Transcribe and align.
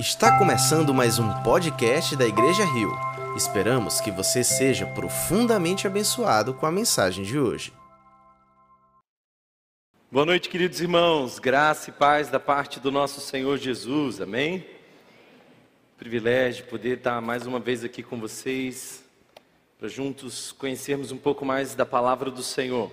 Está 0.00 0.38
começando 0.38 0.94
mais 0.94 1.18
um 1.18 1.30
podcast 1.42 2.16
da 2.16 2.26
Igreja 2.26 2.64
Rio. 2.64 2.90
Esperamos 3.36 4.00
que 4.00 4.10
você 4.10 4.42
seja 4.42 4.86
profundamente 4.86 5.86
abençoado 5.86 6.54
com 6.54 6.64
a 6.64 6.72
mensagem 6.72 7.22
de 7.22 7.38
hoje. 7.38 7.70
Boa 10.10 10.24
noite, 10.24 10.48
queridos 10.48 10.80
irmãos. 10.80 11.38
Graça 11.38 11.90
e 11.90 11.92
paz 11.92 12.30
da 12.30 12.40
parte 12.40 12.80
do 12.80 12.90
nosso 12.90 13.20
Senhor 13.20 13.58
Jesus. 13.58 14.22
Amém? 14.22 14.64
Privilégio 15.98 16.64
poder 16.64 16.96
estar 16.96 17.20
mais 17.20 17.46
uma 17.46 17.60
vez 17.60 17.84
aqui 17.84 18.02
com 18.02 18.18
vocês 18.18 19.04
para 19.78 19.86
juntos 19.86 20.50
conhecermos 20.52 21.12
um 21.12 21.18
pouco 21.18 21.44
mais 21.44 21.74
da 21.74 21.84
palavra 21.84 22.30
do 22.30 22.42
Senhor. 22.42 22.90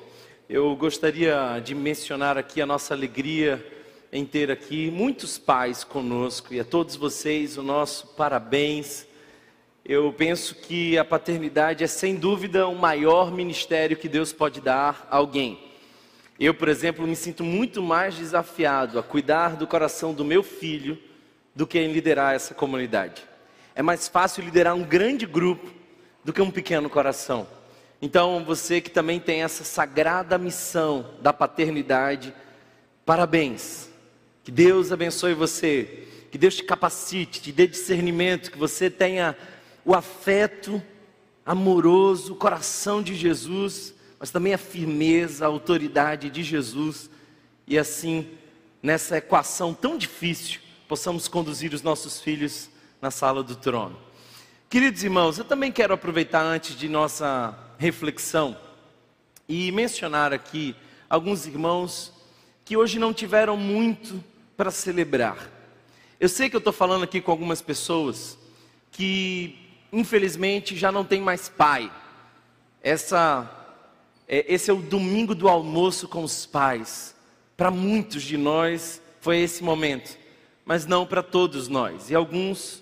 Eu 0.50 0.75
gostaria 0.75 1.57
de 1.64 1.74
mencionar 1.74 2.37
aqui 2.37 2.61
a 2.61 2.65
nossa 2.65 2.93
alegria 2.93 3.65
em 4.12 4.26
ter 4.26 4.50
aqui 4.50 4.89
muitos 4.89 5.38
pais 5.38 5.84
conosco 5.84 6.54
e 6.54 6.60
a 6.60 6.65
todos 6.65 6.96
vocês 6.96 7.57
o 7.57 7.64
nosso 7.64 8.07
parabéns. 8.07 9.06
Eu 9.84 10.14
penso 10.14 10.56
que 10.56 10.98
a 10.98 11.06
paternidade 11.06 11.84
é 11.84 11.88
sem 11.88 12.15
dúvida 12.15 12.68
o 12.68 12.75
maior 12.75 13.32
ministério 13.32 13.98
que 13.98 14.10
Deus 14.10 14.34
pode 14.34 14.62
dar 14.62 15.07
a 15.10 15.18
alguém. 15.18 15.60
Eu, 16.39 16.54
por 16.54 16.68
exemplo, 16.68 17.07
me 17.07 17.15
sinto 17.15 17.43
muito 17.43 17.82
mais 17.82 18.15
desafiado 18.15 19.00
a 19.00 19.04
cuidar 19.04 19.56
do 19.56 19.65
coração 19.65 20.14
do 20.14 20.24
meu 20.24 20.43
filho 20.43 20.98
do 21.56 21.65
que 21.65 21.79
em 21.79 21.92
liderar 21.92 22.36
essa 22.36 22.54
comunidade. 22.54 23.24
É 23.74 23.82
mais 23.82 24.07
fácil 24.07 24.43
liderar 24.43 24.76
um 24.76 24.84
grande 24.84 25.26
grupo 25.26 25.68
do 26.24 26.32
que 26.32 26.42
um 26.42 26.51
pequeno 26.51 26.89
coração. 26.89 27.48
Então, 28.01 28.43
você 28.46 28.79
que 28.79 28.92
também 28.92 29.20
tem 29.20 29.42
essa 29.42 29.64
sagrada 29.64 30.37
missão 30.37 31.15
da 31.21 31.34
paternidade, 31.34 32.34
parabéns. 33.03 33.86
Que 34.47 34.52
Deus 34.52 34.94
abençoe 34.94 35.33
você, 35.33 36.08
que 36.31 36.38
Deus 36.38 36.56
te 36.56 36.64
capacite, 36.64 37.42
te 37.42 37.52
dê 37.52 37.67
discernimento, 37.67 38.50
que 38.50 38.58
você 38.58 38.90
tenha 38.90 39.36
o 39.84 39.94
afeto 39.94 40.81
amoroso, 41.45 42.31
o 42.31 42.36
coração 42.38 43.03
de 43.03 43.14
Jesus, 43.14 43.94
mas 44.18 44.31
também 44.31 44.53
a 44.53 44.58
firmeza, 44.58 45.44
a 45.44 45.50
autoridade 45.50 46.30
de 46.30 46.44
Jesus, 46.44 47.09
e 47.68 47.78
assim, 47.78 48.25
nessa 48.81 49.18
equação 49.18 49.73
tão 49.73 49.98
difícil, 49.98 50.62
possamos 50.88 51.28
conduzir 51.28 51.73
os 51.73 51.81
nossos 51.81 52.22
filhos 52.22 52.70
na 53.02 53.12
sala 53.12 53.44
do 53.44 53.53
trono. 53.53 53.98
Queridos 54.70 55.03
irmãos, 55.03 55.38
eu 55.38 55.44
também 55.44 55.73
quero 55.73 55.94
aproveitar 55.94 56.42
antes 56.42 56.73
de 56.73 56.88
nossa 56.88 57.53
reflexão 57.78 58.58
e 59.45 59.73
mencionar 59.73 60.31
aqui 60.31 60.73
alguns 61.09 61.45
irmãos 61.45 62.14
que 62.64 62.78
hoje 62.78 62.98
não 62.98 63.14
tiveram 63.14 63.58
muito 63.58 64.23
para 64.58 64.72
celebrar. 64.72 65.52
Eu 66.19 66.27
sei 66.27 66.50
que 66.50 66.55
eu 66.55 66.59
estou 66.59 66.73
falando 66.73 67.03
aqui 67.03 67.22
com 67.22 67.30
algumas 67.30 67.61
pessoas 67.61 68.36
que, 68.91 69.55
infelizmente, 69.94 70.75
já 70.75 70.91
não 70.91 71.05
tem 71.05 71.22
mais 71.22 71.47
pai. 71.47 71.91
Essa, 72.81 73.47
é, 74.28 74.52
esse 74.52 74.72
é 74.72 74.73
o 74.73 74.81
domingo 74.81 75.35
do 75.35 75.47
almoço 75.47 76.08
com 76.08 76.23
os 76.23 76.47
pais. 76.47 77.16
Para 77.55 77.69
muitos 77.69 78.23
de 78.23 78.35
nós 78.35 79.00
foi 79.22 79.38
esse 79.38 79.63
momento, 79.63 80.17
mas 80.66 80.88
não 80.88 81.05
para 81.05 81.22
todos 81.22 81.67
nós. 81.67 82.09
E 82.09 82.16
alguns, 82.16 82.81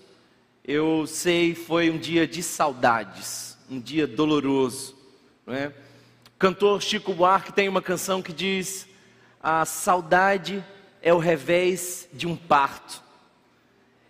eu 0.63 1.05
sei, 1.05 1.53
foi 1.53 1.89
um 1.89 1.97
dia 1.97 2.25
de 2.25 2.41
saudades, 2.41 3.57
um 3.69 3.81
dia 3.81 4.07
doloroso. 4.07 4.95
Não 5.45 5.53
é? 5.53 5.73
O 6.35 6.39
cantor 6.39 6.81
Chico 6.81 7.13
Buarque 7.13 7.51
tem 7.51 7.67
uma 7.67 7.81
canção 7.81 8.21
que 8.21 8.31
diz: 8.31 8.87
A 9.41 9.65
saudade 9.65 10.63
é 11.05 11.13
o 11.13 11.19
revés 11.19 12.09
de 12.11 12.25
um 12.25 12.35
parto. 12.35 12.99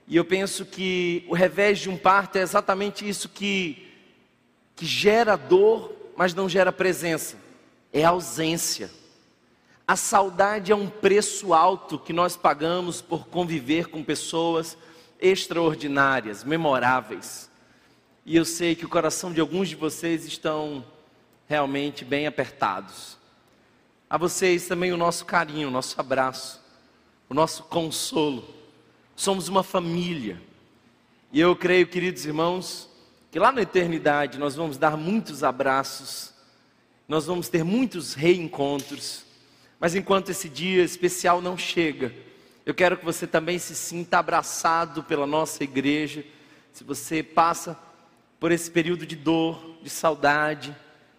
E 0.07 0.15
eu 0.15 0.23
penso 0.23 0.65
que 0.65 1.25
o 1.27 1.35
revés 1.35 1.79
de 1.79 1.89
um 1.89 1.97
parto 1.97 2.37
é 2.37 2.41
exatamente 2.41 3.07
isso 3.07 3.27
que, 3.27 3.91
que 4.77 4.85
gera 4.85 5.35
dor, 5.35 5.93
mas 6.15 6.33
não 6.33 6.47
gera 6.47 6.71
presença. 6.71 7.35
É 7.91 8.05
ausência. 8.05 8.89
A 9.85 9.97
saudade 9.97 10.71
é 10.71 10.75
um 10.75 10.87
preço 10.87 11.53
alto 11.53 11.99
que 11.99 12.13
nós 12.13 12.37
pagamos 12.37 13.01
por 13.01 13.27
conviver 13.27 13.87
com 13.87 14.01
pessoas 14.01 14.77
extraordinárias, 15.19 16.45
memoráveis. 16.45 17.51
E 18.25 18.37
eu 18.37 18.45
sei 18.45 18.73
que 18.73 18.85
o 18.85 18.89
coração 18.89 19.33
de 19.33 19.41
alguns 19.41 19.67
de 19.67 19.75
vocês 19.75 20.23
estão 20.23 20.85
realmente 21.45 22.05
bem 22.05 22.25
apertados. 22.25 23.17
A 24.09 24.17
vocês 24.17 24.65
também 24.65 24.93
o 24.93 24.97
nosso 24.97 25.25
carinho, 25.25 25.67
o 25.67 25.71
nosso 25.71 25.99
abraço 25.99 26.63
o 27.29 27.33
nosso 27.33 27.63
consolo. 27.63 28.43
Somos 29.15 29.47
uma 29.47 29.63
família. 29.63 30.41
E 31.31 31.39
eu 31.39 31.55
creio, 31.55 31.87
queridos 31.87 32.25
irmãos, 32.25 32.89
que 33.31 33.39
lá 33.39 33.51
na 33.51 33.61
eternidade 33.61 34.37
nós 34.37 34.55
vamos 34.55 34.77
dar 34.77 34.95
muitos 34.95 35.43
abraços, 35.43 36.33
nós 37.07 37.25
vamos 37.25 37.49
ter 37.49 37.63
muitos 37.63 38.13
reencontros. 38.13 39.25
Mas 39.79 39.95
enquanto 39.95 40.29
esse 40.29 40.47
dia 40.47 40.83
especial 40.83 41.41
não 41.41 41.57
chega, 41.57 42.13
eu 42.65 42.73
quero 42.73 42.97
que 42.97 43.05
você 43.05 43.27
também 43.27 43.59
se 43.59 43.75
sinta 43.75 44.17
abraçado 44.19 45.03
pela 45.03 45.27
nossa 45.27 45.63
igreja. 45.63 46.23
Se 46.73 46.83
você 46.83 47.21
passa 47.21 47.77
por 48.39 48.51
esse 48.51 48.71
período 48.71 49.05
de 49.05 49.15
dor, 49.15 49.77
de 49.83 49.89
saudade, 49.89 50.75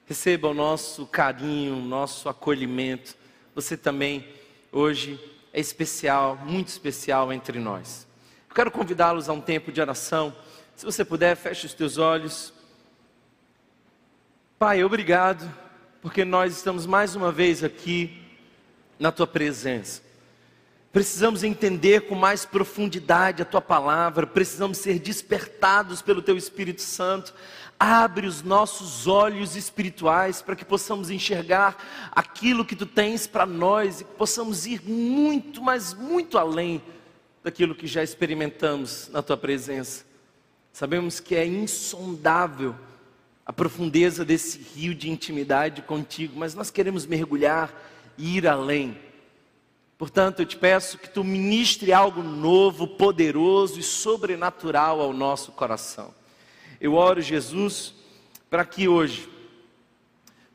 receba 0.06 0.48
o 0.48 0.54
nosso 0.54 1.06
carinho, 1.06 1.76
o 1.76 1.82
nosso 1.82 2.28
acolhimento. 2.28 3.16
Você 3.54 3.76
também 3.76 4.26
hoje 4.72 5.20
é 5.56 5.60
especial, 5.60 6.36
muito 6.44 6.68
especial 6.68 7.32
entre 7.32 7.58
nós. 7.58 8.06
Eu 8.46 8.54
quero 8.54 8.70
convidá-los 8.70 9.26
a 9.26 9.32
um 9.32 9.40
tempo 9.40 9.72
de 9.72 9.80
oração. 9.80 10.36
Se 10.76 10.84
você 10.84 11.02
puder, 11.02 11.34
feche 11.34 11.64
os 11.64 11.72
teus 11.72 11.96
olhos. 11.96 12.52
Pai, 14.58 14.84
obrigado, 14.84 15.50
porque 16.02 16.26
nós 16.26 16.54
estamos 16.54 16.84
mais 16.84 17.16
uma 17.16 17.32
vez 17.32 17.64
aqui 17.64 18.22
na 18.98 19.10
tua 19.10 19.26
presença. 19.26 20.02
Precisamos 20.92 21.42
entender 21.42 22.02
com 22.02 22.14
mais 22.14 22.44
profundidade 22.44 23.40
a 23.40 23.46
tua 23.46 23.62
palavra, 23.62 24.26
precisamos 24.26 24.76
ser 24.76 24.98
despertados 24.98 26.02
pelo 26.02 26.20
teu 26.20 26.36
Espírito 26.36 26.82
Santo 26.82 27.32
Abre 27.78 28.26
os 28.26 28.42
nossos 28.42 29.06
olhos 29.06 29.54
espirituais 29.54 30.40
para 30.40 30.56
que 30.56 30.64
possamos 30.64 31.10
enxergar 31.10 31.76
aquilo 32.10 32.64
que 32.64 32.74
tu 32.74 32.86
tens 32.86 33.26
para 33.26 33.44
nós 33.44 34.00
e 34.00 34.04
que 34.04 34.14
possamos 34.14 34.66
ir 34.66 34.82
muito, 34.82 35.62
mas 35.62 35.92
muito 35.92 36.38
além 36.38 36.82
daquilo 37.44 37.74
que 37.74 37.86
já 37.86 38.02
experimentamos 38.02 39.08
na 39.12 39.22
tua 39.22 39.36
presença. 39.36 40.04
Sabemos 40.72 41.20
que 41.20 41.34
é 41.34 41.46
insondável 41.46 42.74
a 43.44 43.52
profundeza 43.52 44.24
desse 44.24 44.58
rio 44.74 44.94
de 44.94 45.08
intimidade 45.08 45.80
contigo, 45.82 46.34
mas 46.36 46.54
nós 46.54 46.70
queremos 46.70 47.06
mergulhar 47.06 47.72
e 48.18 48.38
ir 48.38 48.48
além. 48.48 48.98
Portanto, 49.96 50.40
eu 50.40 50.46
te 50.46 50.56
peço 50.56 50.98
que 50.98 51.08
tu 51.08 51.22
ministre 51.22 51.92
algo 51.92 52.22
novo, 52.22 52.88
poderoso 52.88 53.78
e 53.78 53.82
sobrenatural 53.82 55.00
ao 55.00 55.12
nosso 55.12 55.52
coração. 55.52 56.12
Eu 56.80 56.94
oro, 56.94 57.20
Jesus, 57.20 57.94
para 58.50 58.64
que 58.64 58.86
hoje 58.86 59.28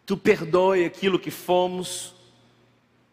tu 0.05 0.15
perdoe 0.15 0.85
aquilo 0.85 1.17
que 1.17 1.31
fomos, 1.31 2.13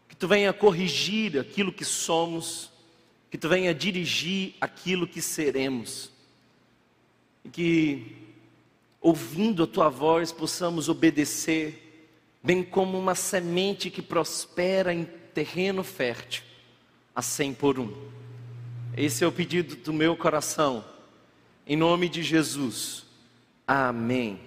que 0.07 0.15
tu 0.15 0.27
venha 0.27 0.53
corrigir 0.53 1.39
aquilo 1.39 1.73
que 1.73 1.85
somos, 1.85 2.71
que 3.31 3.37
tu 3.37 3.49
venha 3.49 3.73
dirigir 3.73 4.55
aquilo 4.61 5.07
que 5.07 5.21
seremos. 5.21 6.11
E 7.43 7.49
que 7.49 8.15
ouvindo 9.01 9.63
a 9.63 9.67
tua 9.67 9.89
voz 9.89 10.31
possamos 10.31 10.87
obedecer, 10.89 12.05
bem 12.43 12.63
como 12.63 12.97
uma 12.99 13.15
semente 13.15 13.89
que 13.89 14.01
prospera 14.01 14.93
em 14.93 15.05
terreno 15.33 15.83
fértil, 15.83 16.43
a 17.15 17.21
cem 17.21 17.53
por 17.53 17.79
um. 17.79 18.09
Esse 18.95 19.23
é 19.23 19.27
o 19.27 19.31
pedido 19.31 19.75
do 19.77 19.93
meu 19.93 20.15
coração 20.15 20.83
em 21.69 21.77
nome 21.77 22.09
de 22.09 22.23
Jesus. 22.23 23.05
Amém. 23.71 24.41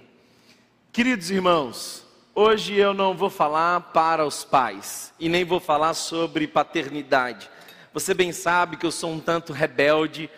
Queridos 0.93 1.31
irmãos, 1.31 2.05
hoje 2.35 2.75
eu 2.75 2.93
não 2.93 3.17
vou 3.17 3.31
falar 3.31 3.81
para 3.93 4.27
os 4.27 4.43
pais 4.43 5.15
e 5.17 5.29
nem 5.29 5.45
vou 5.45 5.61
falar 5.61 5.95
sobre 5.95 6.49
paternidade. 6.49 7.49
Você 7.95 8.15
bem 8.15 8.33
sabe 8.33 8.77
que 8.77 8.85
eu 8.85 8.91
sou 8.91 9.13
um 9.13 9.21
tanto 9.21 9.53
rebelde 9.53 10.29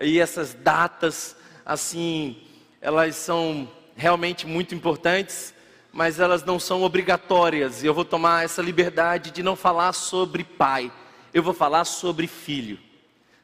e 0.00 0.18
essas 0.18 0.54
datas, 0.54 1.36
assim, 1.66 2.42
elas 2.80 3.14
são 3.16 3.70
realmente 3.94 4.46
muito 4.46 4.74
importantes, 4.74 5.52
mas 5.92 6.18
elas 6.18 6.42
não 6.42 6.58
são 6.58 6.82
obrigatórias. 6.82 7.82
E 7.82 7.86
eu 7.86 7.92
vou 7.92 8.06
tomar 8.06 8.42
essa 8.42 8.62
liberdade 8.62 9.32
de 9.32 9.42
não 9.42 9.54
falar 9.54 9.92
sobre 9.92 10.44
pai, 10.44 10.90
eu 11.34 11.42
vou 11.42 11.52
falar 11.52 11.84
sobre 11.84 12.26
filho. 12.26 12.78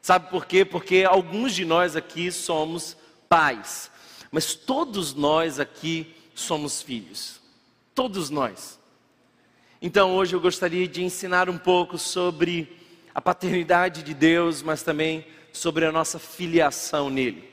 Sabe 0.01 0.31
por 0.31 0.47
quê? 0.47 0.65
Porque 0.65 1.05
alguns 1.07 1.55
de 1.55 1.67
nós 1.67 1.97
aqui 1.97 2.33
somos 2.33 2.97
pais, 3.29 3.91
mas 4.31 4.55
todos 4.55 5.15
nós 5.15 5.59
aqui 5.61 6.15
somos 6.35 6.83
filhos. 6.83 7.41
Todos 7.95 8.31
nós. 8.31 8.79
Então 9.81 10.15
hoje 10.15 10.35
eu 10.35 10.41
gostaria 10.41 10.87
de 10.87 11.03
ensinar 11.03 11.49
um 11.49 11.59
pouco 11.59 11.99
sobre 11.99 12.77
a 13.15 13.21
paternidade 13.21 14.03
de 14.03 14.13
Deus, 14.13 14.63
mas 14.63 14.83
também 14.83 15.27
sobre 15.53 15.85
a 15.85 15.93
nossa 15.93 16.19
filiação 16.19 17.09
nele. 17.09 17.51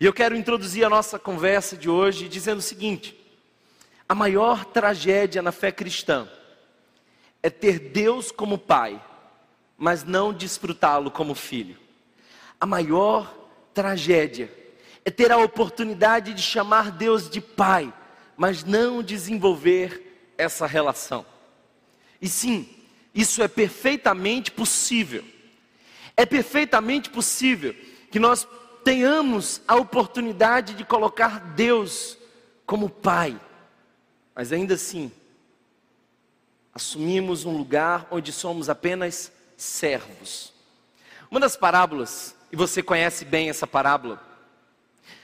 E 0.00 0.04
eu 0.04 0.12
quero 0.12 0.36
introduzir 0.36 0.84
a 0.84 0.90
nossa 0.90 1.18
conversa 1.18 1.76
de 1.76 1.88
hoje 1.88 2.28
dizendo 2.28 2.58
o 2.58 2.62
seguinte: 2.62 3.16
a 4.08 4.14
maior 4.14 4.64
tragédia 4.64 5.42
na 5.42 5.52
fé 5.52 5.70
cristã 5.70 6.28
é 7.42 7.48
ter 7.48 7.78
Deus 7.78 8.32
como 8.32 8.58
pai, 8.58 9.00
mas 9.76 10.04
não 10.04 10.32
desfrutá-lo 10.32 11.10
como 11.10 11.34
filho. 11.34 11.78
A 12.60 12.66
maior 12.66 13.32
tragédia 13.72 14.59
é 15.04 15.10
ter 15.10 15.32
a 15.32 15.38
oportunidade 15.38 16.34
de 16.34 16.42
chamar 16.42 16.90
Deus 16.90 17.28
de 17.28 17.40
pai, 17.40 17.92
mas 18.36 18.64
não 18.64 19.02
desenvolver 19.02 20.32
essa 20.36 20.66
relação. 20.66 21.24
E 22.20 22.28
sim, 22.28 22.68
isso 23.14 23.42
é 23.42 23.48
perfeitamente 23.48 24.50
possível. 24.50 25.24
É 26.16 26.26
perfeitamente 26.26 27.10
possível 27.10 27.74
que 28.10 28.18
nós 28.18 28.46
tenhamos 28.84 29.60
a 29.66 29.76
oportunidade 29.76 30.74
de 30.74 30.84
colocar 30.84 31.38
Deus 31.54 32.16
como 32.66 32.88
Pai, 32.88 33.38
mas 34.34 34.52
ainda 34.52 34.74
assim, 34.74 35.10
assumimos 36.72 37.44
um 37.44 37.56
lugar 37.56 38.06
onde 38.10 38.32
somos 38.32 38.68
apenas 38.68 39.32
servos. 39.56 40.52
Uma 41.30 41.40
das 41.40 41.56
parábolas, 41.56 42.34
e 42.50 42.56
você 42.56 42.82
conhece 42.82 43.24
bem 43.24 43.50
essa 43.50 43.66
parábola, 43.66 44.29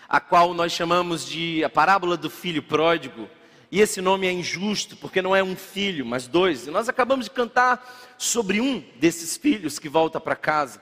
a 0.08 0.20
qual 0.20 0.54
nós 0.54 0.72
chamamos 0.72 1.26
de 1.26 1.64
a 1.64 1.68
parábola 1.68 2.16
do 2.16 2.30
filho 2.30 2.62
pródigo, 2.62 3.28
e 3.70 3.80
esse 3.80 4.00
nome 4.00 4.26
é 4.26 4.32
injusto, 4.32 4.96
porque 4.96 5.20
não 5.20 5.34
é 5.34 5.42
um 5.42 5.56
filho, 5.56 6.06
mas 6.06 6.28
dois. 6.28 6.66
E 6.66 6.70
nós 6.70 6.88
acabamos 6.88 7.26
de 7.26 7.32
cantar 7.32 8.14
sobre 8.16 8.60
um 8.60 8.82
desses 8.96 9.36
filhos 9.36 9.78
que 9.78 9.88
volta 9.88 10.20
para 10.20 10.36
casa. 10.36 10.80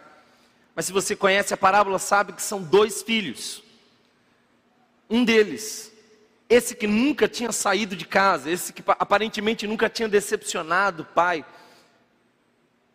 Mas 0.74 0.86
se 0.86 0.92
você 0.92 1.16
conhece 1.16 1.54
a 1.54 1.56
parábola, 1.56 1.98
sabe 1.98 2.32
que 2.32 2.42
são 2.42 2.62
dois 2.62 3.02
filhos. 3.02 3.62
Um 5.08 5.24
deles, 5.24 5.92
esse 6.48 6.74
que 6.74 6.86
nunca 6.86 7.26
tinha 7.26 7.52
saído 7.52 7.96
de 7.96 8.04
casa, 8.04 8.50
esse 8.50 8.72
que 8.72 8.82
aparentemente 8.86 9.66
nunca 9.66 9.88
tinha 9.88 10.08
decepcionado 10.08 11.02
o 11.02 11.06
pai, 11.06 11.44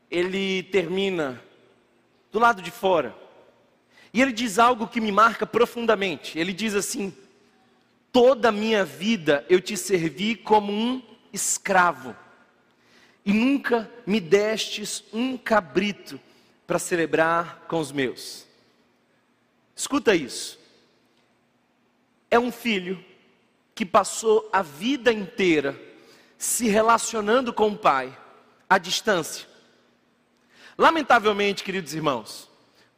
ele 0.09 0.63
termina 0.63 1.41
do 2.31 2.39
lado 2.39 2.61
de 2.61 2.71
fora. 2.71 3.15
E 4.13 4.21
ele 4.21 4.31
diz 4.31 4.57
algo 4.57 4.87
que 4.87 4.99
me 4.99 5.11
marca 5.11 5.45
profundamente. 5.45 6.37
Ele 6.37 6.53
diz 6.53 6.75
assim: 6.75 7.15
Toda 8.11 8.49
a 8.49 8.51
minha 8.51 8.83
vida 8.83 9.45
eu 9.49 9.61
te 9.61 9.77
servi 9.77 10.35
como 10.35 10.71
um 10.71 11.01
escravo, 11.31 12.15
e 13.25 13.31
nunca 13.31 13.89
me 14.05 14.19
destes 14.19 15.03
um 15.13 15.37
cabrito 15.37 16.19
para 16.65 16.79
celebrar 16.79 17.65
com 17.67 17.79
os 17.79 17.91
meus. 17.91 18.47
Escuta 19.75 20.15
isso. 20.15 20.59
É 22.31 22.39
um 22.39 22.51
filho 22.51 23.03
que 23.73 23.85
passou 23.85 24.49
a 24.51 24.61
vida 24.61 25.13
inteira 25.13 25.79
se 26.37 26.67
relacionando 26.67 27.53
com 27.53 27.69
o 27.69 27.77
pai 27.77 28.15
à 28.69 28.77
distância. 28.77 29.47
Lamentavelmente, 30.77 31.63
queridos 31.63 31.93
irmãos, 31.93 32.48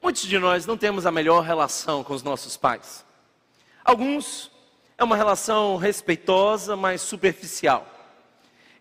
muitos 0.01 0.23
de 0.23 0.39
nós 0.39 0.65
não 0.65 0.77
temos 0.77 1.05
a 1.05 1.11
melhor 1.11 1.41
relação 1.41 2.03
com 2.03 2.13
os 2.13 2.23
nossos 2.23 2.57
pais. 2.57 3.05
Alguns 3.83 4.51
é 4.97 5.03
uma 5.03 5.15
relação 5.15 5.77
respeitosa, 5.77 6.75
mas 6.75 7.01
superficial. 7.01 7.87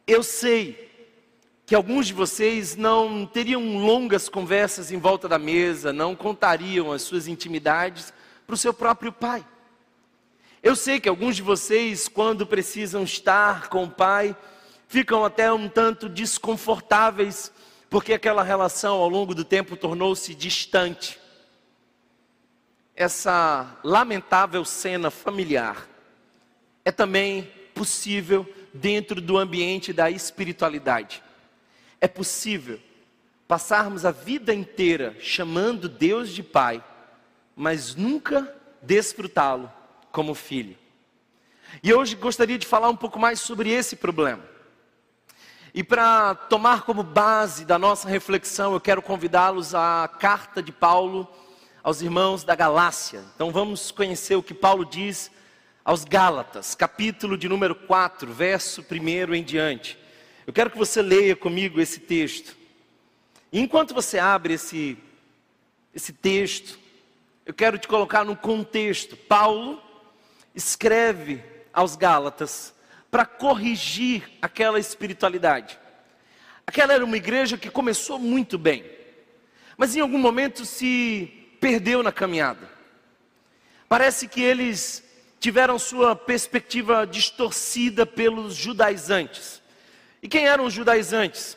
Eu 0.06 0.22
sei 0.22 0.90
que 1.66 1.74
alguns 1.74 2.08
de 2.08 2.12
vocês 2.12 2.74
não 2.74 3.24
teriam 3.24 3.78
longas 3.78 4.28
conversas 4.28 4.90
em 4.90 4.98
volta 4.98 5.28
da 5.28 5.38
mesa, 5.38 5.92
não 5.92 6.16
contariam 6.16 6.90
as 6.90 7.02
suas 7.02 7.28
intimidades 7.28 8.12
para 8.44 8.54
o 8.54 8.58
seu 8.58 8.74
próprio 8.74 9.12
pai. 9.12 9.46
Eu 10.62 10.74
sei 10.74 10.98
que 10.98 11.08
alguns 11.08 11.36
de 11.36 11.42
vocês, 11.42 12.08
quando 12.08 12.46
precisam 12.46 13.04
estar 13.04 13.68
com 13.68 13.84
o 13.84 13.90
pai, 13.90 14.36
ficam 14.88 15.24
até 15.24 15.52
um 15.52 15.68
tanto 15.68 16.08
desconfortáveis, 16.08 17.52
porque 17.90 18.12
aquela 18.12 18.44
relação 18.44 18.98
ao 18.98 19.08
longo 19.08 19.34
do 19.34 19.44
tempo 19.44 19.76
tornou-se 19.76 20.32
distante. 20.32 21.18
Essa 22.94 23.78
lamentável 23.82 24.64
cena 24.64 25.10
familiar 25.10 25.88
é 26.84 26.92
também 26.92 27.50
possível 27.74 28.48
dentro 28.72 29.20
do 29.20 29.36
ambiente 29.36 29.92
da 29.92 30.08
espiritualidade. 30.08 31.20
É 32.00 32.06
possível 32.06 32.78
passarmos 33.48 34.04
a 34.04 34.12
vida 34.12 34.54
inteira 34.54 35.16
chamando 35.18 35.88
Deus 35.88 36.30
de 36.30 36.44
Pai, 36.44 36.82
mas 37.56 37.96
nunca 37.96 38.54
desfrutá-lo 38.80 39.70
como 40.12 40.32
filho. 40.34 40.78
E 41.82 41.92
hoje 41.92 42.14
gostaria 42.14 42.58
de 42.58 42.66
falar 42.66 42.88
um 42.88 42.96
pouco 42.96 43.18
mais 43.18 43.40
sobre 43.40 43.70
esse 43.70 43.96
problema. 43.96 44.49
E 45.72 45.84
para 45.84 46.34
tomar 46.34 46.82
como 46.82 47.04
base 47.04 47.64
da 47.64 47.78
nossa 47.78 48.08
reflexão, 48.08 48.72
eu 48.72 48.80
quero 48.80 49.00
convidá-los 49.00 49.72
à 49.72 50.10
carta 50.18 50.60
de 50.60 50.72
Paulo 50.72 51.28
aos 51.80 52.02
irmãos 52.02 52.42
da 52.42 52.56
Galácia. 52.56 53.22
Então 53.36 53.52
vamos 53.52 53.92
conhecer 53.92 54.34
o 54.34 54.42
que 54.42 54.52
Paulo 54.52 54.84
diz 54.84 55.30
aos 55.84 56.04
Gálatas, 56.04 56.74
capítulo 56.74 57.38
de 57.38 57.48
número 57.48 57.76
4, 57.76 58.32
verso 58.32 58.84
1 58.90 59.34
em 59.34 59.44
diante. 59.44 59.96
Eu 60.44 60.52
quero 60.52 60.70
que 60.70 60.78
você 60.78 61.00
leia 61.00 61.36
comigo 61.36 61.80
esse 61.80 62.00
texto. 62.00 62.56
E 63.52 63.60
enquanto 63.60 63.94
você 63.94 64.18
abre 64.18 64.54
esse, 64.54 64.98
esse 65.94 66.12
texto, 66.12 66.80
eu 67.46 67.54
quero 67.54 67.78
te 67.78 67.86
colocar 67.86 68.24
num 68.24 68.34
contexto. 68.34 69.16
Paulo 69.16 69.80
escreve 70.52 71.44
aos 71.72 71.94
Gálatas 71.94 72.74
para 73.10 73.26
corrigir 73.26 74.22
aquela 74.40 74.78
espiritualidade. 74.78 75.78
Aquela 76.66 76.92
era 76.92 77.04
uma 77.04 77.16
igreja 77.16 77.58
que 77.58 77.70
começou 77.70 78.18
muito 78.18 78.56
bem, 78.56 78.84
mas 79.76 79.96
em 79.96 80.00
algum 80.00 80.18
momento 80.18 80.64
se 80.64 81.32
perdeu 81.60 82.02
na 82.02 82.12
caminhada. 82.12 82.70
Parece 83.88 84.28
que 84.28 84.40
eles 84.40 85.02
tiveram 85.40 85.78
sua 85.78 86.14
perspectiva 86.14 87.06
distorcida 87.06 88.06
pelos 88.06 88.54
judaizantes. 88.54 89.60
E 90.22 90.28
quem 90.28 90.46
eram 90.46 90.66
os 90.66 90.74
judaizantes? 90.74 91.56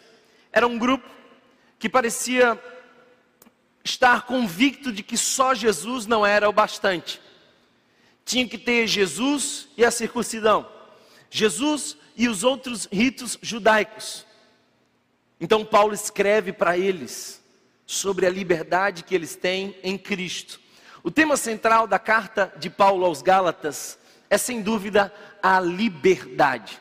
Era 0.51 0.65
um 0.65 0.79
grupo 0.79 1.07
que 1.77 1.89
parecia 1.89 2.57
estar 3.83 4.25
convicto 4.25 4.91
de 4.91 5.03
que 5.03 5.17
só 5.17 5.53
Jesus 5.53 6.07
não 6.07 6.25
era 6.25 6.49
o 6.49 6.53
bastante. 6.53 7.21
Tinha 8.25 8.47
que 8.47 8.57
ter 8.57 8.87
Jesus 8.87 9.67
e 9.75 9.83
a 9.83 9.91
circuncidão, 9.91 10.65
Jesus 11.35 11.97
e 12.15 12.29
os 12.29 12.43
outros 12.43 12.87
ritos 12.91 13.39
judaicos. 13.41 14.23
Então 15.41 15.65
Paulo 15.65 15.91
escreve 15.91 16.53
para 16.53 16.77
eles 16.77 17.43
sobre 17.87 18.27
a 18.27 18.29
liberdade 18.29 19.03
que 19.03 19.15
eles 19.15 19.35
têm 19.35 19.75
em 19.81 19.97
Cristo. 19.97 20.61
O 21.01 21.09
tema 21.09 21.35
central 21.35 21.87
da 21.87 21.97
carta 21.97 22.53
de 22.59 22.69
Paulo 22.69 23.03
aos 23.03 23.23
Gálatas 23.23 23.97
é 24.29 24.37
sem 24.37 24.61
dúvida 24.61 25.11
a 25.41 25.59
liberdade. 25.59 26.79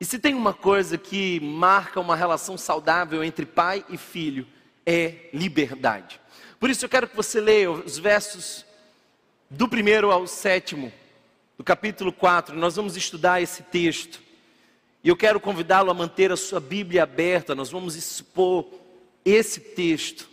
E 0.00 0.04
se 0.04 0.20
tem 0.20 0.32
uma 0.32 0.54
coisa 0.54 0.96
que 0.96 1.40
marca 1.40 1.98
uma 1.98 2.14
relação 2.14 2.56
saudável 2.56 3.24
entre 3.24 3.44
pai 3.44 3.84
e 3.88 3.96
filho, 3.96 4.46
é 4.86 5.28
liberdade. 5.34 6.20
Por 6.60 6.70
isso 6.70 6.84
eu 6.84 6.88
quero 6.88 7.08
que 7.08 7.16
você 7.16 7.40
leia 7.40 7.72
os 7.72 7.98
versos 7.98 8.64
do 9.50 9.68
primeiro 9.68 10.12
ao 10.12 10.24
sétimo, 10.28 10.92
do 11.60 11.64
capítulo 11.64 12.10
4. 12.10 12.56
Nós 12.56 12.76
vamos 12.76 12.96
estudar 12.96 13.42
esse 13.42 13.62
texto. 13.62 14.18
E 15.04 15.10
eu 15.10 15.14
quero 15.14 15.38
convidá-lo 15.38 15.90
a 15.90 15.94
manter 15.94 16.32
a 16.32 16.36
sua 16.36 16.58
Bíblia 16.58 17.02
aberta. 17.02 17.54
Nós 17.54 17.68
vamos 17.68 17.96
expor 17.96 18.66
esse 19.26 19.60
texto. 19.60 20.26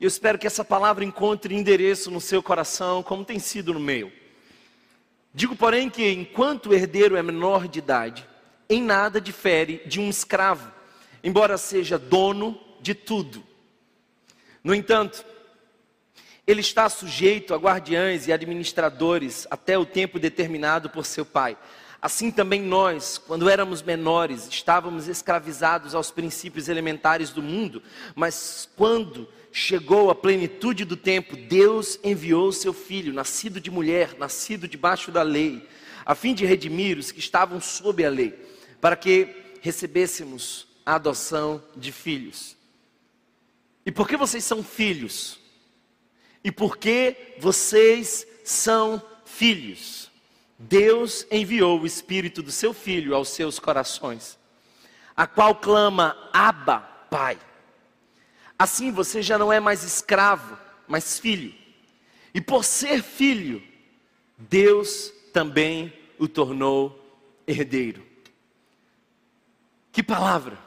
Eu 0.00 0.08
espero 0.08 0.38
que 0.38 0.46
essa 0.46 0.64
palavra 0.64 1.04
encontre 1.04 1.54
endereço 1.54 2.10
no 2.10 2.18
seu 2.18 2.42
coração, 2.42 3.02
como 3.02 3.26
tem 3.26 3.38
sido 3.38 3.74
no 3.74 3.78
meu. 3.78 4.10
Digo, 5.34 5.54
porém, 5.54 5.90
que 5.90 6.10
enquanto 6.10 6.70
o 6.70 6.74
herdeiro 6.74 7.14
é 7.14 7.22
menor 7.22 7.68
de 7.68 7.80
idade, 7.80 8.26
em 8.70 8.82
nada 8.82 9.20
difere 9.20 9.82
de 9.84 10.00
um 10.00 10.08
escravo, 10.08 10.72
embora 11.22 11.58
seja 11.58 11.98
dono 11.98 12.58
de 12.80 12.94
tudo. 12.94 13.44
No 14.64 14.74
entanto, 14.74 15.22
ele 16.46 16.60
está 16.60 16.88
sujeito 16.88 17.54
a 17.54 17.56
guardiães 17.56 18.26
e 18.26 18.32
administradores 18.32 19.46
até 19.50 19.78
o 19.78 19.86
tempo 19.86 20.18
determinado 20.18 20.90
por 20.90 21.04
seu 21.04 21.24
pai. 21.24 21.56
Assim 22.02 22.30
também 22.30 22.62
nós, 22.62 23.18
quando 23.18 23.48
éramos 23.48 23.82
menores, 23.82 24.48
estávamos 24.48 25.06
escravizados 25.06 25.94
aos 25.94 26.10
princípios 26.10 26.68
elementares 26.68 27.30
do 27.30 27.42
mundo, 27.42 27.82
mas 28.14 28.68
quando 28.74 29.28
chegou 29.52 30.10
a 30.10 30.14
plenitude 30.14 30.84
do 30.84 30.96
tempo, 30.96 31.36
Deus 31.36 31.98
enviou 32.02 32.52
seu 32.52 32.72
filho, 32.72 33.12
nascido 33.12 33.60
de 33.60 33.70
mulher, 33.70 34.16
nascido 34.18 34.66
debaixo 34.66 35.10
da 35.10 35.22
lei, 35.22 35.68
a 36.06 36.14
fim 36.14 36.34
de 36.34 36.46
redimir 36.46 36.98
os 36.98 37.12
que 37.12 37.18
estavam 37.18 37.60
sob 37.60 38.04
a 38.04 38.08
lei 38.08 38.34
para 38.80 38.96
que 38.96 39.28
recebêssemos 39.60 40.66
a 40.84 40.94
adoção 40.94 41.62
de 41.76 41.92
filhos. 41.92 42.56
E 43.84 43.92
porque 43.92 44.16
vocês 44.16 44.44
são 44.44 44.62
filhos, 44.62 45.38
e 46.42 46.50
porque 46.50 47.34
vocês 47.38 48.26
são 48.44 49.02
filhos. 49.24 50.10
Deus 50.58 51.26
enviou 51.30 51.80
o 51.80 51.86
Espírito 51.86 52.42
do 52.42 52.52
seu 52.52 52.74
Filho 52.74 53.14
aos 53.14 53.30
seus 53.30 53.58
corações, 53.58 54.38
a 55.16 55.26
qual 55.26 55.54
clama: 55.54 56.16
Abba, 56.32 56.80
Pai. 57.10 57.38
Assim 58.58 58.90
você 58.90 59.22
já 59.22 59.38
não 59.38 59.50
é 59.50 59.58
mais 59.58 59.82
escravo, 59.82 60.58
mas 60.86 61.18
filho. 61.18 61.54
E 62.34 62.40
por 62.40 62.62
ser 62.62 63.02
filho, 63.02 63.62
Deus 64.36 65.12
também 65.32 65.92
o 66.18 66.28
tornou 66.28 67.00
herdeiro. 67.46 68.06
Que 69.90 70.02
palavra! 70.02 70.58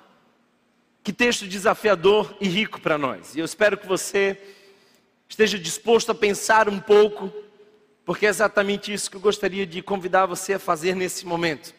Que 1.04 1.14
texto 1.14 1.48
desafiador 1.48 2.36
e 2.40 2.48
rico 2.48 2.82
para 2.82 2.98
nós. 2.98 3.36
E 3.36 3.40
eu 3.40 3.46
espero 3.46 3.78
que 3.78 3.86
você 3.86 4.40
esteja 5.34 5.58
disposto 5.58 6.12
a 6.12 6.16
pensar 6.16 6.70
um 6.70 6.80
pouco, 6.80 7.34
porque 8.06 8.28
é 8.28 8.30
exatamente 8.30 8.94
isso 8.94 9.10
que 9.10 9.18
eu 9.18 9.22
gostaria 9.22 9.66
de 9.66 9.82
convidar 9.82 10.28
você 10.28 10.54
a 10.54 10.60
fazer 10.60 10.96
nesse 10.96 11.26
momento. 11.26 11.74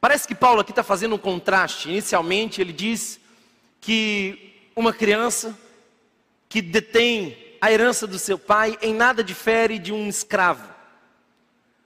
Parece 0.00 0.26
que 0.26 0.34
Paulo 0.34 0.62
aqui 0.62 0.72
está 0.72 0.82
fazendo 0.82 1.14
um 1.14 1.18
contraste. 1.18 1.90
Inicialmente, 1.90 2.58
ele 2.58 2.72
diz 2.72 3.20
que 3.82 4.70
uma 4.74 4.94
criança 4.94 5.56
que 6.48 6.62
detém 6.62 7.36
a 7.60 7.70
herança 7.70 8.06
do 8.06 8.18
seu 8.18 8.38
pai 8.38 8.78
em 8.80 8.94
nada 8.94 9.22
difere 9.22 9.78
de 9.78 9.92
um 9.92 10.08
escravo, 10.08 10.66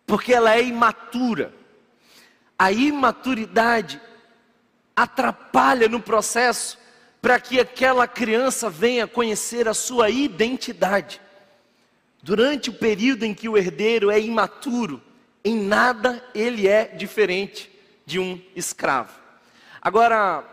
porque 0.07 0.33
ela 0.33 0.55
é 0.55 0.63
imatura. 0.63 1.53
A 2.57 2.71
imaturidade 2.71 4.01
atrapalha 4.95 5.89
no 5.89 6.01
processo 6.01 6.79
para 7.21 7.39
que 7.39 7.61
aquela 7.61 8.07
criança 8.09 8.71
venha 8.71 9.07
conhecer 9.07 9.69
a 9.69 9.75
sua 9.75 10.11
identidade. 10.11 11.21
Durante 12.23 12.71
o 12.71 12.75
período 12.75 13.25
em 13.25 13.35
que 13.35 13.49
o 13.49 13.57
herdeiro 13.57 14.11
é 14.11 14.21
imaturo, 14.21 15.03
em 15.45 15.57
nada 15.57 16.23
ele 16.35 16.69
é 16.69 16.85
diferente 16.85 17.71
de 18.05 18.19
um 18.19 18.41
escravo. 18.55 19.19
Agora, 19.81 20.45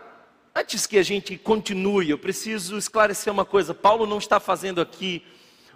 Antes 0.60 0.86
que 0.86 0.98
a 0.98 1.04
gente 1.04 1.38
continue, 1.38 2.10
eu 2.10 2.18
preciso 2.18 2.76
esclarecer 2.76 3.32
uma 3.32 3.44
coisa. 3.44 3.72
Paulo 3.72 4.06
não 4.06 4.18
está 4.18 4.40
fazendo 4.40 4.80
aqui 4.80 5.22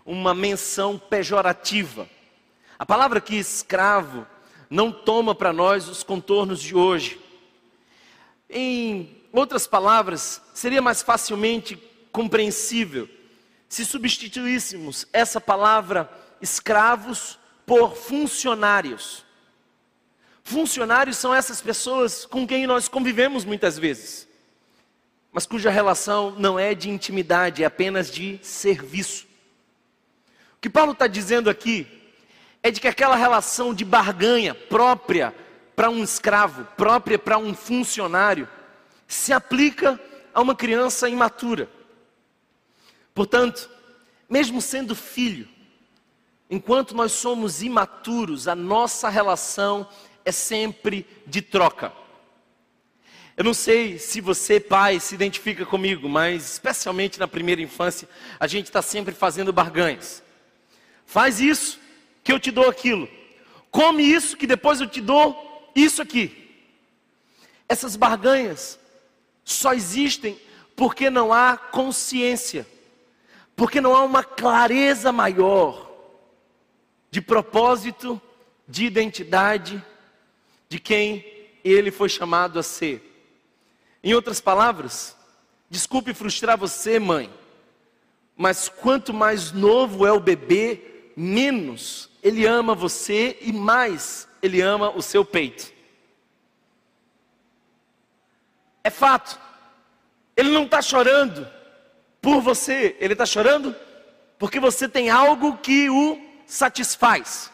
uma 0.05 0.35
menção 0.35 0.99
pejorativa. 0.99 2.09
A 2.77 2.85
palavra 2.85 3.19
aqui, 3.19 3.37
escravo, 3.37 4.27
não 4.69 4.91
toma 4.91 5.37
para 5.37 5.53
nós 5.53 5.89
os 5.89 6.03
contornos 6.03 6.61
de 6.61 6.75
hoje. 6.75 7.21
Em 8.51 9.22
outras 9.33 9.67
palavras, 9.67 10.43
seria 10.55 10.83
mais 10.83 11.03
facilmente 11.03 11.77
compreensível 12.11 13.09
se 13.69 13.87
substituíssemos 13.87 15.07
essa 15.13 15.41
palavra 15.41 16.11
escravos 16.41 17.39
por 17.65 17.97
funcionários. 17.97 19.25
Funcionários 20.45 21.17
são 21.17 21.35
essas 21.35 21.63
pessoas 21.63 22.27
com 22.27 22.47
quem 22.47 22.67
nós 22.67 22.87
convivemos 22.89 23.45
muitas 23.45 23.79
vezes 23.79 24.29
mas 25.33 25.47
cuja 25.47 25.71
relação 25.71 26.35
não 26.39 26.59
é 26.59 26.75
de 26.75 26.91
intimidade, 26.91 27.63
é 27.63 27.67
apenas 27.67 28.11
de 28.11 28.39
serviço. 28.43 29.27
O 30.57 30.61
que 30.61 30.69
Paulo 30.69 30.93
está 30.93 31.07
dizendo 31.07 31.49
aqui 31.49 31.87
é 32.63 32.71
de 32.71 32.79
que 32.79 32.87
aquela 32.87 33.17
relação 33.17 33.73
de 33.73 33.83
barganha 33.83 34.55
própria 34.55 35.35
para 35.75 35.89
um 35.89 36.05
escravo, 36.05 36.67
própria 36.77 37.19
para 37.19 37.39
um 37.39 37.55
funcionário, 37.55 38.47
se 39.13 39.33
aplica 39.33 40.01
a 40.33 40.41
uma 40.41 40.55
criança 40.55 41.09
imatura. 41.09 41.69
Portanto, 43.15 43.69
mesmo 44.29 44.61
sendo 44.61 44.95
filho, 44.95 45.47
enquanto 46.49 46.95
nós 46.95 47.13
somos 47.13 47.63
imaturos, 47.63 48.49
a 48.49 48.55
nossa 48.55 49.11
relação 49.11 49.87
é 50.25 50.33
sempre 50.33 51.07
de 51.27 51.43
troca. 51.43 51.93
Eu 53.37 53.45
não 53.45 53.53
sei 53.53 53.99
se 53.99 54.21
você, 54.21 54.59
pai, 54.59 54.99
se 54.99 55.15
identifica 55.15 55.67
comigo, 55.67 56.09
mas 56.09 56.53
especialmente 56.53 57.21
na 57.21 57.29
primeira 57.29 57.61
infância, 57.61 58.09
a 58.41 58.47
gente 58.47 58.67
está 58.67 58.81
sempre 58.81 59.15
fazendo 59.15 59.53
barganhas. 59.53 60.23
Faz 61.05 61.39
isso, 61.39 61.79
que 62.25 62.33
eu 62.33 62.41
te 62.41 62.51
dou 62.51 62.69
aquilo. 62.69 63.07
Come 63.71 64.03
isso, 64.03 64.39
que 64.39 64.47
depois 64.47 64.81
eu 64.81 64.87
te 64.87 65.03
dou 65.03 65.71
isso 65.75 66.01
aqui. 66.01 66.65
Essas 67.69 67.95
barganhas 67.95 68.79
só 69.45 69.73
existem 69.73 70.39
porque 70.77 71.11
não 71.11 71.33
há 71.33 71.57
consciência, 71.57 72.67
porque 73.55 73.81
não 73.81 73.95
há 73.95 74.03
uma 74.03 74.25
clareza 74.25 75.13
maior 75.13 75.91
de 77.11 77.21
propósito, 77.21 78.21
de 78.67 78.87
identidade, 78.87 79.85
de 80.69 80.79
quem 80.79 81.25
ele 81.63 81.91
foi 81.91 82.09
chamado 82.09 82.59
a 82.59 82.63
ser. 82.63 83.09
Em 84.03 84.15
outras 84.15 84.41
palavras, 84.41 85.17
desculpe 85.69 86.15
frustrar 86.15 86.57
você, 86.57 86.99
mãe, 86.99 87.33
mas 88.37 88.69
quanto 88.69 89.13
mais 89.13 89.53
novo 89.53 90.07
é 90.07 90.13
o 90.13 90.19
bebê, 90.19 91.13
menos 91.15 92.09
ele 92.23 92.47
ama 92.47 92.75
você 92.75 93.37
e 93.41 93.53
mais 93.53 94.27
ele 94.41 94.61
ama 94.61 94.91
o 94.91 95.03
seu 95.03 95.25
peito. 95.25 95.73
É 98.85 98.91
fato. 98.91 99.39
Ele 100.37 100.51
não 100.51 100.65
está 100.65 100.81
chorando 100.81 101.47
por 102.21 102.41
você, 102.41 102.97
ele 103.01 103.15
está 103.15 103.27
chorando 103.27 103.75
porque 104.39 104.59
você 104.59 104.89
tem 104.89 105.09
algo 105.09 105.59
que 105.59 105.89
o 105.89 106.21
satisfaz. 106.47 107.51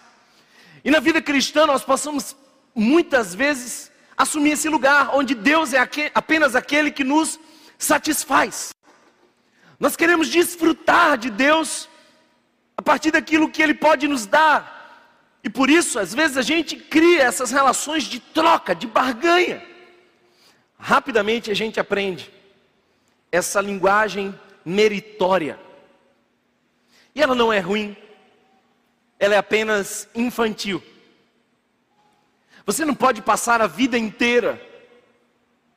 E 0.85 0.90
na 0.90 1.00
vida 1.00 1.20
cristã 1.20 1.66
nós 1.66 1.85
passamos 1.85 2.37
muitas 2.75 3.35
vezes 3.35 3.90
assumir 4.16 4.52
esse 4.52 4.68
lugar 4.68 5.14
onde 5.14 5.35
Deus 5.35 5.73
é 5.73 5.88
apenas 6.14 6.56
aquele 6.56 6.90
que 6.90 7.04
nos 7.04 7.38
satisfaz. 7.76 8.70
Nós 9.78 9.97
queremos 9.97 10.28
desfrutar 10.28 11.18
de 11.18 11.30
Deus 11.30 11.88
a 12.76 12.82
partir 12.82 13.11
daquilo 13.11 13.50
que 13.50 13.62
Ele 13.62 13.75
pode 13.75 14.08
nos 14.08 14.26
dar. 14.26 14.76
E 15.44 15.50
por 15.50 15.70
isso, 15.70 15.99
às 15.99 16.14
vezes, 16.14 16.37
a 16.37 16.42
gente 16.42 16.75
cria 16.76 17.23
essas 17.23 17.50
relações 17.50 18.04
de 18.04 18.18
troca, 18.18 18.75
de 18.75 18.87
barganha. 18.87 19.62
Rapidamente 20.78 21.50
a 21.50 21.54
gente 21.54 21.80
aprende 21.80 22.32
essa 23.32 23.61
linguagem 23.61 24.38
meritória. 24.64 25.58
E 27.14 27.23
ela 27.23 27.35
não 27.35 27.52
é 27.52 27.58
ruim, 27.58 27.97
ela 29.18 29.35
é 29.35 29.38
apenas 29.38 30.08
infantil. 30.14 30.82
Você 32.64 32.85
não 32.85 32.94
pode 32.94 33.23
passar 33.23 33.61
a 33.61 33.66
vida 33.66 33.99
inteira 33.99 34.64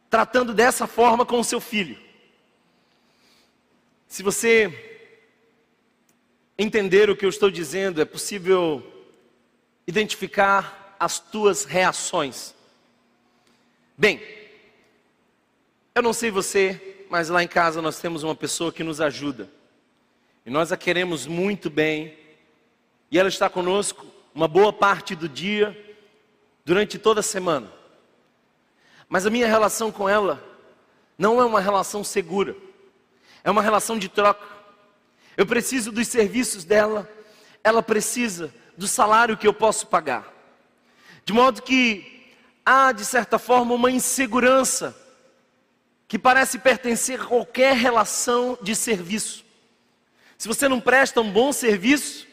tratando 0.10 0.54
dessa 0.54 0.86
forma 0.86 1.26
com 1.26 1.40
o 1.40 1.44
seu 1.44 1.62
filho. 1.62 1.98
Se 4.08 4.22
você 4.22 5.08
entender 6.58 7.10
o 7.10 7.16
que 7.16 7.26
eu 7.26 7.30
estou 7.30 7.50
dizendo, 7.50 8.02
é 8.02 8.06
possível 8.06 8.86
identificar 9.88 10.96
as 11.00 11.18
tuas 11.18 11.64
reações. 11.64 12.54
Bem, 13.98 14.22
eu 16.02 16.04
não 16.04 16.14
sei 16.14 16.32
você, 16.32 17.06
mas 17.12 17.30
lá 17.30 17.44
em 17.44 17.48
casa 17.48 17.80
nós 17.80 18.00
temos 18.00 18.24
uma 18.24 18.34
pessoa 18.34 18.72
que 18.72 18.84
nos 18.84 19.00
ajuda. 19.00 19.48
E 20.44 20.50
nós 20.50 20.72
a 20.72 20.78
queremos 20.78 21.28
muito 21.28 21.70
bem. 21.70 22.18
E 23.12 23.20
ela 23.20 23.30
está 23.30 23.48
conosco 23.48 24.08
uma 24.34 24.48
boa 24.48 24.74
parte 24.74 25.16
do 25.16 25.30
dia 25.30 25.78
durante 26.66 26.98
toda 26.98 27.20
a 27.20 27.24
semana. 27.24 27.72
Mas 29.08 29.28
a 29.28 29.30
minha 29.30 29.46
relação 29.46 29.92
com 29.92 30.10
ela 30.10 30.44
não 31.20 31.40
é 31.40 31.46
uma 31.46 31.62
relação 31.62 32.04
segura, 32.04 32.56
é 33.44 33.52
uma 33.52 33.62
relação 33.62 34.00
de 34.00 34.10
troca. 34.10 34.48
Eu 35.38 35.46
preciso 35.46 35.92
dos 35.92 36.08
serviços 36.08 36.64
dela, 36.64 37.08
ela 37.64 37.84
precisa 37.84 38.52
do 38.76 38.88
salário 38.88 39.38
que 39.38 39.46
eu 39.46 39.54
posso 39.54 39.86
pagar. 39.86 40.34
De 41.24 41.32
modo 41.32 41.62
que 41.62 42.34
há, 42.66 42.92
de 42.92 43.06
certa 43.06 43.38
forma, 43.38 43.76
uma 43.76 43.92
insegurança 43.92 45.00
que 46.12 46.20
parece 46.20 46.60
pertencer 46.60 47.22
a 47.22 47.26
qualquer 47.26 47.74
relação 47.74 48.58
de 48.62 48.76
serviço. 48.76 49.46
Se 50.38 50.46
você 50.46 50.68
não 50.68 50.82
presta 50.82 51.22
um 51.22 51.32
bom 51.32 51.54
serviço, 51.54 52.28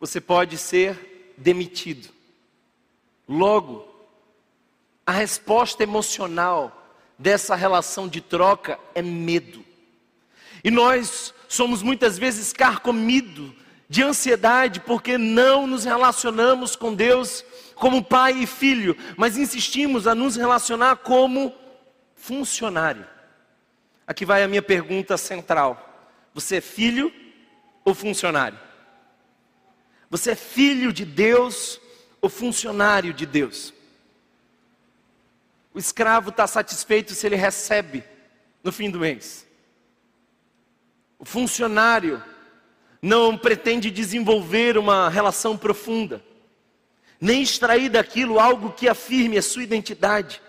você 0.00 0.20
pode 0.20 0.58
ser 0.58 1.34
demitido. 1.36 2.08
Logo, 3.28 3.86
a 5.06 5.12
resposta 5.12 5.84
emocional 5.84 6.96
dessa 7.16 7.54
relação 7.54 8.08
de 8.08 8.20
troca 8.20 8.76
é 8.92 9.02
medo. 9.02 9.64
E 10.64 10.70
nós 10.72 11.32
somos 11.46 11.80
muitas 11.80 12.18
vezes 12.18 12.52
carcomidos 12.52 13.52
de 13.88 14.02
ansiedade 14.02 14.80
porque 14.80 15.16
não 15.16 15.64
nos 15.64 15.84
relacionamos 15.84 16.74
com 16.74 16.92
Deus 16.92 17.44
como 17.76 18.02
pai 18.02 18.32
e 18.32 18.46
filho, 18.48 18.96
mas 19.16 19.36
insistimos 19.36 20.08
a 20.08 20.14
nos 20.16 20.34
relacionar 20.34 20.96
como 20.96 21.54
funcionário. 22.26 23.06
Aqui 24.04 24.24
vai 24.24 24.42
a 24.42 24.48
minha 24.48 24.62
pergunta 24.62 25.16
central: 25.16 26.10
Você 26.34 26.56
é 26.56 26.60
filho 26.60 27.12
ou 27.84 27.94
funcionário? 27.94 28.58
Você 30.10 30.32
é 30.32 30.34
filho 30.34 30.92
de 30.92 31.04
Deus 31.04 31.80
ou 32.20 32.28
funcionário 32.28 33.12
de 33.14 33.24
Deus? 33.24 33.72
O 35.72 35.78
escravo 35.78 36.30
está 36.30 36.46
satisfeito 36.46 37.14
se 37.14 37.26
ele 37.26 37.36
recebe 37.36 38.02
no 38.62 38.72
fim 38.72 38.90
do 38.90 38.98
mês. 38.98 39.46
O 41.18 41.24
funcionário 41.24 42.22
não 43.00 43.38
pretende 43.38 43.90
desenvolver 43.90 44.76
uma 44.76 45.08
relação 45.08 45.56
profunda, 45.56 46.24
nem 47.20 47.42
extrair 47.42 47.88
daquilo 47.88 48.40
algo 48.40 48.72
que 48.72 48.88
afirme 48.88 49.38
a 49.38 49.42
sua 49.42 49.62
identidade. 49.62 50.40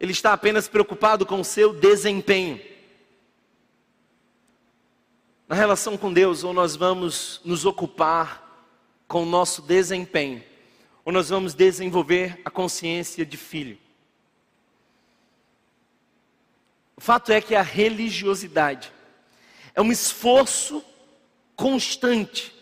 Ele 0.00 0.12
está 0.12 0.32
apenas 0.32 0.68
preocupado 0.68 1.26
com 1.26 1.40
o 1.40 1.44
seu 1.44 1.72
desempenho. 1.72 2.60
Na 5.48 5.56
relação 5.56 5.96
com 5.96 6.12
Deus, 6.12 6.44
ou 6.44 6.52
nós 6.52 6.76
vamos 6.76 7.40
nos 7.44 7.64
ocupar 7.64 8.46
com 9.08 9.22
o 9.22 9.26
nosso 9.26 9.62
desempenho, 9.62 10.44
ou 11.04 11.12
nós 11.12 11.30
vamos 11.30 11.54
desenvolver 11.54 12.40
a 12.44 12.50
consciência 12.50 13.24
de 13.24 13.36
filho. 13.36 13.78
O 16.96 17.00
fato 17.00 17.32
é 17.32 17.40
que 17.40 17.54
a 17.54 17.62
religiosidade 17.62 18.92
é 19.74 19.80
um 19.80 19.90
esforço 19.90 20.84
constante 21.56 22.54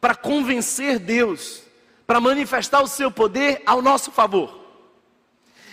para 0.00 0.14
convencer 0.14 0.98
Deus, 0.98 1.62
para 2.06 2.20
manifestar 2.20 2.82
o 2.82 2.88
seu 2.88 3.10
poder 3.10 3.62
ao 3.64 3.80
nosso 3.80 4.10
favor. 4.10 4.61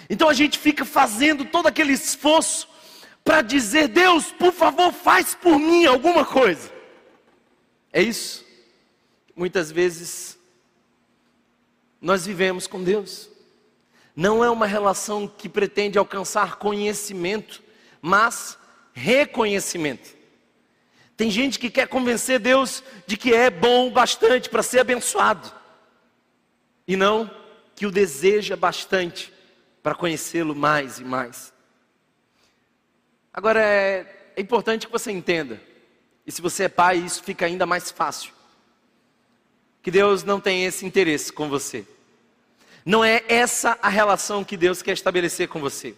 Então 0.09 0.27
a 0.27 0.33
gente 0.33 0.57
fica 0.57 0.83
fazendo 0.83 1.45
todo 1.45 1.67
aquele 1.67 1.93
esforço 1.93 2.67
para 3.23 3.41
dizer: 3.41 3.87
Deus, 3.89 4.31
por 4.31 4.51
favor, 4.51 4.91
faz 4.91 5.35
por 5.35 5.59
mim 5.59 5.85
alguma 5.85 6.25
coisa. 6.25 6.71
É 7.93 8.01
isso. 8.01 8.43
Muitas 9.35 9.71
vezes 9.71 10.37
nós 12.01 12.25
vivemos 12.25 12.65
com 12.65 12.83
Deus. 12.83 13.29
Não 14.15 14.43
é 14.43 14.49
uma 14.49 14.65
relação 14.65 15.27
que 15.27 15.47
pretende 15.47 15.97
alcançar 15.97 16.57
conhecimento, 16.57 17.61
mas 18.01 18.57
reconhecimento. 18.93 20.17
Tem 21.15 21.29
gente 21.29 21.59
que 21.59 21.69
quer 21.69 21.87
convencer 21.87 22.39
Deus 22.39 22.83
de 23.05 23.15
que 23.15 23.33
é 23.33 23.49
bom 23.49 23.91
bastante 23.91 24.49
para 24.49 24.63
ser 24.63 24.79
abençoado, 24.79 25.51
e 26.87 26.95
não 26.95 27.29
que 27.75 27.85
o 27.85 27.91
deseja 27.91 28.55
bastante 28.55 29.31
para 29.89 29.95
conhecê-lo 29.95 30.55
mais 30.55 30.99
e 30.99 31.03
mais. 31.03 31.51
Agora 33.33 33.59
é, 33.59 34.33
é 34.35 34.39
importante 34.39 34.85
que 34.85 34.91
você 34.91 35.11
entenda, 35.11 35.59
e 36.27 36.31
se 36.31 36.43
você 36.43 36.65
é 36.65 36.69
pai, 36.69 36.97
isso 36.97 37.23
fica 37.23 37.47
ainda 37.47 37.65
mais 37.65 37.89
fácil, 37.89 38.31
que 39.81 39.89
Deus 39.89 40.23
não 40.23 40.39
tem 40.39 40.63
esse 40.63 40.85
interesse 40.85 41.33
com 41.33 41.49
você. 41.49 41.87
Não 42.85 43.03
é 43.03 43.23
essa 43.27 43.79
a 43.81 43.89
relação 43.89 44.43
que 44.43 44.55
Deus 44.55 44.83
quer 44.83 44.91
estabelecer 44.91 45.47
com 45.47 45.59
você. 45.59 45.95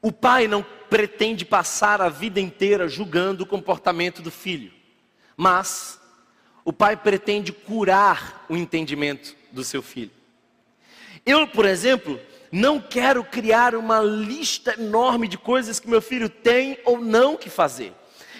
O 0.00 0.12
pai 0.12 0.46
não 0.46 0.64
pretende 0.88 1.44
passar 1.44 2.00
a 2.00 2.08
vida 2.08 2.38
inteira 2.40 2.86
julgando 2.86 3.42
o 3.42 3.46
comportamento 3.46 4.22
do 4.22 4.30
filho, 4.30 4.72
mas 5.36 6.00
o 6.64 6.72
pai 6.72 6.96
pretende 6.96 7.52
curar 7.52 8.46
o 8.48 8.56
entendimento 8.56 9.34
do 9.50 9.64
seu 9.64 9.82
filho. 9.82 10.19
Eu, 11.24 11.46
por 11.46 11.64
exemplo, 11.64 12.20
não 12.50 12.80
quero 12.80 13.22
criar 13.22 13.74
uma 13.74 14.00
lista 14.00 14.74
enorme 14.78 15.28
de 15.28 15.38
coisas 15.38 15.78
que 15.78 15.88
meu 15.88 16.02
filho 16.02 16.28
tem 16.28 16.78
ou 16.84 17.00
não 17.00 17.36
que 17.36 17.48
fazer. 17.48 17.92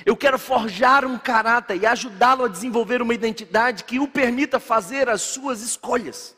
Eu 0.04 0.16
quero 0.16 0.38
forjar 0.38 1.04
um 1.04 1.18
caráter 1.18 1.80
e 1.80 1.86
ajudá-lo 1.86 2.44
a 2.44 2.48
desenvolver 2.48 3.02
uma 3.02 3.14
identidade 3.14 3.84
que 3.84 4.00
o 4.00 4.08
permita 4.08 4.58
fazer 4.58 5.08
as 5.08 5.20
suas 5.20 5.60
escolhas. 5.62 6.34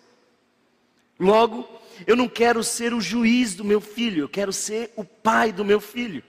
Logo, 1.18 1.68
eu 2.06 2.16
não 2.16 2.28
quero 2.28 2.62
ser 2.64 2.92
o 2.92 3.00
juiz 3.00 3.54
do 3.54 3.64
meu 3.64 3.80
filho, 3.80 4.24
eu 4.24 4.28
quero 4.28 4.52
ser 4.52 4.92
o 4.96 5.04
pai 5.04 5.52
do 5.52 5.64
meu 5.64 5.80
filho. 5.80 6.22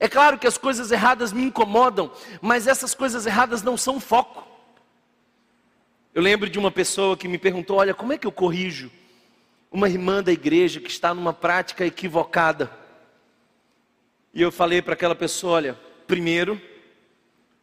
É 0.00 0.08
claro 0.08 0.36
que 0.36 0.46
as 0.46 0.58
coisas 0.58 0.90
erradas 0.90 1.32
me 1.32 1.44
incomodam, 1.44 2.10
mas 2.42 2.66
essas 2.66 2.94
coisas 2.94 3.24
erradas 3.26 3.62
não 3.62 3.76
são 3.76 4.00
foco. 4.00 4.46
Eu 6.12 6.20
lembro 6.20 6.50
de 6.50 6.58
uma 6.58 6.70
pessoa 6.70 7.16
que 7.16 7.28
me 7.28 7.38
perguntou: 7.38 7.78
Olha, 7.78 7.94
como 7.94 8.12
é 8.12 8.18
que 8.18 8.26
eu 8.26 8.32
corrijo 8.32 8.90
uma 9.74 9.88
irmã 9.88 10.22
da 10.22 10.30
igreja 10.30 10.78
que 10.78 10.88
está 10.88 11.12
numa 11.12 11.32
prática 11.32 11.84
equivocada? 11.84 12.70
E 14.32 14.40
eu 14.40 14.52
falei 14.52 14.80
para 14.80 14.94
aquela 14.94 15.16
pessoa: 15.16 15.54
Olha, 15.54 15.78
primeiro, 16.06 16.62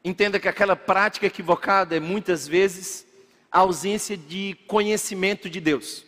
entenda 0.04 0.38
que 0.38 0.50
aquela 0.50 0.76
prática 0.76 1.26
equivocada 1.26 1.95
é 1.95 2.02
muitas 2.02 2.45
vezes 2.45 3.08
a 3.50 3.60
ausência 3.60 4.17
de 4.17 4.58
conhecimento 4.67 5.50
de 5.50 5.62
Deus. 5.62 6.06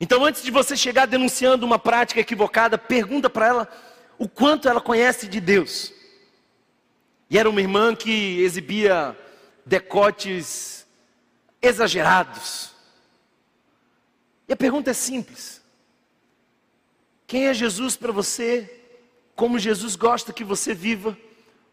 Então, 0.00 0.24
antes 0.24 0.42
de 0.42 0.50
você 0.50 0.74
chegar 0.74 1.06
denunciando 1.06 1.66
uma 1.66 1.78
prática 1.78 2.20
equivocada, 2.20 2.78
pergunta 2.78 3.28
para 3.28 3.46
ela 3.46 3.68
o 4.18 4.26
quanto 4.26 4.70
ela 4.70 4.80
conhece 4.80 5.28
de 5.28 5.38
Deus. 5.38 5.92
E 7.28 7.38
era 7.38 7.48
uma 7.48 7.60
irmã 7.60 7.94
que 7.94 8.40
exibia 8.40 9.14
decotes 9.66 10.86
exagerados. 11.60 12.73
A 14.54 14.56
pergunta 14.56 14.92
é 14.92 14.94
simples: 14.94 15.60
quem 17.26 17.48
é 17.48 17.52
Jesus 17.52 17.96
para 17.96 18.12
você? 18.12 18.82
Como 19.34 19.58
Jesus 19.58 19.96
gosta 19.96 20.32
que 20.32 20.44
você 20.44 20.72
viva? 20.72 21.18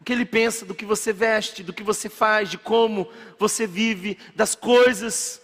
O 0.00 0.04
que 0.04 0.12
ele 0.12 0.26
pensa 0.26 0.66
do 0.66 0.74
que 0.74 0.84
você 0.84 1.12
veste, 1.12 1.62
do 1.62 1.72
que 1.72 1.84
você 1.84 2.08
faz, 2.08 2.50
de 2.50 2.58
como 2.58 3.08
você 3.38 3.68
vive, 3.68 4.18
das 4.34 4.56
coisas 4.56 5.40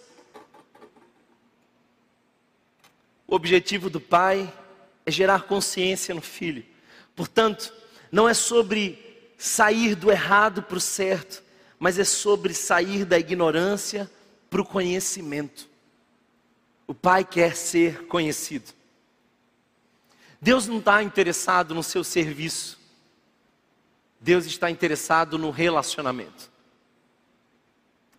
O 3.29 3.35
objetivo 3.35 3.91
do 3.91 4.01
pai 4.01 4.51
é 5.05 5.11
gerar 5.11 5.43
consciência 5.43 6.15
no 6.15 6.23
filho. 6.23 6.65
Portanto, 7.15 7.75
não 8.11 8.27
é 8.27 8.33
sobre 8.33 8.99
sair 9.37 9.95
do 9.95 10.11
errado 10.11 10.63
para 10.63 10.79
o 10.79 10.81
certo, 10.81 11.43
mas 11.79 11.99
é 11.99 12.05
sobre 12.05 12.55
sair 12.55 13.05
da 13.05 13.19
ignorância 13.19 14.11
para 14.49 14.63
o 14.63 14.65
conhecimento. 14.65 15.69
O 16.89 16.95
pai 16.95 17.23
quer 17.23 17.55
ser 17.55 18.07
conhecido. 18.07 18.73
Deus 20.41 20.67
não 20.67 20.79
está 20.79 21.03
interessado 21.03 21.75
no 21.75 21.83
seu 21.83 22.03
serviço. 22.03 22.81
Deus 24.19 24.47
está 24.47 24.71
interessado 24.71 25.37
no 25.37 25.51
relacionamento. 25.51 26.51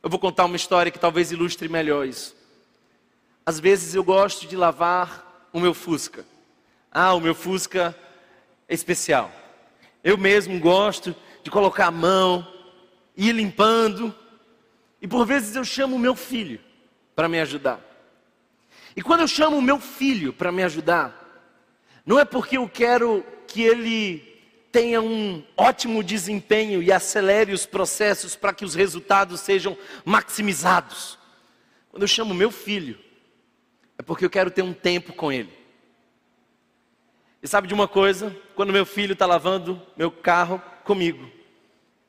Eu 0.03 0.10
vou 0.10 0.19
contar 0.19 0.45
uma 0.45 0.55
história 0.55 0.91
que 0.91 0.99
talvez 0.99 1.32
ilustre 1.32 1.67
melhor 1.67 2.08
isso. 2.08 2.36
Às 3.43 3.60
vezes 3.60 3.95
eu 3.95 4.03
gosto 4.03 4.45
de 4.45 4.55
lavar 4.55 5.49
o 5.51 5.60
meu 5.60 5.73
Fusca. 5.73 6.23
Ah, 6.91 7.15
o 7.15 7.19
meu 7.19 7.34
Fusca 7.34 7.97
é 8.67 8.73
especial. 8.75 9.32
Eu 10.03 10.15
mesmo 10.15 10.60
gosto 10.60 11.15
de 11.43 11.49
colocar 11.49 11.88
a 11.88 11.91
mão, 11.91 12.47
ir 13.17 13.32
limpando. 13.32 14.15
E 15.01 15.08
por 15.08 15.25
vezes 15.25 15.55
eu 15.55 15.63
chamo 15.63 15.95
o 15.95 15.99
meu 15.99 16.15
filho 16.15 16.60
para 17.15 17.27
me 17.27 17.39
ajudar. 17.39 17.88
E 18.99 19.01
quando 19.01 19.21
eu 19.21 19.29
chamo 19.29 19.57
o 19.57 19.62
meu 19.62 19.79
filho 19.79 20.33
para 20.33 20.51
me 20.51 20.62
ajudar, 20.62 21.15
não 22.05 22.19
é 22.19 22.25
porque 22.25 22.57
eu 22.57 22.67
quero 22.67 23.25
que 23.47 23.62
ele 23.62 24.19
tenha 24.73 25.01
um 25.01 25.41
ótimo 25.55 26.03
desempenho 26.03 26.83
e 26.83 26.91
acelere 26.91 27.53
os 27.53 27.65
processos 27.65 28.35
para 28.35 28.53
que 28.53 28.65
os 28.65 28.75
resultados 28.75 29.39
sejam 29.39 29.77
maximizados. 30.03 31.17
Quando 31.89 32.03
eu 32.03 32.09
chamo 32.09 32.33
meu 32.33 32.51
filho, 32.51 32.99
é 33.97 34.01
porque 34.01 34.25
eu 34.25 34.29
quero 34.29 34.51
ter 34.51 34.63
um 34.63 34.73
tempo 34.73 35.13
com 35.13 35.31
ele. 35.31 35.57
E 37.41 37.47
sabe 37.47 37.69
de 37.69 37.73
uma 37.73 37.88
coisa? 37.88 38.35
Quando 38.53 38.73
meu 38.73 38.85
filho 38.85 39.13
está 39.13 39.25
lavando 39.25 39.81
meu 39.95 40.12
carro 40.12 40.62
comigo, 40.83 41.31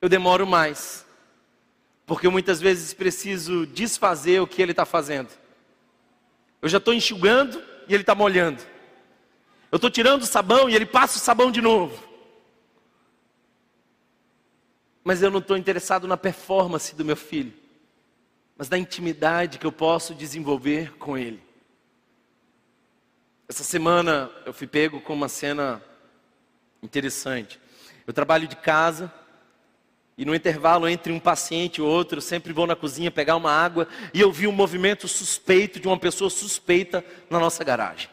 eu 0.02 0.08
demoro 0.08 0.44
mais. 0.44 1.06
Porque 2.04 2.26
eu 2.26 2.32
muitas 2.32 2.60
vezes 2.60 2.92
preciso 2.92 3.64
desfazer 3.64 4.42
o 4.42 4.46
que 4.48 4.60
ele 4.60 4.72
está 4.72 4.84
fazendo. 4.84 5.30
Eu 6.62 6.68
já 6.68 6.78
estou 6.78 6.92
enxugando 6.92 7.62
e 7.88 7.94
ele 7.94 8.02
está 8.02 8.14
molhando. 8.14 8.62
Eu 9.70 9.76
estou 9.76 9.90
tirando 9.90 10.22
o 10.22 10.26
sabão 10.26 10.68
e 10.68 10.74
ele 10.74 10.86
passa 10.86 11.16
o 11.16 11.20
sabão 11.20 11.50
de 11.50 11.60
novo. 11.60 12.08
Mas 15.02 15.22
eu 15.22 15.30
não 15.30 15.38
estou 15.38 15.56
interessado 15.56 16.06
na 16.06 16.16
performance 16.16 16.94
do 16.94 17.04
meu 17.04 17.16
filho, 17.16 17.52
mas 18.56 18.68
na 18.68 18.76
intimidade 18.76 19.58
que 19.58 19.66
eu 19.66 19.72
posso 19.72 20.14
desenvolver 20.14 20.96
com 20.98 21.16
ele. 21.16 21.42
Essa 23.48 23.64
semana 23.64 24.30
eu 24.44 24.52
fui 24.52 24.66
pego 24.66 25.00
com 25.00 25.14
uma 25.14 25.28
cena 25.28 25.82
interessante. 26.82 27.58
Eu 28.06 28.12
trabalho 28.12 28.46
de 28.46 28.56
casa 28.56 29.12
e 30.20 30.24
no 30.26 30.34
intervalo 30.34 30.86
entre 30.86 31.14
um 31.14 31.18
paciente 31.18 31.78
e 31.78 31.82
outro, 31.82 32.20
sempre 32.20 32.52
vou 32.52 32.66
na 32.66 32.76
cozinha 32.76 33.10
pegar 33.10 33.36
uma 33.36 33.50
água 33.50 33.88
e 34.12 34.20
eu 34.20 34.30
vi 34.30 34.46
um 34.46 34.52
movimento 34.52 35.08
suspeito 35.08 35.80
de 35.80 35.88
uma 35.88 35.98
pessoa 35.98 36.28
suspeita 36.28 37.02
na 37.30 37.38
nossa 37.40 37.64
garagem. 37.64 38.10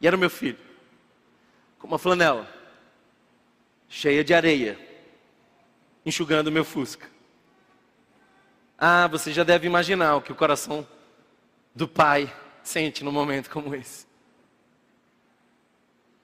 E 0.00 0.06
era 0.06 0.16
o 0.16 0.18
meu 0.18 0.30
filho, 0.30 0.56
com 1.78 1.86
uma 1.86 1.98
flanela 1.98 2.48
cheia 3.86 4.24
de 4.24 4.32
areia 4.32 4.78
enxugando 6.06 6.50
meu 6.50 6.64
fusca. 6.64 7.06
Ah, 8.78 9.06
você 9.08 9.30
já 9.30 9.44
deve 9.44 9.66
imaginar 9.66 10.16
o 10.16 10.22
que 10.22 10.32
o 10.32 10.34
coração 10.34 10.88
do 11.74 11.86
pai 11.86 12.34
sente 12.62 13.04
num 13.04 13.12
momento 13.12 13.50
como 13.50 13.74
esse. 13.74 14.06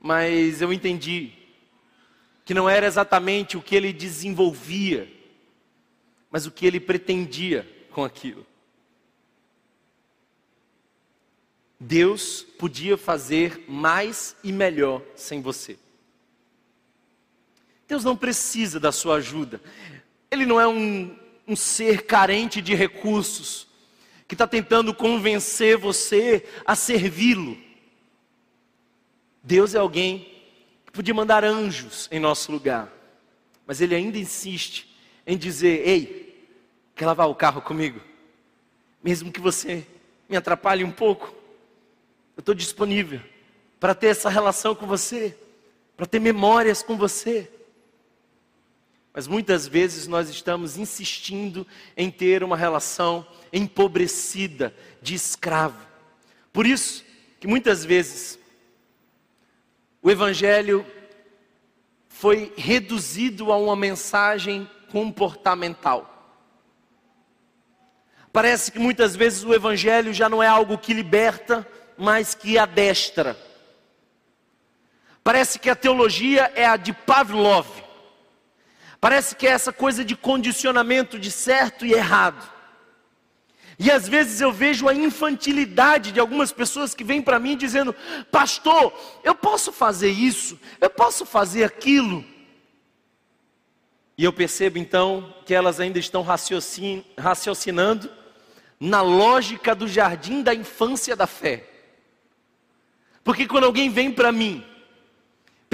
Mas 0.01 0.63
eu 0.63 0.73
entendi 0.73 1.44
que 2.45 2.55
não 2.55 2.69
era 2.69 2.87
exatamente 2.87 3.57
o 3.57 3.63
que 3.63 3.75
ele 3.75 3.93
desenvolvia, 3.93 5.11
mas 6.31 6.47
o 6.47 6.51
que 6.51 6.67
ele 6.67 6.79
pretendia 6.79 7.67
com 7.91 8.05
aquilo. 8.05 8.47
Deus 11.81 12.43
podia 12.59 12.97
fazer 12.97 13.65
mais 13.69 14.37
e 14.43 14.53
melhor 14.53 15.03
sem 15.15 15.41
você. 15.41 15.79
Deus 17.87 18.05
não 18.05 18.17
precisa 18.17 18.81
da 18.81 18.91
sua 18.91 19.17
ajuda. 19.17 19.61
Ele 20.31 20.47
não 20.47 20.61
é 20.61 20.67
um, 20.67 21.17
um 21.47 21.55
ser 21.55 22.07
carente 22.07 22.61
de 22.61 22.75
recursos, 22.75 23.69
que 24.27 24.35
está 24.35 24.47
tentando 24.47 24.95
convencer 24.95 25.77
você 25.77 26.47
a 26.65 26.75
servi-lo. 26.75 27.57
Deus 29.43 29.75
é 29.75 29.79
alguém 29.79 30.34
podia 30.95 31.13
mandar 31.13 31.45
anjos 31.45 32.09
em 32.11 32.21
nosso 32.21 32.53
lugar, 32.53 32.91
mas 33.67 33.81
Ele 33.81 33.95
ainda 33.95 34.17
insiste 34.17 34.97
em 35.27 35.37
dizer: 35.37 35.87
Ei, 35.87 36.49
quer 36.95 37.07
lavar 37.07 37.29
o 37.29 37.35
carro 37.35 37.61
comigo? 37.61 38.01
Mesmo 39.03 39.33
que 39.33 39.41
você 39.41 39.85
me 40.29 40.37
atrapalhe 40.37 40.85
um 40.85 40.93
pouco, 40.93 41.35
eu 42.37 42.41
estou 42.41 42.55
disponível 42.55 43.21
para 43.81 43.95
ter 43.95 44.07
essa 44.07 44.31
relação 44.31 44.75
com 44.75 44.87
você, 44.87 45.37
para 45.97 46.07
ter 46.07 46.21
memórias 46.21 46.83
com 46.83 46.97
você. 46.97 47.51
Mas 49.13 49.27
muitas 49.27 49.67
vezes 49.67 50.07
nós 50.07 50.29
estamos 50.29 50.77
insistindo 50.77 51.67
em 51.97 52.11
ter 52.11 52.43
uma 52.43 52.57
relação 52.57 53.27
empobrecida 53.53 54.75
de 55.03 55.15
escravo. 55.15 55.79
Por 56.53 56.67
isso 56.67 57.05
que 57.39 57.47
muitas 57.47 57.85
vezes 57.85 58.39
o 60.05 60.11
evangelho 60.11 60.85
foi 62.11 62.53
reduzido 62.59 63.51
a 63.51 63.57
uma 63.57 63.75
mensagem 63.75 64.71
comportamental. 64.93 66.11
Parece 68.31 68.71
que 68.71 68.79
muitas 68.79 69.17
vezes 69.17 69.43
o 69.45 69.55
evangelho 69.55 70.13
já 70.13 70.29
não 70.29 70.43
é 70.43 70.47
algo 70.47 70.77
que 70.77 70.93
liberta, 70.93 71.67
mas 71.97 72.35
que 72.35 72.59
adestra. 72.59 73.35
Parece 75.23 75.59
que 75.59 75.71
a 75.71 75.75
teologia 75.75 76.53
é 76.55 76.67
a 76.67 76.77
de 76.77 76.93
Pavlov. 76.93 77.67
Parece 79.01 79.35
que 79.35 79.47
é 79.47 79.53
essa 79.53 79.73
coisa 79.73 80.05
de 80.05 80.15
condicionamento 80.15 81.19
de 81.19 81.31
certo 81.31 81.87
e 81.87 81.95
errado. 81.95 82.54
E 83.79 83.91
às 83.91 84.09
vezes 84.09 84.41
eu 84.41 84.53
vejo 84.53 84.89
a 84.89 84.95
infantilidade 84.95 86.13
de 86.13 86.21
algumas 86.21 86.53
pessoas 86.53 86.95
que 86.95 87.03
vêm 87.03 87.21
para 87.21 87.39
mim 87.39 87.57
dizendo: 87.57 87.95
Pastor, 88.31 88.93
eu 89.23 89.35
posso 89.35 89.73
fazer 89.73 90.11
isso, 90.11 90.59
eu 90.81 90.91
posso 90.91 91.27
fazer 91.27 91.65
aquilo. 91.65 92.25
E 94.17 94.23
eu 94.23 94.33
percebo 94.33 94.79
então 94.79 95.35
que 95.45 95.53
elas 95.53 95.81
ainda 95.81 95.99
estão 95.99 96.23
raciocin 96.23 97.05
raciocinando 97.19 98.09
na 98.79 99.01
lógica 99.01 99.75
do 99.75 99.89
jardim 99.89 100.43
da 100.43 100.55
infância 100.55 101.17
da 101.17 101.27
fé. 101.27 101.69
Porque 103.25 103.47
quando 103.47 103.65
alguém 103.65 103.91
vem 103.91 104.13
para 104.13 104.31
mim 104.31 104.65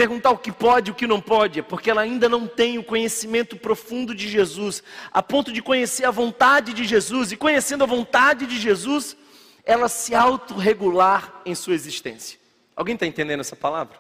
perguntar 0.01 0.31
o 0.31 0.39
que 0.39 0.51
pode 0.51 0.89
e 0.89 0.93
o 0.93 0.95
que 0.95 1.07
não 1.07 1.21
pode, 1.21 1.59
é 1.59 1.63
porque 1.63 1.91
ela 1.91 2.01
ainda 2.01 2.27
não 2.27 2.47
tem 2.47 2.79
o 2.79 2.83
conhecimento 2.83 3.55
profundo 3.55 4.15
de 4.15 4.31
Jesus, 4.31 4.83
a 5.13 5.23
ponto 5.23 5.53
de 5.53 5.61
conhecer 5.61 6.07
a 6.07 6.11
vontade 6.11 6.73
de 6.73 6.85
Jesus, 6.85 7.33
e 7.33 7.37
conhecendo 7.37 7.85
a 7.85 7.87
vontade 7.87 8.47
de 8.47 8.59
Jesus, 8.59 9.15
ela 9.63 9.91
se 9.91 10.15
autorregular 10.15 11.43
em 11.45 11.55
sua 11.55 11.75
existência. 11.75 12.41
Alguém 12.75 12.95
está 12.95 13.07
entendendo 13.07 13.41
essa 13.41 13.55
palavra? 13.55 13.99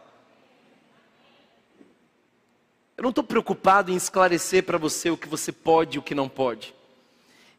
Eu 2.97 3.03
não 3.03 3.11
estou 3.11 3.23
preocupado 3.23 3.93
em 3.93 3.97
esclarecer 3.97 4.63
para 4.63 4.79
você 4.79 5.11
o 5.11 5.19
que 5.19 5.29
você 5.29 5.53
pode 5.53 5.97
e 5.97 5.99
o 5.99 6.03
que 6.03 6.15
não 6.15 6.31
pode. 6.31 6.75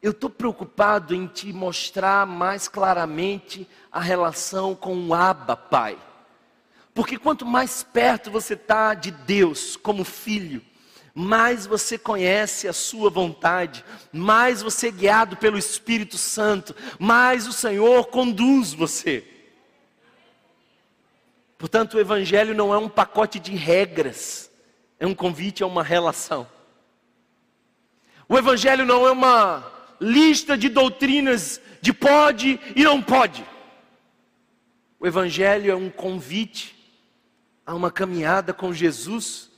Eu 0.02 0.10
estou 0.10 0.32
preocupado 0.32 1.14
em 1.14 1.28
te 1.28 1.54
mostrar 1.54 2.26
mais 2.26 2.68
claramente 2.68 3.70
a 3.92 4.00
relação 4.00 4.74
com 4.74 4.98
o 4.98 5.14
Abba, 5.14 5.56
Pai. 5.56 5.96
Porque 7.02 7.18
quanto 7.18 7.48
mais 7.48 7.82
perto 7.82 8.30
você 8.30 8.54
está 8.54 8.94
de 8.94 9.10
Deus 9.10 9.76
como 9.76 10.04
filho, 10.04 10.62
mais 11.16 11.66
você 11.66 11.98
conhece 11.98 12.68
a 12.68 12.74
sua 12.74 13.10
vontade, 13.10 13.84
mais 14.14 14.62
você 14.62 14.90
é 14.90 14.92
guiado 14.92 15.36
pelo 15.36 15.58
Espírito 15.58 16.16
Santo, 16.16 16.76
mais 17.00 17.48
o 17.48 17.54
Senhor 17.54 18.06
conduz 18.10 18.72
você. 18.72 19.28
Portanto, 21.58 21.96
o 21.96 22.00
Evangelho 22.00 22.54
não 22.54 22.72
é 22.72 22.78
um 22.78 22.88
pacote 22.88 23.40
de 23.40 23.56
regras, 23.56 24.52
é 25.00 25.08
um 25.08 25.16
convite 25.16 25.64
a 25.64 25.66
uma 25.66 25.82
relação. 25.82 26.48
O 28.30 28.38
Evangelho 28.38 28.86
não 28.86 29.08
é 29.08 29.12
uma 29.12 29.66
lista 30.00 30.56
de 30.56 30.70
doutrinas 30.70 31.60
de 31.82 31.92
pode 31.94 32.60
e 32.76 32.84
não 32.84 33.02
pode. 33.02 33.44
O 35.00 35.08
Evangelho 35.08 35.72
é 35.72 35.76
um 35.76 35.90
convite 35.90 36.80
a 37.65 37.74
uma 37.74 37.91
caminhada 37.91 38.54
com 38.54 38.74
Jesus, 38.74 39.50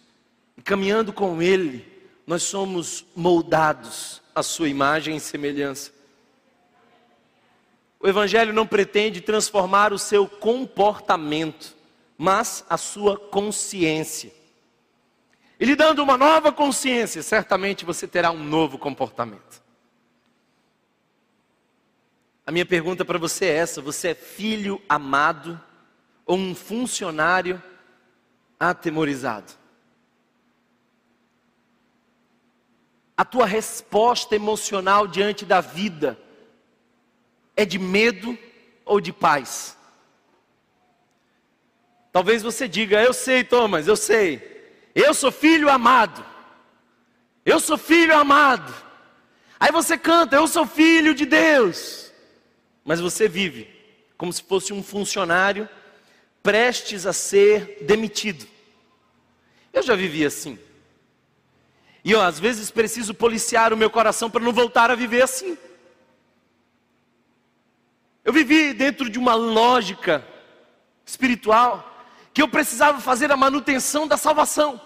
e 0.57 0.61
caminhando 0.61 1.11
com 1.11 1.41
Ele, 1.41 1.85
nós 2.25 2.43
somos 2.43 3.05
moldados 3.15 4.21
à 4.35 4.43
Sua 4.43 4.69
imagem 4.69 5.15
e 5.15 5.19
semelhança. 5.19 5.91
O 7.99 8.07
Evangelho 8.07 8.51
não 8.51 8.67
pretende 8.67 9.21
transformar 9.21 9.93
o 9.93 9.97
seu 9.97 10.27
comportamento, 10.27 11.73
mas 12.17 12.65
a 12.69 12.77
sua 12.77 13.17
consciência. 13.17 14.29
E 15.57 15.65
lhe 15.65 15.73
dando 15.73 16.03
uma 16.03 16.17
nova 16.17 16.51
consciência, 16.51 17.23
certamente 17.23 17.85
você 17.85 18.05
terá 18.05 18.29
um 18.29 18.43
novo 18.43 18.77
comportamento. 18.77 19.63
A 22.45 22.51
minha 22.51 22.65
pergunta 22.65 23.05
para 23.05 23.17
você 23.17 23.45
é 23.45 23.55
essa: 23.55 23.81
você 23.81 24.09
é 24.09 24.15
filho 24.15 24.81
amado 24.89 25.57
ou 26.25 26.37
um 26.37 26.53
funcionário 26.53 27.61
atemorizado? 28.69 29.51
A 33.15 33.23
tua 33.23 33.45
resposta 33.45 34.35
emocional 34.35 35.07
diante 35.07 35.45
da 35.45 35.61
vida 35.61 36.17
é 37.55 37.63
de 37.65 37.77
medo 37.77 38.37
ou 38.85 38.99
de 38.99 39.13
paz? 39.13 39.77
Talvez 42.11 42.41
você 42.41 42.67
diga: 42.67 43.01
Eu 43.01 43.13
sei, 43.13 43.43
Thomas, 43.43 43.87
eu 43.87 43.95
sei. 43.95 44.51
Eu 44.95 45.13
sou 45.13 45.31
filho 45.31 45.69
amado. 45.69 46.25
Eu 47.45 47.59
sou 47.59 47.77
filho 47.77 48.15
amado. 48.15 48.73
Aí 49.59 49.71
você 49.71 49.97
canta: 49.97 50.35
Eu 50.35 50.47
sou 50.47 50.65
filho 50.65 51.13
de 51.13 51.25
Deus 51.25 52.03
mas 52.83 52.99
você 52.99 53.27
vive 53.27 53.67
como 54.17 54.31
se 54.31 54.43
fosse 54.43 54.73
um 54.73 54.83
funcionário 54.83 55.67
prestes 56.41 57.05
a 57.05 57.13
ser 57.13 57.79
demitido. 57.83 58.45
Eu 59.73 59.81
já 59.81 59.95
vivi 59.95 60.23
assim. 60.23 60.57
E 62.03 62.11
eu, 62.11 62.21
às 62.21 62.39
vezes, 62.39 62.69
preciso 62.69 63.13
policiar 63.13 63.73
o 63.73 63.77
meu 63.77 63.89
coração 63.89 64.29
para 64.29 64.43
não 64.43 64.53
voltar 64.53 64.91
a 64.91 64.95
viver 64.95 65.23
assim. 65.23 65.57
Eu 68.23 68.31
vivi 68.31 68.73
dentro 68.73 69.09
de 69.09 69.17
uma 69.17 69.33
lógica 69.33 70.25
espiritual 71.05 71.89
que 72.33 72.41
eu 72.41 72.47
precisava 72.47 73.01
fazer 73.01 73.31
a 73.31 73.37
manutenção 73.37 74.07
da 74.07 74.17
salvação. 74.17 74.79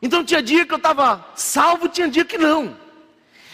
Então 0.00 0.24
tinha 0.24 0.42
dia 0.42 0.66
que 0.66 0.72
eu 0.72 0.78
estava 0.78 1.24
salvo, 1.34 1.88
tinha 1.88 2.08
dia 2.08 2.24
que 2.24 2.38
não. 2.38 2.76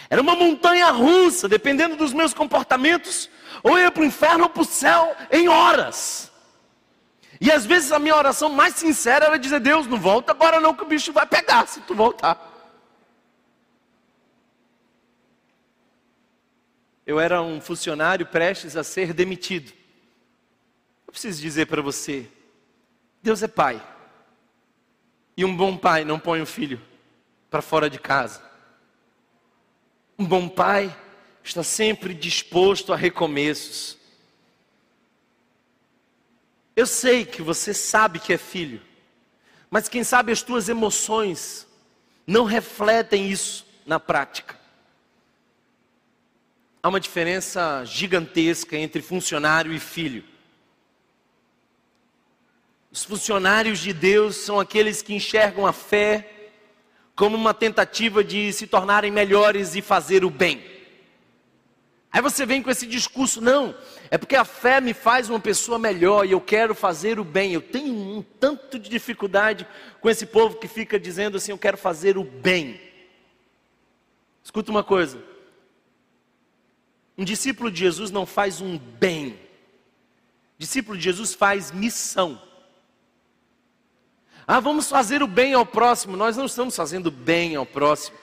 Era 0.09 0.21
uma 0.21 0.35
montanha 0.35 0.91
russa, 0.91 1.47
dependendo 1.47 1.95
dos 1.95 2.13
meus 2.13 2.33
comportamentos, 2.33 3.29
ou 3.63 3.77
eu 3.77 3.85
ia 3.85 3.91
para 3.91 4.03
o 4.03 4.05
inferno 4.05 4.43
ou 4.43 4.49
para 4.49 4.61
o 4.61 4.65
céu 4.65 5.15
em 5.31 5.47
horas. 5.47 6.31
E 7.39 7.51
às 7.51 7.65
vezes 7.65 7.91
a 7.91 7.99
minha 7.99 8.15
oração 8.15 8.49
mais 8.49 8.75
sincera 8.75 9.25
era 9.25 9.37
dizer: 9.37 9.59
Deus, 9.59 9.87
não 9.87 9.99
volta 9.99 10.31
agora 10.31 10.59
não, 10.59 10.73
que 10.73 10.83
o 10.83 10.87
bicho 10.87 11.11
vai 11.11 11.25
pegar 11.25 11.67
se 11.67 11.81
tu 11.81 11.93
voltar. 11.93 12.53
Eu 17.05 17.19
era 17.19 17.41
um 17.41 17.61
funcionário 17.61 18.25
prestes 18.25 18.75
a 18.75 18.83
ser 18.83 19.13
demitido. 19.13 19.71
Eu 21.05 21.11
preciso 21.11 21.41
dizer 21.41 21.67
para 21.67 21.81
você: 21.81 22.27
Deus 23.21 23.43
é 23.43 23.47
pai. 23.47 23.81
E 25.37 25.43
um 25.43 25.55
bom 25.55 25.77
pai 25.77 26.05
não 26.05 26.17
põe 26.17 26.41
o 26.41 26.45
filho 26.45 26.81
para 27.49 27.61
fora 27.61 27.89
de 27.89 27.99
casa. 27.99 28.41
Um 30.17 30.25
bom 30.25 30.47
pai 30.47 30.95
está 31.43 31.61
sempre 31.61 32.13
disposto 32.13 32.93
a 32.93 32.95
recomeços. 32.95 33.97
Eu 36.75 36.85
sei 36.85 37.25
que 37.25 37.41
você 37.41 37.73
sabe 37.73 38.19
que 38.19 38.33
é 38.33 38.37
filho, 38.37 38.81
mas 39.69 39.87
quem 39.87 40.03
sabe 40.03 40.31
as 40.31 40.41
tuas 40.41 40.67
emoções 40.67 41.65
não 42.27 42.43
refletem 42.43 43.29
isso 43.29 43.65
na 43.85 43.99
prática. 43.99 44.59
Há 46.83 46.89
uma 46.89 46.99
diferença 46.99 47.83
gigantesca 47.85 48.77
entre 48.77 49.01
funcionário 49.01 49.73
e 49.73 49.79
filho. 49.79 50.23
Os 52.91 53.03
funcionários 53.03 53.79
de 53.79 53.93
Deus 53.93 54.35
são 54.35 54.59
aqueles 54.59 55.01
que 55.01 55.13
enxergam 55.13 55.65
a 55.65 55.73
fé 55.73 56.51
como 57.15 57.37
uma 57.37 57.53
tentativa 57.53 58.23
de 58.23 58.51
se 58.51 58.67
tornarem 58.67 59.11
melhores 59.11 59.75
e 59.75 59.81
fazer 59.81 60.25
o 60.25 60.29
bem. 60.29 60.74
Aí 62.15 62.21
você 62.21 62.45
vem 62.45 62.63
com 62.63 62.71
esse 62.71 62.87
discurso, 62.87 63.41
não, 63.41 63.75
é 64.09 64.17
porque 64.17 64.37
a 64.37 64.45
fé 64.45 64.79
me 64.79 64.93
faz 64.93 65.29
uma 65.29 65.37
pessoa 65.37 65.77
melhor 65.77 66.25
e 66.25 66.31
eu 66.31 66.39
quero 66.39 66.73
fazer 66.73 67.19
o 67.19 67.25
bem. 67.25 67.51
Eu 67.51 67.61
tenho 67.61 67.93
um 67.93 68.21
tanto 68.39 68.79
de 68.79 68.89
dificuldade 68.89 69.67
com 69.99 70.09
esse 70.09 70.25
povo 70.25 70.55
que 70.55 70.65
fica 70.65 70.97
dizendo 70.97 71.35
assim: 71.35 71.51
eu 71.51 71.57
quero 71.57 71.75
fazer 71.75 72.17
o 72.17 72.23
bem. 72.23 72.79
Escuta 74.41 74.71
uma 74.71 74.81
coisa: 74.81 75.21
um 77.17 77.25
discípulo 77.25 77.69
de 77.69 77.79
Jesus 77.79 78.11
não 78.11 78.25
faz 78.25 78.61
um 78.61 78.77
bem, 78.77 79.37
discípulo 80.57 80.97
de 80.97 81.03
Jesus 81.03 81.33
faz 81.33 81.69
missão. 81.69 82.41
Ah, 84.47 84.61
vamos 84.61 84.87
fazer 84.87 85.21
o 85.21 85.27
bem 85.27 85.53
ao 85.53 85.65
próximo. 85.65 86.15
Nós 86.15 86.37
não 86.37 86.45
estamos 86.45 86.77
fazendo 86.77 87.11
bem 87.11 87.57
ao 87.57 87.65
próximo. 87.65 88.17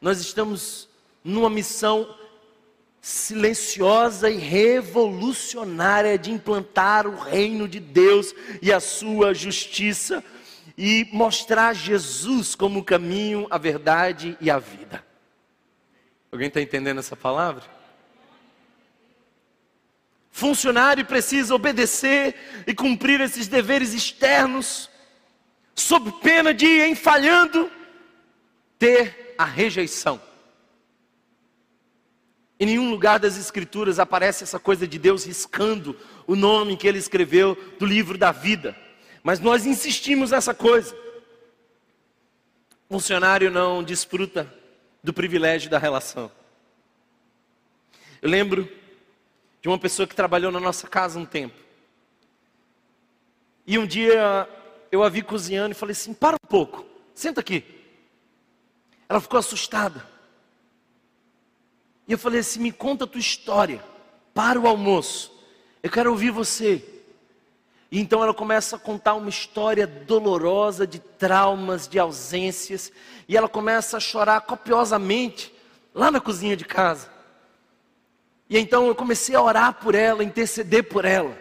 Nós 0.00 0.20
estamos 0.20 0.88
numa 1.24 1.50
missão 1.50 2.21
silenciosa 3.02 4.30
e 4.30 4.38
revolucionária 4.38 6.16
de 6.16 6.30
implantar 6.30 7.04
o 7.04 7.18
reino 7.18 7.66
de 7.66 7.80
Deus 7.80 8.32
e 8.62 8.72
a 8.72 8.78
sua 8.78 9.34
justiça 9.34 10.24
e 10.78 11.08
mostrar 11.12 11.74
Jesus 11.74 12.54
como 12.54 12.78
o 12.78 12.84
caminho, 12.84 13.48
a 13.50 13.58
verdade 13.58 14.38
e 14.40 14.48
a 14.48 14.60
vida. 14.60 15.04
Alguém 16.30 16.46
está 16.46 16.60
entendendo 16.60 17.00
essa 17.00 17.16
palavra? 17.16 17.64
Funcionário 20.30 21.04
precisa 21.04 21.56
obedecer 21.56 22.36
e 22.68 22.72
cumprir 22.72 23.20
esses 23.20 23.48
deveres 23.48 23.92
externos 23.92 24.88
sob 25.74 26.12
pena 26.22 26.54
de, 26.54 26.66
em 26.66 26.94
falhando, 26.94 27.68
ter 28.78 29.34
a 29.36 29.44
rejeição. 29.44 30.22
Em 32.62 32.66
nenhum 32.66 32.92
lugar 32.92 33.18
das 33.18 33.36
Escrituras 33.36 33.98
aparece 33.98 34.44
essa 34.44 34.56
coisa 34.56 34.86
de 34.86 34.96
Deus 34.96 35.24
riscando 35.24 35.98
o 36.28 36.36
nome 36.36 36.76
que 36.76 36.86
ele 36.86 36.96
escreveu 36.96 37.56
do 37.76 37.84
livro 37.84 38.16
da 38.16 38.30
vida. 38.30 38.76
Mas 39.20 39.40
nós 39.40 39.66
insistimos 39.66 40.30
nessa 40.30 40.54
coisa. 40.54 40.94
O 42.88 42.94
funcionário 42.94 43.50
não 43.50 43.82
desfruta 43.82 44.48
do 45.02 45.12
privilégio 45.12 45.68
da 45.68 45.76
relação. 45.76 46.30
Eu 48.22 48.30
lembro 48.30 48.70
de 49.60 49.68
uma 49.68 49.76
pessoa 49.76 50.06
que 50.06 50.14
trabalhou 50.14 50.52
na 50.52 50.60
nossa 50.60 50.86
casa 50.86 51.18
um 51.18 51.26
tempo. 51.26 51.58
E 53.66 53.76
um 53.76 53.84
dia 53.84 54.48
eu 54.92 55.02
a 55.02 55.08
vi 55.08 55.22
cozinhando 55.22 55.72
e 55.72 55.74
falei 55.74 55.94
assim: 55.94 56.14
para 56.14 56.36
um 56.36 56.48
pouco, 56.48 56.86
senta 57.12 57.40
aqui. 57.40 57.64
Ela 59.08 59.20
ficou 59.20 59.40
assustada. 59.40 60.11
Eu 62.12 62.18
falei 62.18 62.40
assim: 62.40 62.60
me 62.60 62.70
conta 62.70 63.04
a 63.04 63.06
tua 63.06 63.20
história, 63.20 63.82
para 64.34 64.60
o 64.60 64.66
almoço, 64.66 65.32
eu 65.82 65.90
quero 65.90 66.10
ouvir 66.10 66.30
você. 66.30 66.84
E 67.90 67.98
então 67.98 68.22
ela 68.22 68.34
começa 68.34 68.76
a 68.76 68.78
contar 68.78 69.14
uma 69.14 69.30
história 69.30 69.86
dolorosa 69.86 70.86
de 70.86 70.98
traumas, 70.98 71.88
de 71.88 71.98
ausências, 71.98 72.92
e 73.26 73.34
ela 73.34 73.48
começa 73.48 73.96
a 73.96 74.00
chorar 74.00 74.42
copiosamente 74.42 75.54
lá 75.94 76.10
na 76.10 76.20
cozinha 76.20 76.54
de 76.54 76.66
casa. 76.66 77.10
E 78.48 78.58
então 78.58 78.86
eu 78.86 78.94
comecei 78.94 79.34
a 79.34 79.42
orar 79.42 79.74
por 79.74 79.94
ela, 79.94 80.22
interceder 80.22 80.84
por 80.84 81.06
ela. 81.06 81.34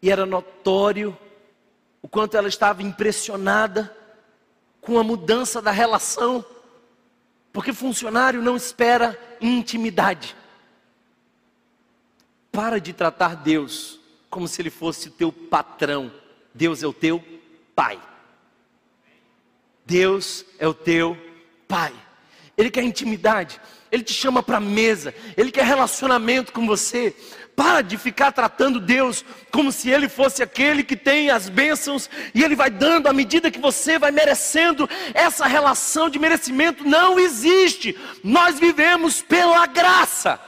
E 0.00 0.10
era 0.10 0.24
notório 0.24 1.16
o 2.00 2.08
quanto 2.08 2.36
ela 2.36 2.48
estava 2.48 2.84
impressionada 2.84 3.96
com 4.80 4.96
a 4.96 5.02
mudança 5.02 5.60
da 5.60 5.72
relação, 5.72 6.44
porque 7.52 7.72
funcionário 7.72 8.42
não 8.42 8.56
espera 8.56 9.18
intimidade. 9.40 10.36
Para 12.52 12.80
de 12.80 12.92
tratar 12.92 13.36
Deus 13.36 13.98
como 14.28 14.46
se 14.46 14.62
Ele 14.62 14.70
fosse 14.70 15.08
o 15.08 15.12
teu 15.12 15.32
patrão. 15.32 16.12
Deus 16.54 16.82
é 16.82 16.86
o 16.86 16.92
teu 16.92 17.22
pai. 17.74 18.00
Deus 19.84 20.44
é 20.58 20.68
o 20.68 20.74
teu 20.74 21.16
pai. 21.66 21.92
Ele 22.56 22.70
quer 22.70 22.82
intimidade. 22.82 23.60
Ele 23.90 24.04
te 24.04 24.12
chama 24.12 24.42
para 24.42 24.58
a 24.58 24.60
mesa. 24.60 25.14
Ele 25.36 25.50
quer 25.50 25.64
relacionamento 25.64 26.52
com 26.52 26.66
você. 26.66 27.16
Para 27.60 27.82
de 27.82 27.98
ficar 27.98 28.32
tratando 28.32 28.80
Deus 28.80 29.22
como 29.50 29.70
se 29.70 29.90
Ele 29.90 30.08
fosse 30.08 30.42
aquele 30.42 30.82
que 30.82 30.96
tem 30.96 31.28
as 31.28 31.50
bênçãos 31.50 32.08
e 32.34 32.42
Ele 32.42 32.56
vai 32.56 32.70
dando 32.70 33.06
à 33.06 33.12
medida 33.12 33.50
que 33.50 33.58
você 33.58 33.98
vai 33.98 34.10
merecendo. 34.10 34.88
Essa 35.12 35.46
relação 35.46 36.08
de 36.08 36.18
merecimento 36.18 36.88
não 36.88 37.18
existe. 37.18 37.94
Nós 38.24 38.58
vivemos 38.58 39.20
pela 39.20 39.66
graça. 39.66 40.40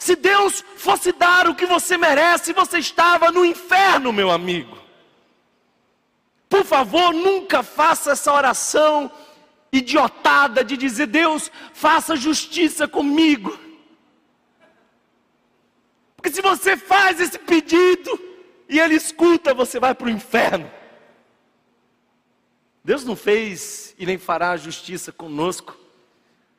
Se 0.00 0.16
Deus 0.16 0.64
fosse 0.78 1.12
dar 1.12 1.46
o 1.46 1.54
que 1.54 1.64
você 1.64 1.96
merece, 1.96 2.52
você 2.52 2.78
estava 2.80 3.30
no 3.30 3.44
inferno, 3.44 4.12
meu 4.12 4.32
amigo. 4.32 4.76
Por 6.48 6.64
favor, 6.64 7.14
nunca 7.14 7.62
faça 7.62 8.10
essa 8.10 8.32
oração 8.32 9.08
idiotada 9.72 10.64
de 10.64 10.76
dizer: 10.76 11.06
Deus, 11.06 11.52
faça 11.72 12.16
justiça 12.16 12.88
comigo. 12.88 13.61
Porque 16.22 16.36
se 16.36 16.40
você 16.40 16.76
faz 16.76 17.18
esse 17.18 17.36
pedido 17.36 18.16
e 18.68 18.78
ele 18.78 18.94
escuta, 18.94 19.52
você 19.52 19.80
vai 19.80 19.92
para 19.92 20.06
o 20.06 20.10
inferno. 20.10 20.70
Deus 22.84 23.04
não 23.04 23.16
fez 23.16 23.92
e 23.98 24.06
nem 24.06 24.16
fará 24.18 24.56
justiça 24.56 25.10
conosco, 25.10 25.76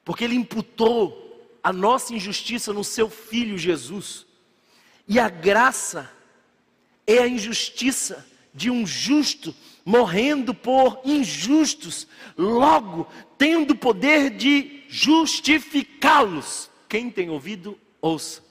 porque 0.04 0.26
Ele 0.26 0.36
imputou 0.36 1.58
a 1.64 1.72
nossa 1.72 2.14
injustiça 2.14 2.74
no 2.74 2.84
Seu 2.84 3.10
Filho 3.10 3.58
Jesus. 3.58 4.26
E 5.08 5.18
a 5.18 5.30
graça 5.30 6.12
é 7.08 7.20
a 7.20 7.28
injustiça 7.28 8.26
de 8.54 8.70
um 8.70 8.86
justo 8.86 9.56
morrendo 9.86 10.54
por 10.54 11.00
injustos, 11.06 12.06
logo 12.38 13.08
tendo 13.38 13.72
o 13.72 13.78
poder 13.78 14.30
de 14.30 14.84
justificá-los. 14.90 16.70
Quem 16.90 17.10
tem 17.10 17.30
ouvido, 17.30 17.80
ouça. 18.02 18.43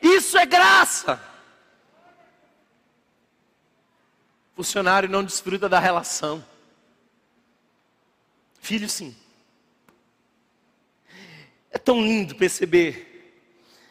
Isso 0.00 0.38
é 0.38 0.46
graça. 0.46 1.20
Funcionário 4.54 5.08
não 5.08 5.22
desfruta 5.24 5.68
da 5.68 5.78
relação. 5.78 6.44
Filho, 8.60 8.88
sim. 8.88 9.16
É 11.70 11.78
tão 11.78 12.00
lindo 12.02 12.34
perceber 12.34 13.08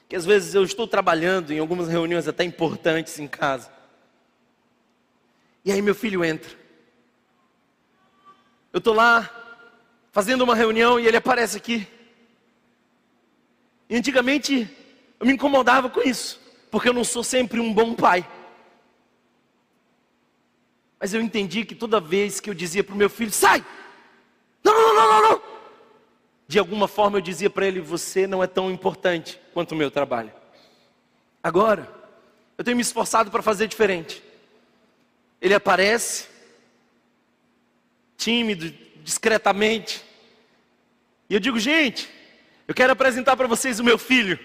que 0.09 0.15
às 0.15 0.25
vezes 0.25 0.55
eu 0.55 0.63
estou 0.63 0.87
trabalhando 0.87 1.51
em 1.51 1.59
algumas 1.59 1.87
reuniões 1.87 2.27
até 2.27 2.43
importantes 2.43 3.19
em 3.19 3.27
casa. 3.27 3.71
E 5.63 5.71
aí 5.71 5.81
meu 5.81 5.95
filho 5.95 6.23
entra. 6.23 6.49
Eu 8.71 8.77
estou 8.77 8.93
lá 8.93 9.29
fazendo 10.11 10.43
uma 10.43 10.55
reunião 10.55 10.99
e 10.99 11.07
ele 11.07 11.17
aparece 11.17 11.57
aqui. 11.57 11.87
E 13.89 13.95
antigamente 13.95 14.69
eu 15.19 15.25
me 15.25 15.33
incomodava 15.33 15.89
com 15.89 16.01
isso, 16.01 16.39
porque 16.69 16.89
eu 16.89 16.93
não 16.93 17.03
sou 17.03 17.23
sempre 17.23 17.59
um 17.59 17.73
bom 17.73 17.93
pai. 17.93 18.27
Mas 20.99 21.13
eu 21.13 21.21
entendi 21.21 21.65
que 21.65 21.75
toda 21.75 21.99
vez 21.99 22.39
que 22.39 22.49
eu 22.49 22.53
dizia 22.53 22.83
para 22.83 22.93
o 22.93 22.97
meu 22.97 23.09
filho, 23.09 23.31
sai! 23.31 23.63
Não, 24.63 24.73
não, 24.73 24.95
não, 24.95 25.07
não, 25.07 25.29
não! 25.29 25.41
De 26.47 26.57
alguma 26.57 26.87
forma 26.87 27.17
eu 27.17 27.21
dizia 27.21 27.49
para 27.49 27.67
ele, 27.67 27.79
você 27.79 28.25
não 28.25 28.43
é 28.43 28.47
tão 28.47 28.71
importante 28.71 29.39
quanto 29.53 29.73
o 29.73 29.75
meu 29.75 29.91
trabalho. 29.91 30.31
Agora, 31.43 31.91
eu 32.57 32.63
tenho 32.63 32.77
me 32.77 32.81
esforçado 32.81 33.29
para 33.29 33.43
fazer 33.43 33.67
diferente. 33.67 34.23
Ele 35.41 35.53
aparece, 35.53 36.27
tímido, 38.17 38.73
discretamente, 39.03 40.03
e 41.29 41.33
eu 41.33 41.39
digo, 41.39 41.59
gente, 41.59 42.09
eu 42.67 42.73
quero 42.73 42.93
apresentar 42.93 43.35
para 43.35 43.47
vocês 43.47 43.79
o 43.79 43.83
meu 43.83 43.97
filho. 43.97 44.39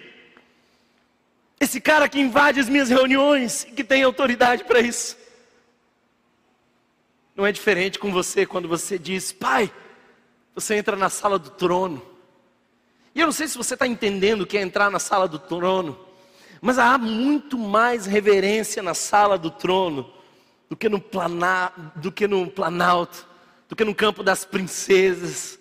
Esse 1.63 1.81
cara 1.81 2.09
que 2.09 2.19
invade 2.19 2.59
as 2.59 2.69
minhas 2.69 2.89
reuniões 2.89 3.63
e 3.63 3.71
que 3.71 3.85
tem 3.85 4.03
autoridade 4.03 4.65
para 4.65 4.81
isso. 4.81 5.17
Não 7.37 7.47
é 7.47 7.53
diferente 7.53 8.01
com 8.01 8.11
você 8.11 8.45
quando 8.45 8.67
você 8.67 8.99
diz, 8.99 9.31
pai, 9.31 9.73
você 10.57 10.75
entra 10.75 10.97
na 10.97 11.09
sala 11.09 11.39
do 11.39 11.51
trono. 11.51 12.03
E 13.15 13.21
eu 13.21 13.27
não 13.27 13.33
sei 13.33 13.47
se 13.47 13.57
você 13.57 13.75
está 13.75 13.87
entendendo 13.87 14.41
o 14.41 14.47
que 14.47 14.59
é 14.59 14.61
entrar 14.61 14.91
na 14.91 14.99
sala 14.99 15.29
do 15.29 15.39
trono, 15.39 15.97
mas 16.61 16.81
há 16.81 16.99
muito 16.99 17.57
mais 17.57 18.07
reverência 18.07 18.83
na 18.83 18.93
sala 18.93 19.39
do 19.39 19.49
trono 19.49 20.13
do 20.69 20.77
que 20.77 20.89
no, 20.89 21.01
plana, 21.01 21.73
do 21.95 22.11
que 22.11 22.27
no 22.27 22.51
Planalto, 22.51 23.25
do 23.69 23.77
que 23.77 23.85
no 23.85 23.95
campo 23.95 24.25
das 24.25 24.45
princesas. 24.45 25.61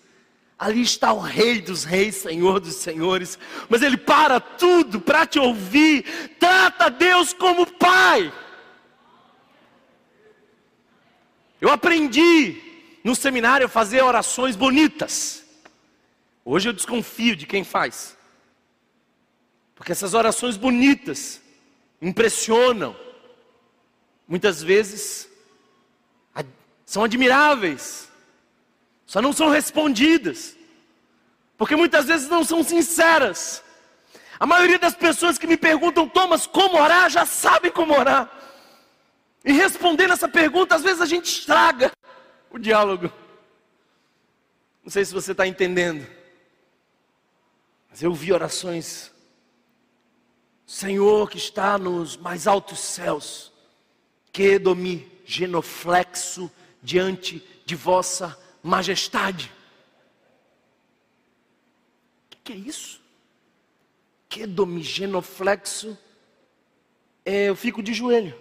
Ali 0.62 0.84
está 0.84 1.12
o 1.12 1.20
Rei 1.20 1.60
dos 1.60 1.84
Reis, 1.84 2.18
Senhor 2.18 2.60
dos 2.60 2.76
Senhores, 2.76 3.40
mas 3.68 3.82
Ele 3.82 3.98
para 3.98 4.40
tudo 4.40 5.02
para 5.02 5.26
te 5.26 5.40
ouvir. 5.40 6.04
Trata 6.40 6.88
Deus 6.88 7.34
como 7.34 7.66
Pai. 7.66 8.32
Eu 11.60 11.72
aprendi 11.72 12.62
no 13.04 13.16
seminário 13.16 13.66
a 13.66 13.70
fazer 13.70 14.04
orações 14.04 14.56
bonitas. 14.56 15.44
Hoje 16.46 16.70
eu 16.70 16.74
desconfio 16.74 17.36
de 17.36 17.48
quem 17.48 17.64
faz, 17.64 18.16
porque 19.74 19.92
essas 19.92 20.14
orações 20.14 20.58
bonitas 20.58 21.42
impressionam, 22.00 22.96
muitas 24.28 24.62
vezes 24.62 25.28
são 26.86 27.04
admiráveis, 27.04 28.11
só 29.12 29.22
não 29.22 29.34
são 29.34 29.50
respondidas, 29.50 30.56
porque 31.58 31.76
muitas 31.76 32.06
vezes 32.06 32.30
não 32.30 32.46
são 32.46 32.64
sinceras. 32.64 33.62
A 34.40 34.46
maioria 34.46 34.80
das 34.80 34.96
pessoas 34.96 35.38
que 35.38 35.46
me 35.46 35.58
perguntam, 35.58 36.08
Thomas, 36.08 36.48
como 36.48 36.82
orar, 36.82 37.10
já 37.10 37.26
sabem 37.26 37.70
como 37.74 37.94
orar. 37.94 38.32
E 39.44 39.52
respondendo 39.52 40.14
essa 40.14 40.30
pergunta, 40.30 40.76
às 40.76 40.82
vezes 40.82 41.02
a 41.02 41.06
gente 41.06 41.26
estraga 41.26 41.92
o 42.50 42.58
diálogo. 42.58 43.12
Não 44.82 44.90
sei 44.90 45.04
se 45.04 45.14
você 45.14 45.34
está 45.34 45.46
entendendo, 45.46 46.08
mas 47.90 48.02
eu 48.02 48.14
vi 48.14 48.32
orações. 48.32 49.12
Senhor 50.66 51.30
que 51.30 51.38
está 51.38 51.78
nos 51.78 52.16
mais 52.16 52.48
altos 52.48 52.80
céus, 52.80 53.52
que 54.32 54.58
me 54.58 55.12
genoflexo 55.26 56.50
diante 56.82 57.46
de 57.66 57.76
vossa 57.76 58.40
majestade. 58.64 59.52
O 62.34 62.38
que, 62.44 62.54
é 62.54 62.56
isso? 62.56 63.02
Que 64.28 64.48
me 64.48 64.84
genoflexo, 64.84 65.98
é, 67.26 67.50
eu 67.50 67.56
fico 67.56 67.84
de 67.84 67.94
joelho. 67.94 68.40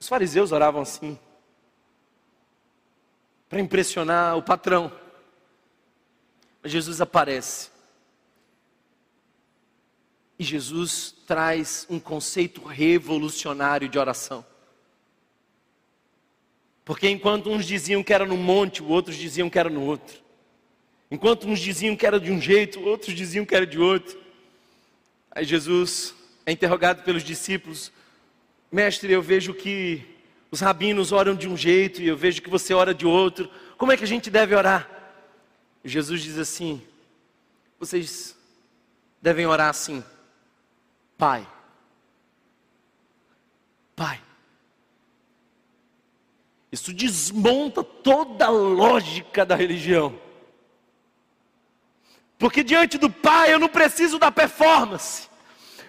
Os 0.00 0.08
fariseus 0.08 0.52
oravam 0.52 0.82
assim, 0.82 1.18
para 3.48 3.60
impressionar 3.60 4.36
o 4.36 4.42
patrão. 4.42 4.92
Mas 6.62 6.72
Jesus 6.72 7.00
aparece. 7.00 7.70
E 10.38 10.44
Jesus 10.44 11.14
traz 11.26 11.86
um 11.90 11.98
conceito 11.98 12.62
revolucionário 12.64 13.88
de 13.88 13.98
oração. 13.98 14.44
Porque 16.88 17.06
enquanto 17.06 17.50
uns 17.50 17.66
diziam 17.66 18.02
que 18.02 18.14
era 18.14 18.24
no 18.24 18.38
monte, 18.38 18.82
outros 18.82 19.14
diziam 19.14 19.50
que 19.50 19.58
era 19.58 19.68
no 19.68 19.82
outro. 19.82 20.22
Enquanto 21.10 21.46
uns 21.46 21.60
diziam 21.60 21.94
que 21.94 22.06
era 22.06 22.18
de 22.18 22.32
um 22.32 22.40
jeito, 22.40 22.80
outros 22.80 23.14
diziam 23.14 23.44
que 23.44 23.54
era 23.54 23.66
de 23.66 23.78
outro. 23.78 24.18
Aí 25.30 25.44
Jesus 25.44 26.14
é 26.46 26.52
interrogado 26.52 27.02
pelos 27.02 27.22
discípulos: 27.22 27.92
Mestre, 28.72 29.12
eu 29.12 29.20
vejo 29.20 29.52
que 29.52 30.02
os 30.50 30.60
rabinos 30.60 31.12
oram 31.12 31.34
de 31.34 31.46
um 31.46 31.58
jeito 31.58 32.00
e 32.00 32.08
eu 32.08 32.16
vejo 32.16 32.40
que 32.40 32.48
você 32.48 32.72
ora 32.72 32.94
de 32.94 33.04
outro. 33.04 33.50
Como 33.76 33.92
é 33.92 33.96
que 33.98 34.04
a 34.04 34.08
gente 34.08 34.30
deve 34.30 34.54
orar? 34.54 34.88
Jesus 35.84 36.22
diz 36.22 36.38
assim: 36.38 36.80
Vocês 37.78 38.34
devem 39.20 39.44
orar 39.44 39.68
assim, 39.68 40.02
Pai. 41.18 41.46
Pai. 43.94 44.22
Isso 46.70 46.92
desmonta 46.92 47.82
toda 47.82 48.46
a 48.46 48.50
lógica 48.50 49.44
da 49.44 49.54
religião. 49.54 50.18
Porque 52.38 52.62
diante 52.62 52.98
do 52.98 53.10
Pai 53.10 53.52
eu 53.52 53.58
não 53.58 53.68
preciso 53.68 54.18
da 54.18 54.30
performance. 54.30 55.28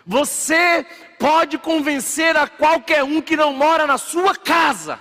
Você 0.05 0.85
pode 1.19 1.57
convencer 1.57 2.35
a 2.35 2.47
qualquer 2.47 3.03
um 3.03 3.21
que 3.21 3.35
não 3.35 3.53
mora 3.53 3.85
na 3.85 3.97
sua 3.97 4.35
casa, 4.35 4.99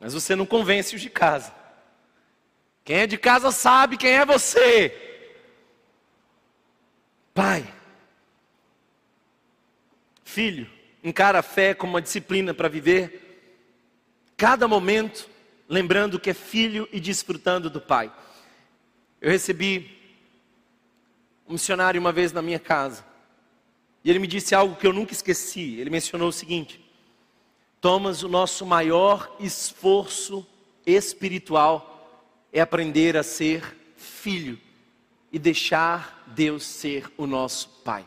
mas 0.00 0.14
você 0.14 0.34
não 0.34 0.46
convence 0.46 0.96
os 0.96 1.00
de 1.00 1.10
casa. 1.10 1.54
Quem 2.84 2.96
é 2.96 3.06
de 3.06 3.18
casa 3.18 3.52
sabe 3.52 3.98
quem 3.98 4.12
é 4.12 4.24
você. 4.24 4.92
Pai, 7.34 7.72
filho, 10.24 10.68
encara 11.04 11.40
a 11.40 11.42
fé 11.42 11.74
como 11.74 11.92
uma 11.92 12.02
disciplina 12.02 12.52
para 12.52 12.68
viver 12.68 13.27
cada 14.38 14.68
momento, 14.68 15.28
lembrando 15.68 16.20
que 16.20 16.30
é 16.30 16.34
filho 16.34 16.88
e 16.92 17.00
desfrutando 17.00 17.68
do 17.68 17.80
Pai. 17.80 18.10
Eu 19.20 19.32
recebi 19.32 19.98
um 21.46 21.54
missionário 21.54 22.00
uma 22.00 22.12
vez 22.12 22.32
na 22.32 22.40
minha 22.40 22.60
casa. 22.60 23.04
E 24.04 24.08
ele 24.08 24.20
me 24.20 24.28
disse 24.28 24.54
algo 24.54 24.76
que 24.76 24.86
eu 24.86 24.92
nunca 24.92 25.12
esqueci. 25.12 25.80
Ele 25.80 25.90
mencionou 25.90 26.28
o 26.28 26.32
seguinte: 26.32 26.80
Thomas, 27.80 28.22
o 28.22 28.28
nosso 28.28 28.64
maior 28.64 29.34
esforço 29.40 30.46
espiritual 30.86 32.22
é 32.52 32.60
aprender 32.60 33.16
a 33.16 33.24
ser 33.24 33.76
filho 33.96 34.58
e 35.32 35.38
deixar 35.38 36.24
Deus 36.28 36.62
ser 36.62 37.10
o 37.16 37.26
nosso 37.26 37.68
Pai. 37.84 38.06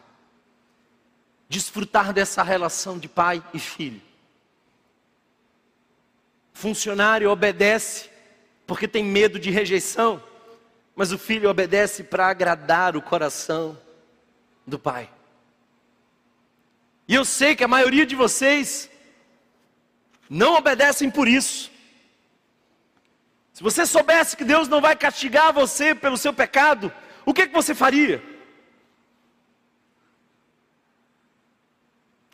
Desfrutar 1.50 2.14
dessa 2.14 2.42
relação 2.42 2.98
de 2.98 3.10
pai 3.10 3.44
e 3.54 3.60
filho. 3.60 4.02
Funcionário 6.62 7.32
obedece 7.32 8.08
porque 8.68 8.88
tem 8.88 9.04
medo 9.04 9.40
de 9.40 9.50
rejeição, 9.50 10.22
mas 10.96 11.12
o 11.12 11.18
filho 11.18 11.50
obedece 11.50 12.04
para 12.04 12.28
agradar 12.28 12.96
o 12.96 13.02
coração 13.02 13.76
do 14.68 14.78
pai. 14.78 15.10
E 17.08 17.16
eu 17.16 17.26
sei 17.26 17.56
que 17.56 17.64
a 17.64 17.68
maioria 17.68 18.06
de 18.06 18.16
vocês 18.16 18.92
não 20.30 20.54
obedecem 20.54 21.10
por 21.10 21.28
isso. 21.28 21.72
Se 23.54 23.64
você 23.64 23.84
soubesse 23.84 24.38
que 24.38 24.44
Deus 24.44 24.68
não 24.68 24.80
vai 24.80 24.96
castigar 24.96 25.52
você 25.52 25.96
pelo 25.96 26.16
seu 26.16 26.32
pecado, 26.32 26.94
o 27.26 27.34
que, 27.34 27.48
que 27.48 27.54
você 27.54 27.74
faria? 27.74 28.24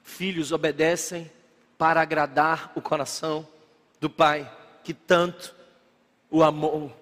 Filhos 0.04 0.52
obedecem 0.52 1.32
para 1.78 2.02
agradar 2.02 2.74
o 2.76 2.82
coração 2.82 3.48
do 4.00 4.10
Pai 4.10 4.52
que 4.84 4.94
tanto 4.94 5.54
o 6.30 6.44
amou. 6.44 6.96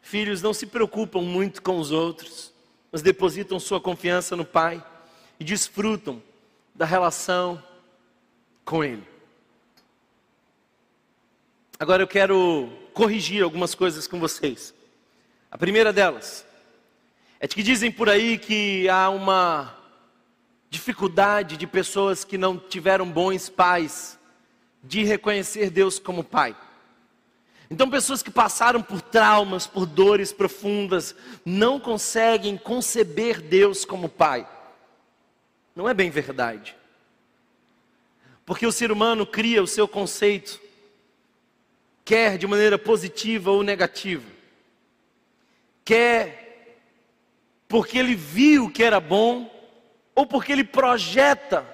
Filhos 0.00 0.42
não 0.42 0.52
se 0.52 0.66
preocupam 0.66 1.22
muito 1.22 1.62
com 1.62 1.78
os 1.78 1.90
outros, 1.90 2.52
mas 2.92 3.02
depositam 3.02 3.58
sua 3.58 3.80
confiança 3.80 4.36
no 4.36 4.44
Pai 4.44 4.84
e 5.38 5.44
desfrutam 5.44 6.22
da 6.74 6.84
relação 6.84 7.62
com 8.64 8.84
Ele. 8.84 9.06
Agora 11.78 12.02
eu 12.02 12.06
quero 12.06 12.70
corrigir 12.92 13.42
algumas 13.42 13.74
coisas 13.74 14.06
com 14.06 14.20
vocês. 14.20 14.72
A 15.50 15.58
primeira 15.58 15.92
delas 15.92 16.46
é 17.40 17.46
de 17.46 17.54
que 17.54 17.62
dizem 17.62 17.90
por 17.90 18.08
aí 18.08 18.38
que 18.38 18.88
há 18.88 19.10
uma 19.10 19.83
dificuldade 20.74 21.56
de 21.56 21.68
pessoas 21.68 22.24
que 22.24 22.36
não 22.36 22.58
tiveram 22.58 23.08
bons 23.08 23.48
pais 23.48 24.18
de 24.82 25.04
reconhecer 25.04 25.70
Deus 25.70 26.00
como 26.00 26.24
Pai. 26.24 26.54
Então, 27.70 27.88
pessoas 27.88 28.22
que 28.22 28.30
passaram 28.30 28.82
por 28.82 29.00
traumas, 29.00 29.68
por 29.68 29.86
dores 29.86 30.32
profundas, 30.32 31.14
não 31.44 31.78
conseguem 31.78 32.58
conceber 32.58 33.40
Deus 33.40 33.84
como 33.84 34.08
Pai. 34.08 34.46
Não 35.76 35.88
é 35.88 35.94
bem 35.94 36.10
verdade. 36.10 36.76
Porque 38.44 38.66
o 38.66 38.72
ser 38.72 38.90
humano 38.90 39.24
cria 39.24 39.62
o 39.62 39.66
seu 39.66 39.86
conceito, 39.86 40.60
quer 42.04 42.36
de 42.36 42.46
maneira 42.48 42.76
positiva 42.76 43.50
ou 43.52 43.62
negativa. 43.62 44.28
Quer 45.84 46.42
porque 47.68 47.96
ele 47.96 48.14
viu 48.14 48.70
que 48.70 48.82
era 48.82 49.00
bom, 49.00 49.53
ou 50.14 50.26
porque 50.26 50.52
ele 50.52 50.64
projeta 50.64 51.66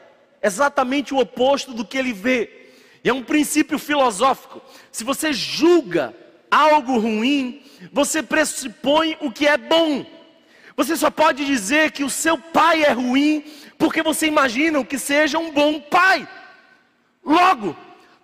exatamente 0.43 1.13
o 1.13 1.19
oposto 1.19 1.73
do 1.73 1.85
que 1.85 1.99
ele 1.99 2.13
vê. 2.13 2.71
E 3.05 3.09
é 3.09 3.13
um 3.13 3.23
princípio 3.23 3.79
filosófico. 3.79 4.61
Se 4.91 5.05
você 5.05 5.33
julga 5.33 6.15
algo 6.51 6.99
ruim, 6.99 7.63
você 7.93 8.23
pressupõe 8.23 9.17
o 9.21 9.31
que 9.31 9.47
é 9.47 9.57
bom. 9.57 10.05
Você 10.77 10.97
só 10.97 11.11
pode 11.11 11.45
dizer 11.45 11.93
que 11.93 12.05
o 12.05 12.11
seu 12.11 12.39
pai 12.39 12.83
é 12.83 12.93
ruim 12.93 13.45
porque 13.79 14.03
você 14.03 14.27
imagina 14.27 14.85
que 14.85 14.99
seja 14.99 15.39
um 15.39 15.51
bom 15.51 15.81
pai. 15.81 16.29
Logo, 17.25 17.77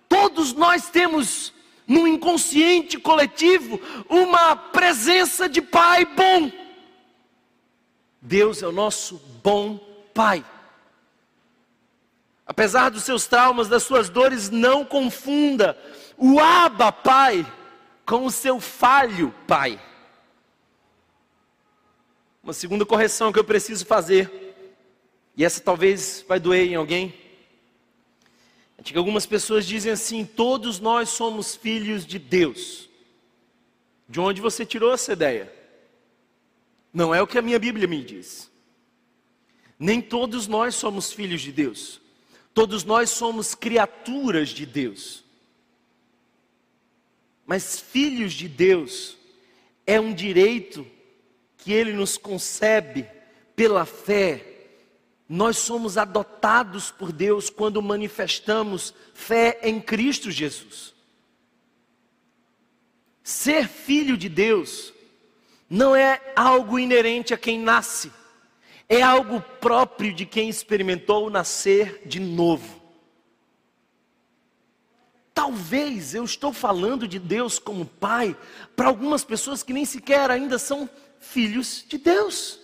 todos 0.09 0.53
nós 0.53 0.89
temos 0.89 1.53
no 1.87 2.07
inconsciente 2.07 2.99
coletivo 2.99 3.79
uma 4.09 4.55
presença 4.55 5.47
de 5.47 5.61
pai 5.61 6.05
bom. 6.05 6.51
Deus 8.21 8.61
é 8.61 8.67
o 8.67 8.71
nosso 8.71 9.21
bom 9.43 9.79
pai. 10.17 10.43
Apesar 12.43 12.89
dos 12.89 13.03
seus 13.03 13.27
traumas, 13.27 13.67
das 13.67 13.83
suas 13.83 14.09
dores, 14.09 14.49
não 14.49 14.83
confunda 14.83 15.77
o 16.17 16.39
Abba 16.39 16.91
Pai 16.91 17.45
com 18.03 18.25
o 18.25 18.31
seu 18.31 18.59
falho 18.59 19.31
Pai. 19.45 19.79
Uma 22.41 22.53
segunda 22.53 22.83
correção 22.83 23.31
que 23.31 23.37
eu 23.37 23.43
preciso 23.43 23.85
fazer, 23.85 24.55
e 25.35 25.45
essa 25.45 25.61
talvez 25.61 26.25
vai 26.27 26.39
doer 26.39 26.65
em 26.67 26.73
alguém, 26.73 27.13
é 28.75 28.81
que 28.81 28.97
algumas 28.97 29.27
pessoas 29.27 29.67
dizem 29.67 29.91
assim: 29.91 30.25
todos 30.25 30.79
nós 30.79 31.09
somos 31.09 31.55
filhos 31.55 32.03
de 32.07 32.17
Deus. 32.17 32.89
De 34.09 34.19
onde 34.19 34.41
você 34.41 34.65
tirou 34.65 34.93
essa 34.93 35.13
ideia? 35.13 35.53
Não 36.91 37.13
é 37.13 37.21
o 37.21 37.27
que 37.27 37.37
a 37.37 37.41
minha 37.41 37.59
Bíblia 37.59 37.87
me 37.87 38.03
diz. 38.03 38.49
Nem 39.79 40.01
todos 40.01 40.47
nós 40.47 40.75
somos 40.75 41.11
filhos 41.11 41.41
de 41.41 41.51
Deus. 41.51 42.01
Todos 42.53 42.83
nós 42.83 43.09
somos 43.09 43.53
criaturas 43.53 44.49
de 44.49 44.65
Deus. 44.65 45.23
Mas 47.45 47.79
filhos 47.79 48.33
de 48.33 48.47
Deus 48.47 49.17
é 49.85 49.99
um 49.99 50.13
direito 50.13 50.85
que 51.57 51.71
Ele 51.71 51.93
nos 51.93 52.17
concebe 52.17 53.07
pela 53.55 53.85
fé. 53.85 54.43
Nós 55.29 55.57
somos 55.57 55.97
adotados 55.97 56.91
por 56.91 57.11
Deus 57.11 57.49
quando 57.49 57.81
manifestamos 57.81 58.93
fé 59.13 59.59
em 59.63 59.79
Cristo 59.79 60.31
Jesus. 60.31 60.93
Ser 63.23 63.67
filho 63.67 64.17
de 64.17 64.29
Deus 64.29 64.93
não 65.69 65.95
é 65.95 66.21
algo 66.35 66.79
inerente 66.79 67.33
a 67.33 67.37
quem 67.37 67.59
nasce, 67.59 68.11
é 68.89 69.01
algo 69.01 69.41
próprio 69.59 70.13
de 70.13 70.25
quem 70.25 70.49
experimentou 70.49 71.29
nascer 71.29 72.03
de 72.05 72.19
novo. 72.19 72.81
Talvez 75.33 76.15
eu 76.15 76.23
estou 76.23 76.51
falando 76.51 77.07
de 77.07 77.19
Deus 77.19 77.59
como 77.59 77.85
pai 77.85 78.35
para 78.75 78.87
algumas 78.87 79.23
pessoas 79.23 79.61
que 79.61 79.73
nem 79.73 79.85
sequer 79.85 80.31
ainda 80.31 80.57
são 80.57 80.89
filhos 81.19 81.85
de 81.87 81.97
Deus. 81.97 82.59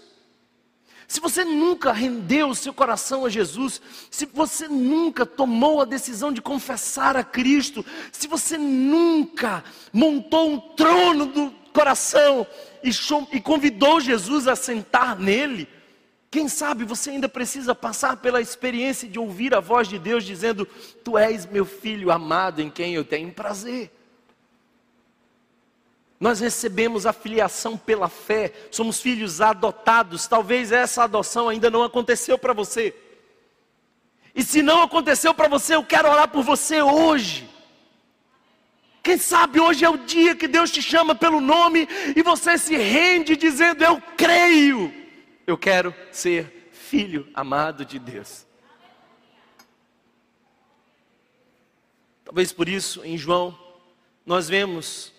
Se 1.07 1.19
você 1.19 1.43
nunca 1.43 1.91
rendeu 1.91 2.49
o 2.49 2.55
seu 2.55 2.73
coração 2.73 3.25
a 3.25 3.29
Jesus, 3.29 3.79
se 4.09 4.25
você 4.25 4.67
nunca 4.67 5.25
tomou 5.25 5.81
a 5.81 5.85
decisão 5.85 6.31
de 6.31 6.41
confessar 6.41 7.15
a 7.15 7.23
Cristo, 7.23 7.85
se 8.11 8.27
você 8.27 8.57
nunca 8.57 9.63
montou 9.91 10.49
um 10.49 10.59
trono 10.59 11.27
do 11.27 11.51
coração 11.71 12.47
e, 12.83 12.89
e 13.31 13.41
convidou 13.41 14.01
Jesus 14.01 14.47
a 14.47 14.55
sentar 14.55 15.19
nele, 15.19 15.67
quem 16.33 16.49
sabe 16.49 16.83
você 16.83 17.11
ainda 17.11 17.29
precisa 17.29 17.75
passar 17.75 18.17
pela 18.17 18.41
experiência 18.41 19.07
de 19.07 19.19
ouvir 19.19 19.53
a 19.53 19.59
voz 19.59 19.87
de 19.87 19.99
Deus 19.99 20.23
dizendo: 20.23 20.65
Tu 21.03 21.15
és 21.15 21.45
meu 21.45 21.63
filho 21.63 22.09
amado 22.09 22.59
em 22.59 22.71
quem 22.71 22.95
eu 22.95 23.05
tenho 23.05 23.31
prazer. 23.31 23.91
Nós 26.19 26.39
recebemos 26.39 27.05
a 27.05 27.13
filiação 27.13 27.77
pela 27.77 28.09
fé, 28.09 28.51
somos 28.71 28.99
filhos 28.99 29.41
adotados. 29.41 30.25
Talvez 30.25 30.71
essa 30.71 31.03
adoção 31.03 31.49
ainda 31.49 31.69
não 31.69 31.83
aconteceu 31.83 32.35
para 32.35 32.51
você. 32.51 32.95
E 34.33 34.43
se 34.43 34.63
não 34.63 34.81
aconteceu 34.81 35.35
para 35.35 35.47
você, 35.47 35.75
eu 35.75 35.83
quero 35.83 36.09
orar 36.09 36.29
por 36.29 36.43
você 36.43 36.81
hoje. 36.81 37.47
Quem 39.03 39.19
sabe 39.19 39.59
hoje 39.59 39.85
é 39.85 39.89
o 39.89 39.97
dia 39.99 40.35
que 40.35 40.47
Deus 40.47 40.71
te 40.71 40.81
chama 40.81 41.13
pelo 41.13 41.39
nome 41.39 41.87
e 42.15 42.23
você 42.23 42.57
se 42.57 42.75
rende 42.75 43.35
dizendo: 43.35 43.83
Eu 43.83 44.01
creio. 44.17 45.02
Eu 45.45 45.57
quero 45.57 45.93
ser 46.11 46.69
filho 46.71 47.27
amado 47.33 47.85
de 47.85 47.99
Deus. 47.99 48.45
Talvez 52.23 52.53
por 52.53 52.69
isso, 52.69 53.03
em 53.03 53.17
João, 53.17 53.57
nós 54.25 54.47
vemos, 54.47 55.13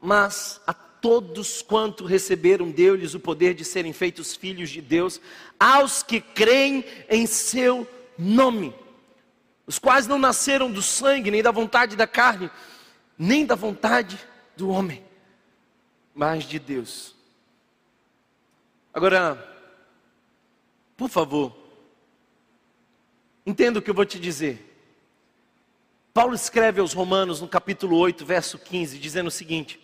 mas 0.00 0.60
a 0.66 0.72
todos 0.72 1.60
quanto 1.60 2.06
receberam, 2.06 2.70
deu-lhes 2.70 3.14
o 3.14 3.20
poder 3.20 3.54
de 3.54 3.64
serem 3.64 3.92
feitos 3.92 4.34
filhos 4.34 4.70
de 4.70 4.80
Deus, 4.80 5.20
aos 5.58 6.02
que 6.02 6.20
creem 6.20 6.84
em 7.10 7.26
seu 7.26 7.86
nome, 8.16 8.74
os 9.66 9.78
quais 9.78 10.06
não 10.06 10.18
nasceram 10.18 10.70
do 10.70 10.80
sangue, 10.80 11.30
nem 11.30 11.42
da 11.42 11.50
vontade 11.50 11.96
da 11.96 12.06
carne, 12.06 12.50
nem 13.18 13.44
da 13.44 13.54
vontade 13.54 14.18
do 14.56 14.70
homem, 14.70 15.04
mas 16.14 16.44
de 16.44 16.58
Deus. 16.58 17.14
Agora, 18.94 19.42
por 20.96 21.08
favor, 21.08 21.56
entenda 23.46 23.78
o 23.78 23.82
que 23.82 23.88
eu 23.88 23.94
vou 23.94 24.04
te 24.04 24.20
dizer. 24.20 24.68
Paulo 26.12 26.34
escreve 26.34 26.78
aos 26.78 26.92
Romanos 26.92 27.40
no 27.40 27.48
capítulo 27.48 27.96
8, 27.96 28.26
verso 28.26 28.58
15, 28.58 28.98
dizendo 28.98 29.28
o 29.28 29.30
seguinte: 29.30 29.80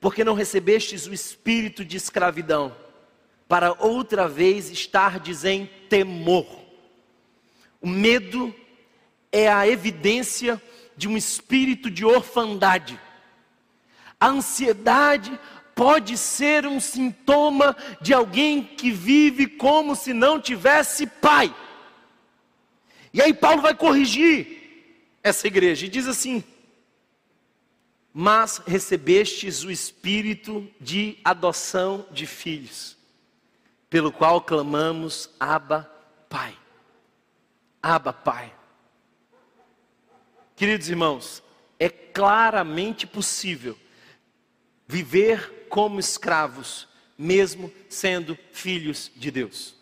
Porque 0.00 0.24
não 0.24 0.32
recebestes 0.32 1.06
o 1.06 1.12
espírito 1.12 1.84
de 1.84 1.98
escravidão, 1.98 2.74
para 3.46 3.74
outra 3.78 4.26
vez 4.26 4.70
estardes 4.70 5.44
em 5.44 5.66
temor. 5.90 6.46
O 7.82 7.86
medo 7.86 8.54
é 9.30 9.52
a 9.52 9.68
evidência 9.68 10.60
de 10.96 11.06
um 11.06 11.18
espírito 11.18 11.90
de 11.90 12.02
orfandade. 12.02 12.98
A 14.18 14.28
ansiedade 14.28 15.38
pode 15.78 16.18
ser 16.18 16.66
um 16.66 16.80
sintoma 16.80 17.76
de 18.00 18.12
alguém 18.12 18.64
que 18.64 18.90
vive 18.90 19.46
como 19.46 19.94
se 19.94 20.12
não 20.12 20.40
tivesse 20.40 21.06
pai. 21.06 21.54
E 23.14 23.22
aí 23.22 23.32
Paulo 23.32 23.62
vai 23.62 23.76
corrigir 23.76 25.12
essa 25.22 25.46
igreja 25.46 25.86
e 25.86 25.88
diz 25.88 26.08
assim: 26.08 26.42
Mas 28.12 28.58
recebestes 28.66 29.62
o 29.62 29.70
espírito 29.70 30.68
de 30.80 31.16
adoção 31.24 32.04
de 32.10 32.26
filhos, 32.26 32.96
pelo 33.88 34.10
qual 34.10 34.40
clamamos 34.40 35.30
Abba, 35.38 35.88
Pai. 36.28 36.58
Abba, 37.80 38.12
Pai. 38.12 38.52
Queridos 40.56 40.88
irmãos, 40.88 41.40
é 41.78 41.88
claramente 41.88 43.06
possível 43.06 43.78
viver 44.88 45.57
como 45.68 46.00
escravos, 46.00 46.88
mesmo 47.16 47.72
sendo 47.88 48.38
filhos 48.52 49.10
de 49.16 49.30
Deus. 49.30 49.74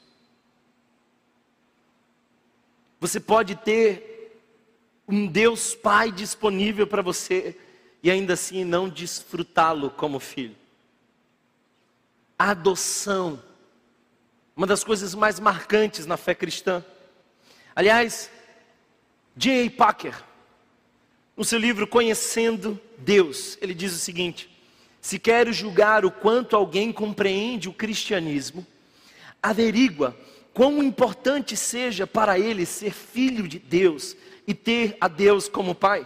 Você 3.01 3.21
pode 3.21 3.55
ter 3.57 4.41
um 5.07 5.27
Deus 5.27 5.75
Pai 5.75 6.11
disponível 6.11 6.87
para 6.87 7.03
você 7.03 7.57
e 8.03 8.11
ainda 8.11 8.35
assim 8.35 8.65
não 8.65 8.89
desfrutá-lo 8.89 9.91
como 9.91 10.19
filho. 10.19 10.57
A 12.39 12.51
adoção, 12.51 13.43
uma 14.57 14.67
das 14.67 14.83
coisas 14.83 15.15
mais 15.15 15.39
marcantes 15.39 16.07
na 16.07 16.17
fé 16.17 16.35
cristã. 16.35 16.85
Aliás, 17.75 18.31
J.A. 19.37 19.71
Packer, 19.71 20.25
no 21.37 21.45
seu 21.45 21.59
livro 21.59 21.87
Conhecendo 21.87 22.81
Deus, 22.99 23.59
ele 23.61 23.75
diz 23.75 23.93
o 23.93 23.99
seguinte: 23.99 24.51
se 25.07 25.21
quer 25.21 25.53
julgar 25.53 26.05
o 26.05 26.11
quanto 26.11 26.57
alguém 26.57 26.93
compreende 26.93 27.69
o 27.69 27.73
cristianismo, 27.73 28.67
averigua 29.41 30.17
quão 30.53 30.83
importante 30.83 31.57
seja 31.57 32.09
para 32.09 32.41
ele 32.41 32.67
ser 32.67 32.91
filho 32.91 33.47
de 33.47 33.61
Deus 33.61 34.17
e 34.49 34.53
ter 34.53 34.97
a 35.01 35.07
Deus 35.07 35.49
como 35.49 35.77
Pai. 35.77 36.05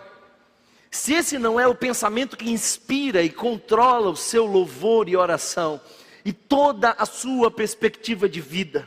Se 0.90 1.14
esse 1.14 1.38
não 1.38 1.58
é 1.58 1.66
o 1.66 1.74
pensamento 1.74 2.36
que 2.36 2.50
inspira 2.50 3.22
e 3.22 3.30
controla 3.30 4.10
o 4.10 4.16
seu 4.16 4.44
louvor 4.44 5.08
e 5.08 5.16
oração, 5.16 5.80
e 6.22 6.30
toda 6.30 6.90
a 6.90 7.06
sua 7.06 7.50
perspectiva 7.50 8.28
de 8.28 8.42
vida, 8.42 8.86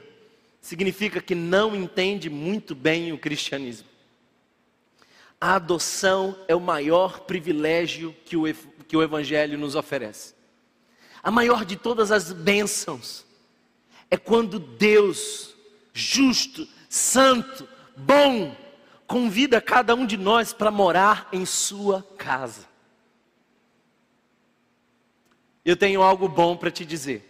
significa 0.61 1.19
que 1.21 1.33
não 1.33 1.75
entende 1.75 2.29
muito 2.29 2.75
bem 2.75 3.11
o 3.11 3.17
cristianismo. 3.17 3.87
A 5.41 5.55
adoção 5.55 6.37
é 6.47 6.55
o 6.55 6.61
maior 6.61 7.21
privilégio 7.21 8.15
que 8.23 8.37
o, 8.37 8.45
que 8.93 8.97
o 8.97 9.01
Evangelho 9.01 9.57
nos 9.57 9.73
oferece. 9.73 10.35
A 11.23 11.31
maior 11.31 11.65
de 11.65 11.75
todas 11.75 12.11
as 12.11 12.31
bênçãos 12.31 13.25
é 14.07 14.15
quando 14.15 14.59
Deus, 14.59 15.55
justo, 15.91 16.67
santo, 16.87 17.67
bom, 17.97 18.55
convida 19.07 19.59
cada 19.59 19.95
um 19.95 20.05
de 20.05 20.15
nós 20.15 20.53
para 20.53 20.69
morar 20.69 21.27
em 21.33 21.43
Sua 21.43 22.03
casa. 22.19 22.67
Eu 25.65 25.75
tenho 25.75 26.03
algo 26.03 26.27
bom 26.27 26.55
para 26.55 26.69
te 26.69 26.85
dizer. 26.85 27.27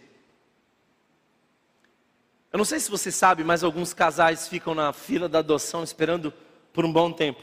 Eu 2.52 2.58
não 2.58 2.64
sei 2.66 2.78
se 2.78 2.90
você 2.90 3.10
sabe, 3.10 3.42
mas 3.42 3.64
alguns 3.64 3.94
casais 3.94 4.48
ficam 4.48 4.74
na 4.74 4.92
fila 4.92 5.30
da 5.30 5.38
adoção 5.38 5.82
esperando 5.82 6.30
por 6.74 6.84
um 6.84 6.92
bom 6.92 7.10
tempo. 7.10 7.42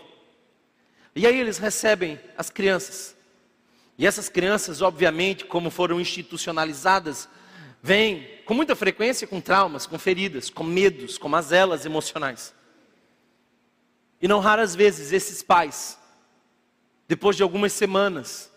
E 1.15 1.26
aí 1.26 1.39
eles 1.39 1.57
recebem 1.57 2.19
as 2.38 2.51
crianças. 2.51 3.19
E 4.01 4.07
essas 4.07 4.27
crianças, 4.27 4.81
obviamente, 4.81 5.45
como 5.45 5.69
foram 5.69 6.01
institucionalizadas 6.01 7.29
vêm 7.83 8.27
com 8.45 8.55
muita 8.55 8.75
frequência 8.75 9.27
com 9.27 9.39
traumas, 9.39 9.85
com 9.85 9.99
feridas, 9.99 10.49
com 10.49 10.63
medos, 10.63 11.19
com 11.19 11.29
mazelas 11.29 11.85
emocionais. 11.85 12.51
E 14.19 14.27
não 14.27 14.39
raras 14.39 14.73
vezes 14.73 15.11
esses 15.11 15.43
pais, 15.43 15.99
depois 17.07 17.37
de 17.37 17.43
algumas 17.43 17.73
semanas, 17.73 18.51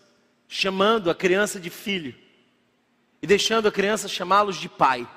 chamando 0.47 1.11
a 1.11 1.15
criança 1.15 1.59
de 1.59 1.69
filho 1.69 2.15
e 3.21 3.27
deixando 3.27 3.67
a 3.67 3.71
criança 3.71 4.07
chamá-los 4.07 4.55
de 4.55 4.67
pai, 4.67 5.07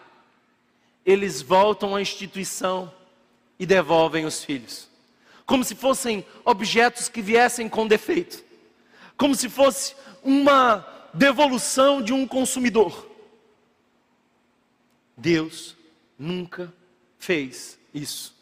eles 1.07 1.41
voltam 1.41 1.97
à 1.97 2.03
instituição 2.03 2.93
e 3.59 3.65
devolvem 3.65 4.27
os 4.27 4.45
filhos, 4.45 4.91
como 5.47 5.65
se 5.65 5.75
fossem 5.75 6.23
objetos 6.45 7.09
que 7.09 7.23
viessem 7.23 7.67
com 7.67 7.87
defeito, 7.87 8.45
como 9.17 9.35
se 9.35 9.49
fosse 9.49 9.97
uma 10.29 10.87
devolução 11.15 12.03
de 12.03 12.13
um 12.13 12.29
consumidor. 12.29 13.09
Deus 15.17 15.75
nunca 16.19 16.73
fez 17.19 17.79
isso. 17.95 18.37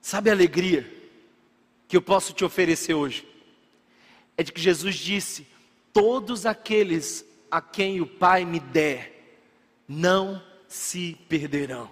Sabe 0.00 0.30
a 0.30 0.32
alegria 0.32 0.88
que 1.88 1.96
eu 1.96 2.00
posso 2.00 2.32
te 2.32 2.44
oferecer 2.44 2.94
hoje? 2.94 3.26
É 4.36 4.44
de 4.44 4.52
que 4.52 4.60
Jesus 4.60 4.94
disse: 4.94 5.44
Todos 5.92 6.46
aqueles 6.46 7.24
a 7.50 7.60
quem 7.60 8.00
o 8.00 8.06
Pai 8.06 8.44
me 8.44 8.60
der, 8.60 9.40
não 9.88 10.40
se 10.68 11.18
perderão. 11.28 11.90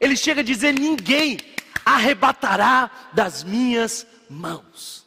Ele 0.00 0.16
chega 0.16 0.42
a 0.42 0.44
dizer: 0.44 0.72
Ninguém 0.72 1.38
arrebatará 1.84 3.10
das 3.12 3.42
minhas 3.42 4.06
mãos. 4.30 5.01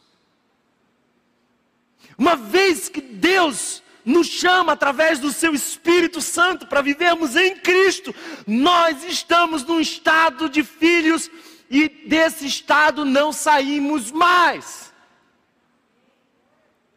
Uma 2.17 2.35
vez 2.35 2.87
que 2.89 3.01
Deus 3.01 3.83
nos 4.05 4.27
chama 4.27 4.73
através 4.73 5.19
do 5.19 5.31
seu 5.31 5.53
Espírito 5.53 6.21
Santo 6.21 6.67
para 6.67 6.81
vivermos 6.81 7.35
em 7.35 7.55
Cristo, 7.55 8.13
nós 8.45 9.03
estamos 9.03 9.63
num 9.63 9.79
estado 9.79 10.47
de 10.47 10.63
filhos 10.63 11.29
e 11.69 11.89
desse 11.89 12.45
estado 12.45 13.03
não 13.03 13.33
saímos 13.33 14.11
mais. 14.11 14.93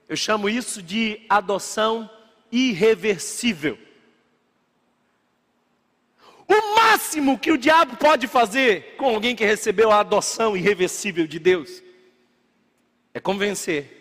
Eu 0.09 0.17
chamo 0.17 0.49
isso 0.49 0.83
de 0.83 1.25
adoção 1.29 2.09
irreversível. 2.53 3.79
O 6.47 6.75
máximo 6.77 7.39
que 7.39 7.53
o 7.53 7.59
diabo 7.59 7.97
pode 7.97 8.27
fazer 8.27 8.97
com 8.97 9.07
alguém 9.07 9.37
que 9.37 9.45
recebeu 9.45 9.91
a 9.91 10.01
adoção 10.01 10.57
irreversível 10.57 11.27
de 11.27 11.39
Deus 11.39 11.83
é 13.13 13.21
convencer 13.21 13.98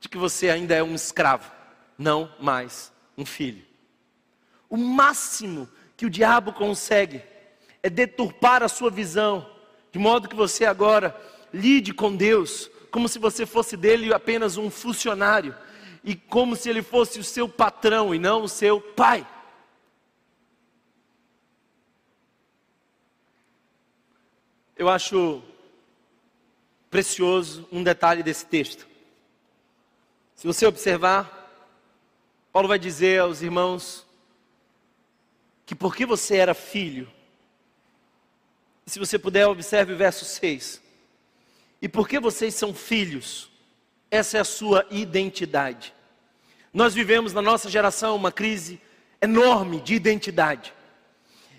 de 0.00 0.08
que 0.08 0.16
você 0.16 0.50
ainda 0.50 0.74
é 0.74 0.82
um 0.82 0.94
escravo 0.94 1.50
não 1.96 2.32
mais 2.38 2.92
um 3.16 3.26
filho. 3.26 3.64
O 4.68 4.76
máximo 4.76 5.68
que 5.96 6.06
o 6.06 6.10
diabo 6.10 6.52
consegue 6.52 7.22
é 7.82 7.90
deturpar 7.90 8.62
a 8.62 8.68
sua 8.68 8.90
visão, 8.90 9.50
de 9.90 9.98
modo 9.98 10.28
que 10.28 10.36
você 10.36 10.64
agora 10.64 11.18
lide 11.52 11.92
com 11.92 12.14
Deus 12.14 12.70
como 12.90 13.08
se 13.08 13.18
você 13.18 13.44
fosse 13.44 13.76
dele 13.76 14.12
apenas 14.12 14.56
um 14.56 14.70
funcionário 14.70 15.54
e 16.04 16.14
como 16.14 16.56
se 16.56 16.70
ele 16.70 16.82
fosse 16.82 17.18
o 17.18 17.24
seu 17.24 17.48
patrão 17.48 18.14
e 18.14 18.18
não 18.18 18.42
o 18.42 18.48
seu 18.48 18.80
pai. 18.80 19.26
Eu 24.76 24.88
acho 24.88 25.42
precioso 26.88 27.68
um 27.70 27.82
detalhe 27.82 28.22
desse 28.22 28.46
texto. 28.46 28.86
Se 30.38 30.46
você 30.46 30.64
observar, 30.66 31.52
Paulo 32.52 32.68
vai 32.68 32.78
dizer 32.78 33.18
aos 33.20 33.42
irmãos 33.42 34.06
que 35.66 35.74
porque 35.74 36.06
você 36.06 36.36
era 36.36 36.54
filho, 36.54 37.10
se 38.86 39.00
você 39.00 39.18
puder, 39.18 39.48
observe 39.48 39.94
o 39.94 39.96
verso 39.96 40.24
6. 40.24 40.80
E 41.82 41.88
porque 41.88 42.20
vocês 42.20 42.54
são 42.54 42.72
filhos, 42.72 43.50
essa 44.12 44.38
é 44.38 44.40
a 44.40 44.44
sua 44.44 44.86
identidade. 44.92 45.92
Nós 46.72 46.94
vivemos 46.94 47.32
na 47.32 47.42
nossa 47.42 47.68
geração 47.68 48.14
uma 48.14 48.30
crise 48.30 48.80
enorme 49.20 49.80
de 49.80 49.94
identidade. 49.96 50.72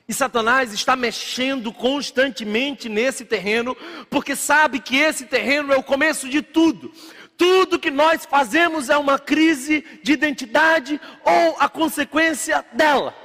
E 0.07 0.13
Satanás 0.13 0.71
está 0.71 0.95
mexendo 0.95 1.71
constantemente 1.73 2.87
nesse 2.87 3.25
terreno, 3.25 3.75
porque 4.09 4.37
sabe 4.37 4.79
que 4.79 4.95
esse 4.95 5.25
terreno 5.25 5.73
é 5.73 5.77
o 5.77 5.83
começo 5.83 6.29
de 6.29 6.41
tudo. 6.41 6.91
Tudo 7.39 7.79
que 7.79 7.89
nós 7.89 8.25
fazemos 8.25 8.89
é 8.89 8.97
uma 8.97 9.17
crise 9.17 9.81
de 10.03 10.11
identidade 10.11 10.99
ou 11.23 11.55
a 11.57 11.69
consequência 11.69 12.65
dela. 12.73 13.15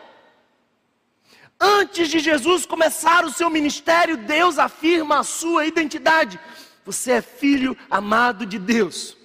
Antes 1.60 2.08
de 2.08 2.20
Jesus 2.20 2.64
começar 2.64 3.24
o 3.24 3.32
seu 3.32 3.50
ministério, 3.50 4.16
Deus 4.16 4.56
afirma 4.56 5.18
a 5.18 5.24
sua 5.24 5.66
identidade. 5.66 6.38
Você 6.84 7.10
é 7.10 7.20
filho 7.20 7.76
amado 7.90 8.46
de 8.46 8.56
Deus. 8.56 9.16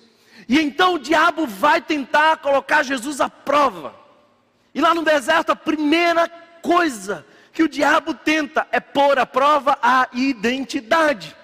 E 0.48 0.60
então 0.60 0.96
o 0.96 1.00
diabo 1.00 1.46
vai 1.46 1.80
tentar 1.80 2.38
colocar 2.38 2.82
Jesus 2.82 3.22
à 3.22 3.30
prova. 3.30 3.94
E 4.74 4.82
lá 4.82 4.96
no 4.96 5.04
deserto, 5.04 5.52
a 5.52 5.56
primeira 5.56 6.28
coisa 6.64 7.24
que 7.54 7.62
o 7.62 7.70
diabo 7.70 8.16
tenta 8.16 8.68
é 8.72 8.80
pôr 8.80 9.20
à 9.20 9.26
prova 9.28 9.78
a 9.84 10.08
identidade. 10.14 11.38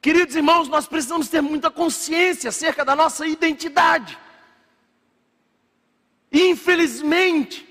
Queridos 0.00 0.34
irmãos, 0.34 0.66
nós 0.68 0.86
precisamos 0.86 1.28
ter 1.28 1.42
muita 1.42 1.70
consciência 1.70 2.48
acerca 2.48 2.84
da 2.84 2.96
nossa 2.96 3.26
identidade. 3.26 4.18
Infelizmente, 6.32 7.68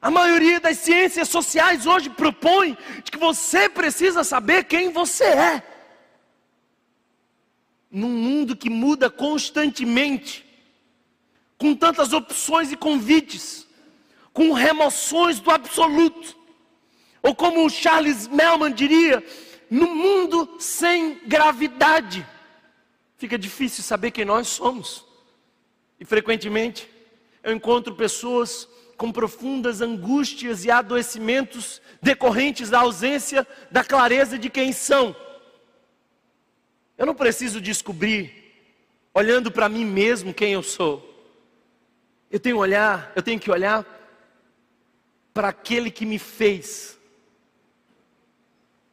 a 0.00 0.10
maioria 0.10 0.60
das 0.60 0.78
ciências 0.78 1.28
sociais 1.28 1.86
hoje 1.86 2.10
propõe 2.10 2.76
que 3.10 3.16
você 3.16 3.68
precisa 3.68 4.22
saber 4.22 4.64
quem 4.64 4.92
você 4.92 5.24
é. 5.24 5.62
Num 7.90 8.10
mundo 8.10 8.54
que 8.54 8.68
muda 8.68 9.08
constantemente, 9.08 10.44
com 11.56 11.74
tantas 11.74 12.12
opções 12.12 12.70
e 12.70 12.76
convites, 12.76 13.66
com 14.34 14.52
remoções 14.52 15.40
do 15.40 15.50
absoluto, 15.50 16.36
ou 17.22 17.34
como 17.34 17.64
o 17.64 17.70
Charles 17.70 18.28
Melman 18.28 18.72
diria, 18.72 19.24
no 19.70 19.94
mundo 19.94 20.56
sem 20.58 21.20
gravidade, 21.26 22.26
fica 23.16 23.38
difícil 23.38 23.82
saber 23.82 24.10
quem 24.10 24.24
nós 24.24 24.48
somos. 24.48 25.04
E 26.00 26.04
frequentemente 26.04 26.88
eu 27.42 27.52
encontro 27.52 27.94
pessoas 27.94 28.68
com 28.96 29.12
profundas 29.12 29.80
angústias 29.80 30.64
e 30.64 30.70
adoecimentos 30.70 31.80
decorrentes 32.02 32.68
da 32.68 32.80
ausência 32.80 33.46
da 33.70 33.84
clareza 33.84 34.38
de 34.38 34.50
quem 34.50 34.72
são. 34.72 35.14
Eu 36.96 37.06
não 37.06 37.14
preciso 37.14 37.60
descobrir, 37.60 38.32
olhando 39.14 39.52
para 39.52 39.68
mim 39.68 39.84
mesmo, 39.84 40.34
quem 40.34 40.52
eu 40.52 40.64
sou. 40.64 41.04
Eu 42.28 42.40
tenho 42.40 42.58
olhar, 42.58 43.12
eu 43.14 43.22
tenho 43.22 43.38
que 43.38 43.50
olhar 43.50 43.86
para 45.32 45.48
aquele 45.48 45.90
que 45.92 46.04
me 46.04 46.18
fez 46.18 46.97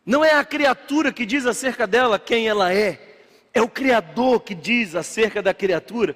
não 0.05 0.23
é 0.23 0.35
a 0.35 0.45
criatura 0.45 1.11
que 1.11 1.25
diz 1.25 1.45
acerca 1.45 1.87
dela 1.87 2.19
quem 2.19 2.47
ela 2.47 2.71
é, 2.71 3.23
é 3.53 3.61
o 3.61 3.67
Criador 3.67 4.41
que 4.41 4.53
diz 4.53 4.93
acerca 4.93 5.41
da 5.41 5.53
criatura 5.53 6.15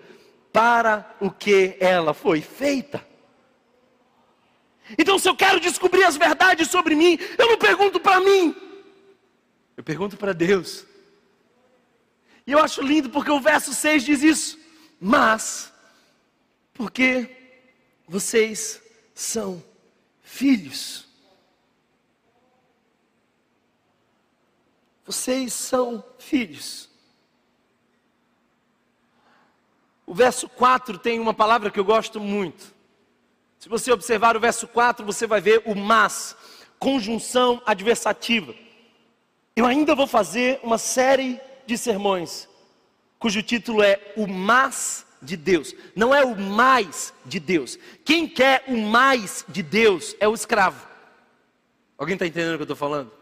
para 0.54 1.16
o 1.20 1.32
que 1.32 1.76
ela 1.80 2.14
foi 2.14 2.42
feita. 2.42 3.04
Então, 4.98 5.18
se 5.18 5.28
eu 5.28 5.36
quero 5.36 5.60
descobrir 5.60 6.04
as 6.04 6.18
verdades 6.18 6.70
sobre 6.70 6.96
mim, 6.96 7.18
eu 7.38 7.48
não 7.48 7.58
pergunto 7.58 8.00
para 8.00 8.20
mim, 8.20 8.56
eu 9.76 9.84
pergunto 9.84 10.18
para 10.18 10.34
Deus. 10.34 10.86
E 12.46 12.52
eu 12.52 12.60
acho 12.60 12.82
lindo 12.82 13.10
porque 13.10 13.32
o 13.32 13.40
verso 13.40 13.74
6 13.74 14.04
diz 14.04 14.24
isso. 14.24 14.60
Mas, 15.00 15.72
porque 16.74 17.30
vocês 18.08 18.82
são 19.14 19.64
filhos. 20.24 21.09
Vocês 25.10 25.54
são 25.54 26.04
filhos. 26.20 26.88
O 30.06 30.14
verso 30.14 30.48
4 30.48 31.00
tem 31.00 31.20
uma 31.20 31.34
palavra 31.34 31.72
que 31.72 31.80
eu 31.80 31.84
gosto 31.84 32.20
muito. 32.20 32.76
Se 33.58 33.68
você 33.68 33.92
observar 33.92 34.38
o 34.38 34.40
verso 34.40 34.68
4, 34.68 35.04
você 35.04 35.26
vai 35.26 35.42
ver 35.42 35.64
o 35.66 35.74
mas, 35.74 36.36
conjunção 36.78 37.60
adversativa. 37.66 38.54
Eu 39.56 39.66
ainda 39.66 39.96
vou 39.96 40.06
fazer 40.06 40.60
uma 40.62 40.78
série 40.78 41.42
de 41.66 41.76
sermões, 41.76 42.48
cujo 43.18 43.42
título 43.42 43.82
é 43.82 44.14
O 44.16 44.28
Mas 44.28 45.08
de 45.24 45.36
Deus. 45.36 45.74
Não 45.96 46.14
é 46.14 46.24
o 46.24 46.40
mais 46.40 47.16
de 47.26 47.40
Deus. 47.40 47.80
Quem 48.06 48.28
quer 48.28 48.64
o 48.68 48.78
mais 48.78 49.44
de 49.50 49.64
Deus 49.64 50.16
é 50.20 50.28
o 50.28 50.36
escravo. 50.36 50.88
Alguém 51.98 52.14
está 52.14 52.28
entendendo 52.28 52.54
o 52.54 52.58
que 52.58 52.62
eu 52.62 52.66
estou 52.66 52.78
falando? 52.78 53.19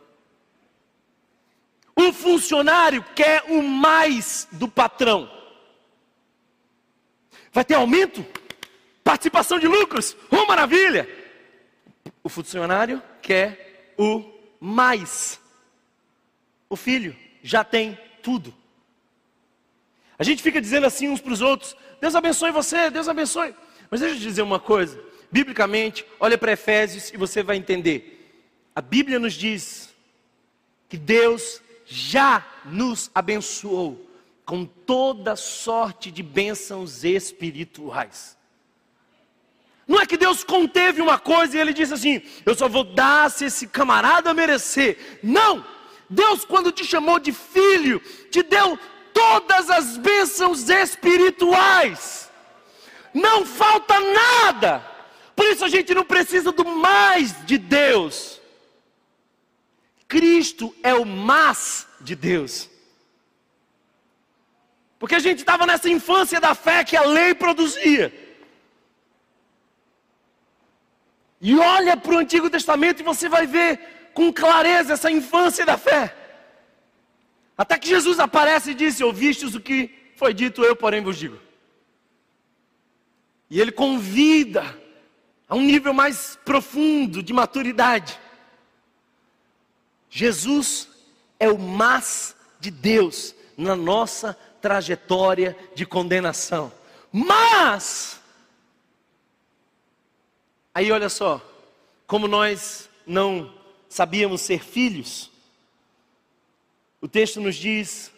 Um 1.97 2.13
funcionário 2.13 3.03
quer 3.15 3.43
o 3.49 3.63
mais 3.63 4.47
do 4.51 4.67
patrão. 4.67 5.29
Vai 7.51 7.65
ter 7.65 7.73
aumento? 7.73 8.23
Participação 9.03 9.57
de 9.57 9.67
lucros, 9.67 10.15
uma 10.29 10.45
maravilha. 10.45 11.09
O 12.21 12.29
funcionário 12.29 13.01
quer 13.21 13.93
o 13.97 14.23
mais. 14.59 15.39
O 16.69 16.75
filho 16.75 17.15
já 17.41 17.63
tem 17.63 17.97
tudo. 18.21 18.53
A 20.19 20.23
gente 20.23 20.43
fica 20.43 20.61
dizendo 20.61 20.85
assim 20.85 21.09
uns 21.09 21.21
para 21.21 21.33
os 21.33 21.41
outros: 21.41 21.75
Deus 21.99 22.13
abençoe 22.13 22.51
você, 22.51 22.91
Deus 22.91 23.07
abençoe. 23.07 23.55
Mas 23.89 24.01
deixa 24.01 24.15
eu 24.15 24.19
te 24.19 24.23
dizer 24.23 24.41
uma 24.41 24.59
coisa: 24.59 25.01
biblicamente, 25.31 26.05
olha 26.19 26.37
para 26.37 26.51
Efésios 26.51 27.11
e 27.11 27.17
você 27.17 27.41
vai 27.41 27.55
entender. 27.55 28.13
A 28.75 28.81
Bíblia 28.81 29.17
nos 29.17 29.33
diz 29.33 29.89
que 30.89 30.97
Deus 30.97 31.61
já 31.87 32.45
nos 32.65 33.09
abençoou 33.15 34.05
com 34.45 34.65
toda 34.65 35.35
sorte 35.35 36.11
de 36.11 36.21
bênçãos 36.21 37.03
espirituais. 37.03 38.37
Não 39.87 40.01
é 40.01 40.05
que 40.05 40.17
Deus 40.17 40.43
conteve 40.43 41.01
uma 41.01 41.17
coisa 41.17 41.55
e 41.55 41.59
ele 41.59 41.73
disse 41.73 41.93
assim: 41.93 42.21
eu 42.45 42.53
só 42.53 42.67
vou 42.67 42.83
dar 42.83 43.31
se 43.31 43.45
esse 43.45 43.67
camarada 43.67 44.33
merecer. 44.33 45.19
Não! 45.23 45.65
Deus, 46.09 46.45
quando 46.45 46.71
te 46.71 46.85
chamou 46.85 47.19
de 47.19 47.31
filho, 47.31 47.99
te 48.29 48.43
deu 48.43 48.77
todas 49.13 49.69
as 49.69 49.97
bênçãos 49.97 50.69
espirituais. 50.69 52.29
Não 53.13 53.45
falta 53.45 53.99
nada. 53.99 54.85
Por 55.35 55.45
isso 55.45 55.63
a 55.65 55.69
gente 55.69 55.93
não 55.93 56.03
precisa 56.03 56.51
do 56.51 56.65
mais 56.65 57.45
de 57.45 57.57
Deus. 57.57 58.41
Cristo 60.07 60.73
é 60.81 60.93
o 60.93 61.05
mais 61.05 61.87
de 61.99 62.15
Deus. 62.15 62.69
Porque 64.99 65.15
a 65.15 65.19
gente 65.19 65.39
estava 65.39 65.65
nessa 65.65 65.89
infância 65.89 66.39
da 66.39 66.55
fé 66.55 66.83
que 66.83 66.95
a 66.95 67.03
lei 67.03 67.33
produzia. 67.35 68.13
E 71.39 71.57
olha 71.57 71.95
para 71.95 72.15
o 72.15 72.17
Antigo 72.17 72.49
Testamento 72.49 73.01
e 73.01 73.03
você 73.03 73.29
vai 73.29 73.45
ver 73.45 74.09
com 74.13 74.33
clareza 74.33 74.93
essa 74.93 75.11
infância 75.11 75.65
da 75.65 75.77
fé. 75.77 76.15
Até 77.55 77.77
que 77.77 77.87
Jesus 77.87 78.19
aparece 78.19 78.71
e 78.71 78.75
disse: 78.75 79.03
Ouvistes 79.03 79.53
o 79.53 79.61
que 79.61 80.11
foi 80.15 80.33
dito, 80.33 80.63
eu, 80.63 80.75
porém, 80.75 81.01
vos 81.01 81.17
digo. 81.17 81.39
E 83.49 83.61
ele 83.61 83.71
convida 83.71 84.63
a 85.47 85.55
um 85.55 85.61
nível 85.61 85.93
mais 85.93 86.37
profundo 86.43 87.21
de 87.21 87.31
maturidade. 87.33 88.19
Jesus 90.09 90.87
é 91.39 91.49
o 91.49 91.57
mas 91.57 92.35
de 92.59 92.71
Deus 92.71 93.35
na 93.57 93.75
nossa 93.75 94.33
trajetória 94.61 95.57
de 95.75 95.85
condenação. 95.85 96.71
Mas, 97.11 98.19
aí 100.73 100.91
olha 100.91 101.09
só, 101.09 101.41
como 102.05 102.27
nós 102.27 102.89
não 103.05 103.53
sabíamos 103.89 104.41
ser 104.41 104.63
filhos, 104.63 105.31
o 107.01 107.07
texto 107.07 107.39
nos 107.39 107.55
diz 107.55 108.11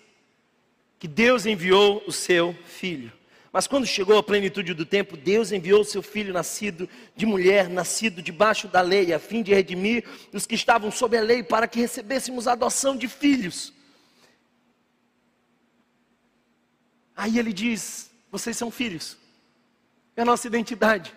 que 0.98 1.08
Deus 1.08 1.46
enviou 1.46 2.04
o 2.06 2.12
seu 2.12 2.54
filho. 2.66 3.12
Mas 3.52 3.66
quando 3.66 3.86
chegou 3.86 4.18
a 4.18 4.24
plenitude 4.24 4.74
do 4.74 4.86
tempo, 4.86 5.18
Deus 5.18 5.52
enviou 5.52 5.84
seu 5.84 6.04
filho 6.04 6.32
nascido 6.32 6.88
de 7.16 7.26
mulher, 7.26 7.68
nascido 7.68 8.22
debaixo 8.22 8.68
da 8.68 8.82
lei, 8.82 9.12
a 9.12 9.20
fim 9.20 9.42
de 9.42 9.54
redimir 9.54 10.06
os 10.32 10.46
que 10.46 10.54
estavam 10.54 10.92
sob 10.92 11.18
a 11.18 11.22
lei, 11.22 11.42
para 11.42 11.68
que 11.68 11.80
recebêssemos 11.80 12.48
a 12.48 12.52
adoção 12.52 12.96
de 12.96 13.08
filhos. 13.08 13.74
Aí 17.16 17.40
ele 17.40 17.52
diz: 17.52 18.12
Vocês 18.32 18.56
são 18.56 18.70
filhos, 18.70 19.18
é 20.16 20.22
a 20.22 20.26
nossa 20.26 20.46
identidade. 20.46 21.16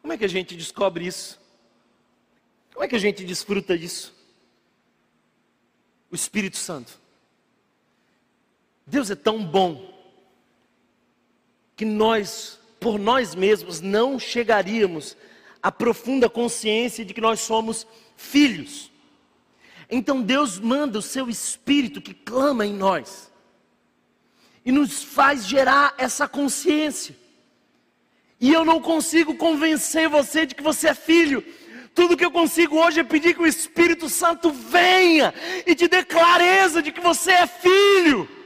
Como 0.00 0.12
é 0.12 0.18
que 0.18 0.24
a 0.24 0.28
gente 0.28 0.56
descobre 0.56 1.06
isso? 1.06 1.40
Como 2.72 2.84
é 2.84 2.88
que 2.88 2.96
a 2.96 3.00
gente 3.00 3.24
desfruta 3.24 3.76
disso? 3.76 4.14
O 6.10 6.14
Espírito 6.14 6.56
Santo. 6.56 6.98
Deus 8.90 9.08
é 9.08 9.14
tão 9.14 9.44
bom 9.44 9.88
que 11.76 11.84
nós, 11.84 12.58
por 12.80 12.98
nós 12.98 13.36
mesmos, 13.36 13.80
não 13.80 14.18
chegaríamos 14.18 15.16
à 15.62 15.70
profunda 15.70 16.28
consciência 16.28 17.04
de 17.04 17.14
que 17.14 17.20
nós 17.20 17.40
somos 17.40 17.86
filhos. 18.16 18.90
Então 19.88 20.20
Deus 20.20 20.58
manda 20.58 20.98
o 20.98 21.02
seu 21.02 21.30
Espírito 21.30 22.02
que 22.02 22.12
clama 22.12 22.66
em 22.66 22.74
nós 22.74 23.30
e 24.64 24.72
nos 24.72 25.04
faz 25.04 25.46
gerar 25.46 25.94
essa 25.96 26.26
consciência. 26.26 27.16
E 28.40 28.52
eu 28.52 28.64
não 28.64 28.80
consigo 28.80 29.36
convencer 29.36 30.08
você 30.08 30.46
de 30.46 30.54
que 30.56 30.62
você 30.62 30.88
é 30.88 30.94
filho. 30.94 31.44
Tudo 31.94 32.16
que 32.16 32.24
eu 32.24 32.30
consigo 32.32 32.76
hoje 32.76 33.00
é 33.00 33.04
pedir 33.04 33.34
que 33.34 33.42
o 33.42 33.46
Espírito 33.46 34.08
Santo 34.08 34.50
venha 34.50 35.32
e 35.64 35.76
te 35.76 35.86
dê 35.86 36.04
clareza 36.04 36.82
de 36.82 36.90
que 36.90 37.00
você 37.00 37.30
é 37.30 37.46
filho. 37.46 38.39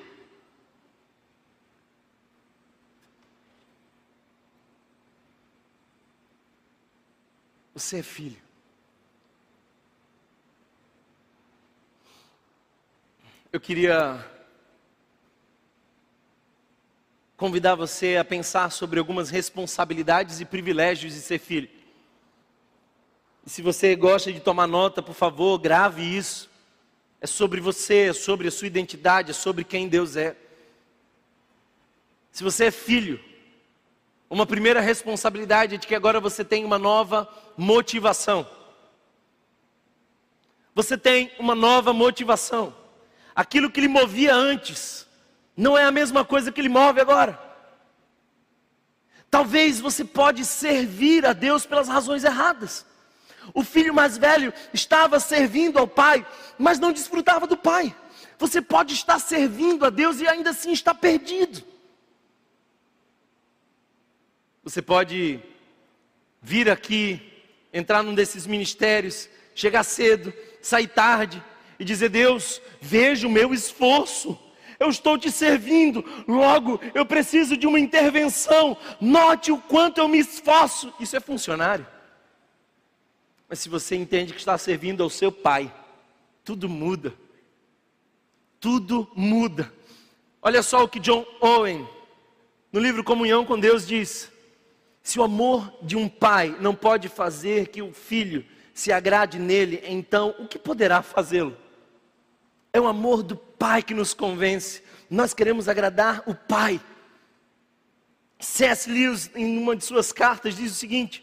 Você 7.74 7.98
é 7.98 8.02
filho. 8.02 8.40
Eu 13.52 13.60
queria 13.60 14.24
convidar 17.36 17.74
você 17.74 18.16
a 18.16 18.24
pensar 18.24 18.70
sobre 18.70 19.00
algumas 19.00 19.28
responsabilidades 19.28 20.40
e 20.40 20.44
privilégios 20.44 21.14
de 21.14 21.20
ser 21.20 21.40
filho. 21.40 21.68
E 23.44 23.50
se 23.50 23.60
você 23.60 23.96
gosta 23.96 24.32
de 24.32 24.38
tomar 24.38 24.68
nota, 24.68 25.02
por 25.02 25.14
favor, 25.14 25.58
grave 25.58 26.02
isso. 26.02 26.48
É 27.20 27.26
sobre 27.26 27.60
você, 27.60 28.10
é 28.10 28.12
sobre 28.12 28.46
a 28.46 28.52
sua 28.52 28.68
identidade, 28.68 29.32
é 29.32 29.34
sobre 29.34 29.64
quem 29.64 29.88
Deus 29.88 30.14
é. 30.14 30.36
Se 32.30 32.44
você 32.44 32.66
é 32.66 32.70
filho, 32.70 33.33
uma 34.28 34.46
primeira 34.46 34.80
responsabilidade 34.80 35.74
é 35.74 35.78
de 35.78 35.86
que 35.86 35.94
agora 35.94 36.18
você 36.20 36.44
tem 36.44 36.64
uma 36.64 36.78
nova 36.78 37.28
motivação. 37.56 38.46
Você 40.74 40.98
tem 40.98 41.30
uma 41.38 41.54
nova 41.54 41.92
motivação. 41.92 42.74
Aquilo 43.34 43.70
que 43.70 43.80
lhe 43.80 43.88
movia 43.88 44.34
antes 44.34 45.06
não 45.56 45.78
é 45.78 45.84
a 45.84 45.92
mesma 45.92 46.24
coisa 46.24 46.50
que 46.50 46.62
lhe 46.62 46.68
move 46.68 47.00
agora. 47.00 47.38
Talvez 49.30 49.80
você 49.80 50.04
pode 50.04 50.44
servir 50.44 51.26
a 51.26 51.32
Deus 51.32 51.66
pelas 51.66 51.88
razões 51.88 52.24
erradas. 52.24 52.86
O 53.52 53.62
filho 53.62 53.92
mais 53.92 54.16
velho 54.16 54.54
estava 54.72 55.20
servindo 55.20 55.78
ao 55.78 55.86
pai, 55.86 56.26
mas 56.58 56.78
não 56.78 56.92
desfrutava 56.92 57.46
do 57.46 57.56
pai. 57.56 57.94
Você 58.38 58.62
pode 58.62 58.94
estar 58.94 59.18
servindo 59.18 59.84
a 59.84 59.90
Deus 59.90 60.20
e 60.20 60.26
ainda 60.26 60.50
assim 60.50 60.72
estar 60.72 60.94
perdido. 60.94 61.62
Você 64.64 64.80
pode 64.80 65.40
vir 66.40 66.70
aqui, 66.70 67.20
entrar 67.70 68.02
num 68.02 68.14
desses 68.14 68.46
ministérios, 68.46 69.28
chegar 69.54 69.84
cedo, 69.84 70.32
sair 70.62 70.86
tarde 70.86 71.42
e 71.78 71.84
dizer: 71.84 72.08
Deus, 72.08 72.62
veja 72.80 73.26
o 73.26 73.30
meu 73.30 73.52
esforço. 73.52 74.38
Eu 74.80 74.88
estou 74.88 75.16
te 75.16 75.30
servindo, 75.30 76.04
logo 76.26 76.80
eu 76.94 77.04
preciso 77.04 77.56
de 77.56 77.66
uma 77.66 77.78
intervenção. 77.78 78.76
Note 79.00 79.52
o 79.52 79.58
quanto 79.58 79.98
eu 79.98 80.08
me 80.08 80.18
esforço. 80.18 80.92
Isso 80.98 81.14
é 81.14 81.20
funcionário. 81.20 81.86
Mas 83.48 83.60
se 83.60 83.68
você 83.68 83.94
entende 83.94 84.32
que 84.32 84.38
está 84.38 84.56
servindo 84.56 85.02
ao 85.02 85.10
seu 85.10 85.30
pai, 85.30 85.72
tudo 86.42 86.68
muda. 86.68 87.14
Tudo 88.58 89.10
muda. 89.14 89.72
Olha 90.42 90.62
só 90.62 90.82
o 90.82 90.88
que 90.88 90.98
John 90.98 91.24
Owen, 91.40 91.86
no 92.72 92.80
livro 92.80 93.04
Comunhão 93.04 93.44
com 93.44 93.58
Deus, 93.58 93.86
diz: 93.86 94.33
se 95.04 95.20
o 95.20 95.22
amor 95.22 95.70
de 95.82 95.96
um 95.96 96.08
pai 96.08 96.56
não 96.60 96.74
pode 96.74 97.10
fazer 97.10 97.68
que 97.68 97.82
o 97.82 97.92
filho 97.92 98.42
se 98.72 98.90
agrade 98.90 99.38
nele, 99.38 99.82
então 99.86 100.34
o 100.38 100.48
que 100.48 100.58
poderá 100.58 101.02
fazê-lo? 101.02 101.54
É 102.72 102.80
o 102.80 102.86
amor 102.86 103.22
do 103.22 103.36
pai 103.36 103.82
que 103.82 103.92
nos 103.92 104.14
convence. 104.14 104.82
Nós 105.10 105.34
queremos 105.34 105.68
agradar 105.68 106.22
o 106.26 106.34
pai. 106.34 106.80
C.S. 108.40 108.90
Lewis, 108.90 109.30
em 109.34 109.58
uma 109.58 109.76
de 109.76 109.84
suas 109.84 110.10
cartas, 110.10 110.56
diz 110.56 110.72
o 110.72 110.74
seguinte: 110.74 111.22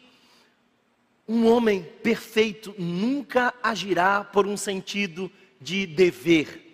um 1.27 1.47
homem 1.47 1.83
perfeito 2.03 2.75
nunca 2.77 3.51
agirá 3.63 4.23
por 4.23 4.45
um 4.45 4.55
sentido 4.55 5.29
de 5.59 5.87
dever. 5.87 6.70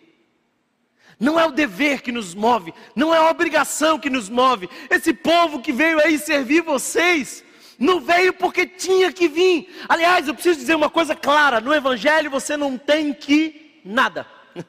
Não 1.20 1.40
é 1.40 1.46
o 1.46 1.52
dever 1.52 2.02
que 2.02 2.12
nos 2.12 2.36
move, 2.36 2.74
não 2.96 3.14
é 3.14 3.18
a 3.18 3.30
obrigação 3.30 3.98
que 3.98 4.10
nos 4.10 4.30
move. 4.30 4.70
Esse 4.90 5.14
povo 5.14 5.62
que 5.62 5.72
veio 5.72 6.00
aí 6.00 6.20
servir 6.20 6.62
vocês, 6.62 7.44
não 7.80 8.00
veio 8.00 8.34
porque 8.34 8.68
tinha 8.68 9.12
que 9.12 9.28
vir. 9.28 9.76
Aliás, 9.90 10.28
eu 10.28 10.34
preciso 10.36 10.60
dizer 10.60 10.76
uma 10.76 10.90
coisa 10.90 11.16
clara: 11.16 11.60
no 11.60 11.74
Evangelho 11.74 12.30
você 12.30 12.56
não 12.56 12.78
tem 12.78 13.14
que 13.14 13.82
nada. 13.84 14.28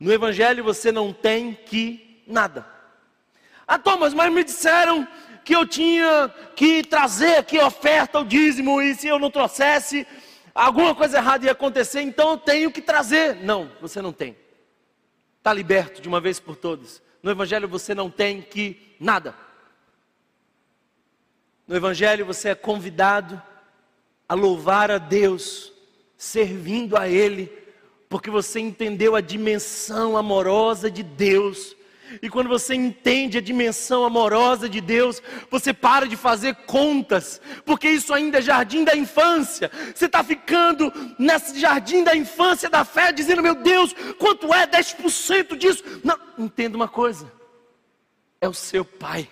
No 0.00 0.12
Evangelho 0.12 0.64
você 0.64 0.90
não 0.90 1.12
tem 1.12 1.54
que 1.54 2.22
nada. 2.26 2.66
Ah, 3.66 3.78
Thomas, 3.78 4.12
mas 4.12 4.30
me 4.30 4.42
disseram 4.42 5.06
que 5.44 5.54
eu 5.54 5.64
tinha 5.66 6.28
que 6.56 6.82
trazer 6.82 7.36
aqui 7.36 7.58
a 7.58 7.66
oferta, 7.68 8.18
o 8.18 8.24
dízimo, 8.24 8.82
e 8.82 8.94
se 8.94 9.06
eu 9.06 9.18
não 9.18 9.30
trouxesse, 9.30 10.06
alguma 10.54 10.94
coisa 10.94 11.18
errada 11.18 11.46
ia 11.46 11.52
acontecer, 11.52 12.02
então 12.02 12.32
eu 12.32 12.36
tenho 12.36 12.70
que 12.70 12.82
trazer. 12.82 13.36
Não, 13.36 13.70
você 13.80 14.02
não 14.02 14.12
tem. 14.12 14.36
Está 15.44 15.52
liberto 15.52 16.00
de 16.00 16.08
uma 16.08 16.22
vez 16.22 16.40
por 16.40 16.56
todas. 16.56 17.02
No 17.22 17.30
Evangelho 17.30 17.68
você 17.68 17.94
não 17.94 18.08
tem 18.08 18.40
que 18.40 18.96
nada. 18.98 19.34
No 21.68 21.76
Evangelho 21.76 22.24
você 22.24 22.48
é 22.48 22.54
convidado 22.54 23.42
a 24.26 24.32
louvar 24.32 24.90
a 24.90 24.96
Deus, 24.96 25.70
servindo 26.16 26.96
a 26.96 27.10
Ele, 27.10 27.52
porque 28.08 28.30
você 28.30 28.58
entendeu 28.58 29.14
a 29.14 29.20
dimensão 29.20 30.16
amorosa 30.16 30.90
de 30.90 31.02
Deus 31.02 31.76
e 32.22 32.28
quando 32.28 32.48
você 32.48 32.74
entende 32.74 33.38
a 33.38 33.40
dimensão 33.40 34.04
amorosa 34.04 34.68
de 34.68 34.80
Deus, 34.80 35.22
você 35.50 35.72
para 35.72 36.06
de 36.06 36.16
fazer 36.16 36.54
contas, 36.66 37.40
porque 37.64 37.88
isso 37.88 38.12
ainda 38.12 38.38
é 38.38 38.42
jardim 38.42 38.84
da 38.84 38.96
infância. 38.96 39.70
Você 39.94 40.06
está 40.06 40.22
ficando 40.22 40.92
nesse 41.18 41.58
jardim 41.58 42.04
da 42.04 42.14
infância 42.14 42.68
da 42.68 42.84
fé, 42.84 43.12
dizendo: 43.12 43.42
Meu 43.42 43.54
Deus, 43.54 43.94
quanto 44.18 44.52
é 44.52 44.66
10% 44.66 45.56
disso? 45.56 45.82
Não, 46.04 46.18
entenda 46.38 46.76
uma 46.76 46.88
coisa: 46.88 47.30
é 48.40 48.48
o 48.48 48.54
seu 48.54 48.84
pai. 48.84 49.28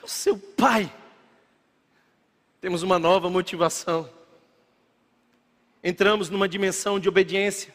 É 0.00 0.04
o 0.04 0.08
seu 0.08 0.38
pai. 0.38 0.92
Temos 2.60 2.82
uma 2.82 2.98
nova 2.98 3.30
motivação. 3.30 4.10
Entramos 5.82 6.28
numa 6.28 6.48
dimensão 6.48 6.98
de 6.98 7.08
obediência 7.08 7.72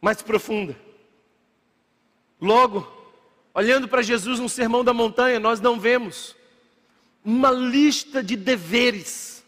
mais 0.00 0.22
profunda. 0.22 0.76
Logo, 2.40 2.86
olhando 3.54 3.88
para 3.88 4.02
Jesus 4.02 4.38
no 4.38 4.48
Sermão 4.48 4.84
da 4.84 4.92
Montanha, 4.92 5.40
nós 5.40 5.60
não 5.60 5.80
vemos 5.80 6.36
uma 7.24 7.50
lista 7.50 8.22
de 8.22 8.36
deveres, 8.36 9.44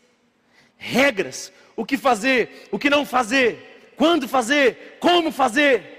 regras, 0.76 1.53
o 1.76 1.84
que 1.84 1.97
fazer, 1.97 2.68
o 2.72 2.78
que 2.78 2.91
não 2.91 3.07
fazer, 3.07 3.93
quando 3.97 4.26
fazer, 4.26 4.99
como 5.01 5.30
fazer. 5.30 5.97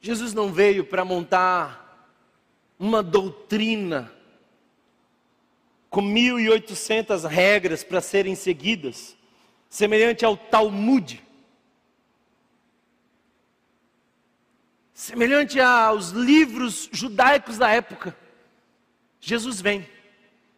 Jesus 0.00 0.32
não 0.32 0.52
veio 0.52 0.84
para 0.84 1.04
montar 1.04 2.10
uma 2.78 3.02
doutrina 3.02 4.12
com 5.90 6.02
1.800 6.02 7.26
regras 7.28 7.82
para 7.82 8.00
serem 8.00 8.34
seguidas, 8.34 9.16
semelhante 9.68 10.24
ao 10.24 10.36
Talmud. 10.36 11.25
Semelhante 14.96 15.60
aos 15.60 16.08
livros 16.08 16.88
judaicos 16.90 17.58
da 17.58 17.68
época, 17.68 18.16
Jesus 19.20 19.60
vem 19.60 19.86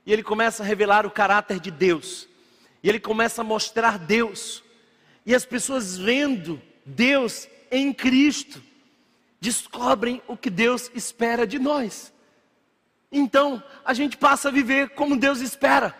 e 0.07 0.13
ele 0.13 0.23
começa 0.23 0.63
a 0.63 0.67
revelar 0.67 1.05
o 1.05 1.11
caráter 1.11 1.59
de 1.59 1.73
Deus, 1.73 2.29
e 2.81 2.89
ele 2.89 3.01
começa 3.01 3.41
a 3.41 3.45
mostrar 3.45 3.99
Deus, 3.99 4.63
e 5.27 5.35
as 5.35 5.45
pessoas 5.45 5.99
vendo 5.99 6.63
Deus 6.87 7.49
em 7.69 7.93
Cristo, 7.93 8.63
descobrem 9.41 10.23
o 10.29 10.37
que 10.37 10.49
Deus 10.49 10.89
espera 10.95 11.45
de 11.45 11.59
nós. 11.59 12.13
Então, 13.11 13.63
a 13.85 13.93
gente 13.93 14.17
passa 14.17 14.49
a 14.49 14.53
viver 14.53 14.91
como 14.91 15.17
Deus 15.17 15.41
espera, 15.41 15.95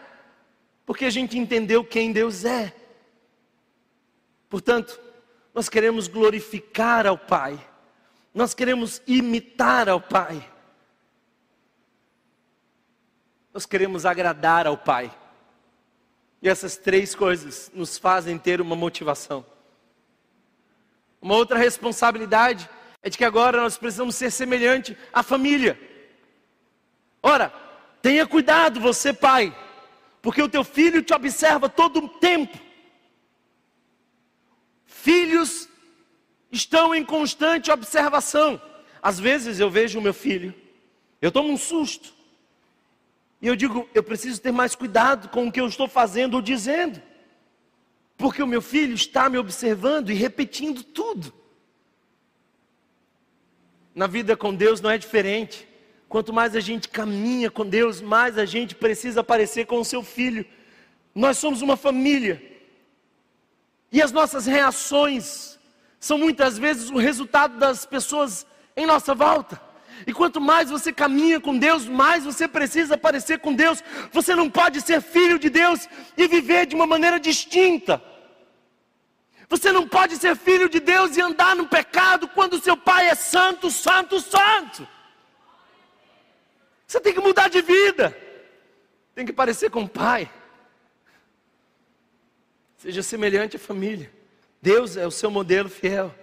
porque 0.87 1.05
a 1.05 1.11
gente 1.11 1.37
entendeu 1.37 1.85
quem 1.85 2.13
Deus 2.13 2.45
é. 2.45 2.73
Portanto, 4.49 4.99
nós 5.53 5.69
queremos 5.69 6.07
glorificar 6.07 7.05
ao 7.05 7.19
Pai 7.19 7.68
nós 8.35 8.55
queremos 8.55 9.03
imitar 9.07 9.89
ao 9.89 10.01
Pai. 10.01 10.49
Nós 13.53 13.67
queremos 13.67 14.07
agradar 14.07 14.67
ao 14.67 14.77
Pai. 14.77 15.11
E 16.41 16.49
essas 16.49 16.77
três 16.77 17.15
coisas 17.15 17.71
nos 17.75 17.99
fazem 17.99 18.39
ter 18.39 18.61
uma 18.61 18.77
motivação. 18.77 19.45
Uma 21.21 21.35
outra 21.35 21.59
responsabilidade 21.59 22.69
é 23.03 23.11
de 23.11 23.19
que 23.19 23.25
agora 23.25 23.61
nós 23.61 23.77
precisamos 23.77 24.15
ser 24.15 24.31
semelhante 24.31 24.97
à 25.13 25.23
família. 25.23 25.79
Ora, 27.23 27.53
tenha 28.01 28.27
cuidado 28.27 28.81
você, 28.81 29.13
pai, 29.13 29.57
porque 30.23 30.43
o 30.43 30.49
teu 30.49 30.63
filho 30.63 31.03
te 31.03 31.13
observa 31.13 31.69
todo 31.69 31.99
o 31.99 32.09
tempo. 32.09 32.57
Filhos 34.85 35.68
estão 36.51 36.95
em 36.95 37.05
constante 37.05 37.71
observação. 37.71 38.61
Às 39.03 39.19
vezes 39.19 39.61
eu 39.61 39.71
vejo 39.71 39.99
o 39.99 40.03
meu 40.03 40.15
filho, 40.15 40.55
eu 41.21 41.31
tomo 41.31 41.53
um 41.53 41.57
susto, 41.57 42.13
e 43.41 43.47
eu 43.47 43.55
digo, 43.55 43.89
eu 43.95 44.03
preciso 44.03 44.41
ter 44.41 44.53
mais 44.53 44.75
cuidado 44.75 45.29
com 45.29 45.47
o 45.47 45.53
que 45.53 45.61
eu 45.61 45.69
estou 45.69 45.89
fazendo 45.89 46.35
ou 46.35 46.43
dizendo, 46.43 47.01
porque 48.17 48.43
o 48.43 48.47
meu 48.47 48.61
filho 48.61 48.95
está 48.95 49.29
me 49.29 49.39
observando 49.39 50.11
e 50.11 50.15
repetindo 50.15 50.83
tudo. 50.83 51.33
Na 53.95 54.07
vida 54.07 54.37
com 54.37 54.55
Deus 54.55 54.81
não 54.81 54.91
é 54.91 54.99
diferente. 54.99 55.69
Quanto 56.09 56.33
mais 56.33 56.57
a 56.57 56.61
gente 56.61 56.89
caminha 56.89 57.51
com 57.51 57.67
Deus, 57.67 58.01
mais 58.01 58.39
a 58.39 58.45
gente 58.45 58.75
precisa 58.75 59.23
parecer 59.23 59.67
com 59.67 59.79
o 59.79 59.85
seu 59.85 60.03
filho. 60.03 60.45
Nós 61.15 61.39
somos 61.39 61.63
uma 61.63 61.77
família. 61.77 62.43
E 63.93 64.03
as 64.03 64.11
nossas 64.11 64.47
reações 64.47 65.58
são 66.01 66.19
muitas 66.19 66.59
vezes 66.59 66.91
o 66.91 66.97
resultado 66.97 67.59
das 67.59 67.85
pessoas 67.85 68.47
em 68.77 68.87
nossa 68.87 69.15
volta. 69.15 69.61
E 70.07 70.13
quanto 70.13 70.41
mais 70.41 70.71
você 70.71 70.93
caminha 70.93 71.41
com 71.41 71.59
Deus, 71.59 71.87
mais 71.87 72.25
você 72.25 72.47
precisa 72.47 72.97
parecer 72.97 73.41
com 73.41 73.53
Deus. 73.53 73.83
Você 74.13 74.35
não 74.35 74.49
pode 74.49 74.81
ser 74.81 75.01
filho 75.03 75.39
de 75.39 75.51
Deus 75.51 75.89
e 76.17 76.29
viver 76.29 76.67
de 76.67 76.75
uma 76.75 76.87
maneira 76.87 77.19
distinta. 77.19 78.01
Você 79.49 79.73
não 79.73 79.89
pode 79.89 80.17
ser 80.17 80.37
filho 80.37 80.69
de 80.69 80.79
Deus 80.79 81.17
e 81.17 81.21
andar 81.21 81.57
no 81.57 81.67
pecado 81.67 82.29
quando 82.29 82.61
seu 82.61 82.77
pai 82.77 83.09
é 83.09 83.15
santo, 83.15 83.71
santo, 83.71 84.21
santo. 84.21 84.87
Você 86.87 87.01
tem 87.01 87.13
que 87.13 87.21
mudar 87.21 87.49
de 87.49 87.61
vida. 87.61 88.17
Tem 89.15 89.27
que 89.27 89.33
parecer 89.33 89.71
com 89.71 89.83
o 89.83 89.89
pai. 89.89 90.31
Seja 92.77 93.03
semelhante 93.03 93.57
à 93.57 93.59
família. 93.59 94.18
Deus 94.61 94.97
é 94.97 95.07
o 95.07 95.11
seu 95.11 95.31
modelo 95.31 95.69
fiel. 95.69 96.15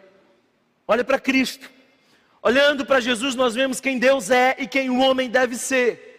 Olha 0.88 1.04
para 1.04 1.20
Cristo. 1.20 1.70
Olhando 2.42 2.86
para 2.86 3.00
Jesus, 3.00 3.34
nós 3.34 3.56
vemos 3.56 3.80
quem 3.80 3.98
Deus 3.98 4.30
é 4.30 4.56
e 4.60 4.68
quem 4.68 4.90
o 4.90 5.00
homem 5.00 5.30
deve 5.30 5.56
ser. 5.56 6.14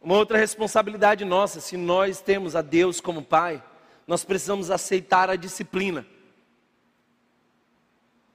Uma 0.00 0.16
outra 0.16 0.38
responsabilidade 0.38 1.24
nossa, 1.24 1.60
se 1.60 1.76
nós 1.76 2.20
temos 2.20 2.54
a 2.54 2.62
Deus 2.62 3.00
como 3.00 3.22
Pai, 3.22 3.62
nós 4.06 4.24
precisamos 4.24 4.70
aceitar 4.70 5.28
a 5.28 5.36
disciplina. 5.36 6.06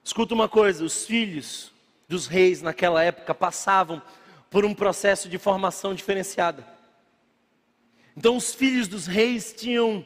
Escuta 0.04 0.34
uma 0.34 0.50
coisa: 0.50 0.84
os 0.84 1.06
filhos 1.06 1.72
dos 2.08 2.28
reis 2.28 2.62
naquela 2.62 3.02
época 3.02 3.34
passavam 3.34 4.02
por 4.50 4.66
um 4.66 4.74
processo 4.74 5.30
de 5.30 5.38
formação 5.38 5.96
diferenciada. 5.96 6.68
Então, 8.16 8.36
os 8.36 8.54
filhos 8.54 8.88
dos 8.88 9.08
reis 9.08 9.54
tinham 9.54 10.06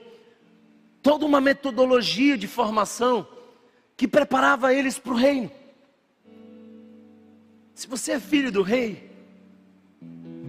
toda 1.07 1.25
uma 1.25 1.39
metodologia 1.39 2.37
de 2.37 2.47
formação 2.47 3.25
que 3.95 4.05
preparava 4.05 4.73
eles 4.73 4.99
para 4.99 5.13
o 5.13 5.15
reino. 5.15 5.49
Se 7.73 7.87
você 7.87 8.11
é 8.11 8.19
filho 8.19 8.51
do 8.51 8.61
rei, 8.61 9.09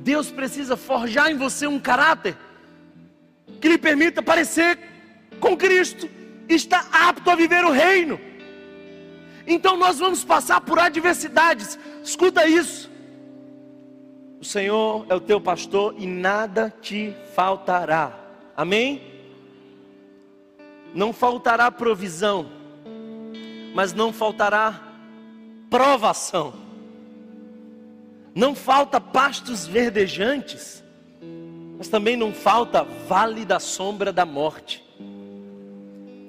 Deus 0.02 0.32
precisa 0.32 0.76
forjar 0.76 1.30
em 1.30 1.36
você 1.36 1.68
um 1.68 1.78
caráter 1.78 2.36
que 3.60 3.68
lhe 3.68 3.78
permita 3.78 4.20
parecer 4.20 4.76
com 5.38 5.56
Cristo 5.56 6.10
e 6.48 6.54
estar 6.56 6.88
apto 6.90 7.30
a 7.30 7.36
viver 7.36 7.64
o 7.64 7.70
reino. 7.70 8.18
Então 9.46 9.76
nós 9.76 10.00
vamos 10.00 10.24
passar 10.24 10.60
por 10.60 10.80
adversidades. 10.80 11.78
Escuta 12.02 12.48
isso. 12.48 12.90
O 14.40 14.44
Senhor 14.44 15.06
é 15.08 15.14
o 15.14 15.20
teu 15.20 15.40
pastor 15.40 15.94
e 15.96 16.04
nada 16.04 16.74
te 16.82 17.14
faltará. 17.32 18.12
Amém? 18.56 19.07
Não 20.94 21.12
faltará 21.12 21.70
provisão, 21.70 22.48
mas 23.74 23.92
não 23.92 24.12
faltará 24.12 24.80
provação. 25.70 26.54
Não 28.34 28.54
falta 28.54 29.00
pastos 29.00 29.66
verdejantes, 29.66 30.82
mas 31.76 31.88
também 31.88 32.16
não 32.16 32.32
falta 32.32 32.84
vale 33.08 33.44
da 33.44 33.58
sombra 33.58 34.12
da 34.12 34.24
morte. 34.24 34.84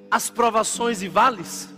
As 0.09 0.29
provações 0.29 1.01
e 1.01 1.07
vales 1.07 1.69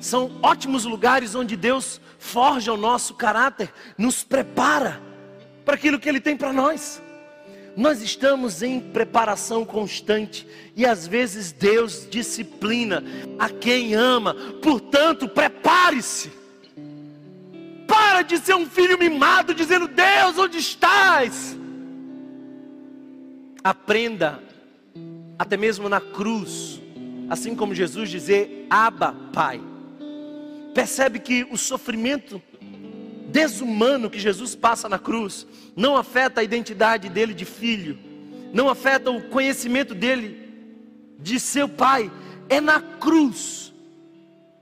são 0.00 0.30
ótimos 0.42 0.84
lugares 0.84 1.34
onde 1.34 1.56
Deus 1.56 2.00
forja 2.18 2.72
o 2.72 2.76
nosso 2.76 3.14
caráter, 3.14 3.72
nos 3.96 4.24
prepara 4.24 5.00
para 5.64 5.74
aquilo 5.74 5.98
que 5.98 6.08
Ele 6.08 6.20
tem 6.20 6.36
para 6.36 6.52
nós. 6.52 7.02
Nós 7.78 8.02
estamos 8.02 8.60
em 8.60 8.80
preparação 8.80 9.64
constante 9.64 10.44
e 10.74 10.84
às 10.84 11.06
vezes 11.06 11.52
Deus 11.52 12.08
disciplina 12.10 13.04
a 13.38 13.48
quem 13.48 13.94
ama, 13.94 14.34
portanto, 14.60 15.28
prepare-se. 15.28 16.32
Para 17.86 18.22
de 18.22 18.36
ser 18.38 18.56
um 18.56 18.66
filho 18.66 18.98
mimado 18.98 19.54
dizendo: 19.54 19.86
Deus, 19.86 20.36
onde 20.36 20.58
estás? 20.58 21.56
Aprenda, 23.62 24.42
até 25.38 25.56
mesmo 25.56 25.88
na 25.88 26.00
cruz, 26.00 26.80
assim 27.30 27.54
como 27.54 27.76
Jesus 27.76 28.10
dizer: 28.10 28.66
Abba, 28.68 29.14
Pai. 29.32 29.60
Percebe 30.74 31.20
que 31.20 31.46
o 31.48 31.56
sofrimento 31.56 32.42
desumano 33.28 34.10
que 34.10 34.18
Jesus 34.18 34.54
passa 34.54 34.88
na 34.88 34.98
cruz 34.98 35.46
não 35.76 35.96
afeta 35.96 36.40
a 36.40 36.44
identidade 36.44 37.08
dele 37.08 37.34
de 37.34 37.44
filho, 37.44 37.98
não 38.52 38.68
afeta 38.68 39.10
o 39.10 39.22
conhecimento 39.28 39.94
dele 39.94 40.48
de 41.18 41.38
seu 41.38 41.68
pai, 41.68 42.10
é 42.48 42.60
na 42.60 42.80
cruz, 42.80 43.72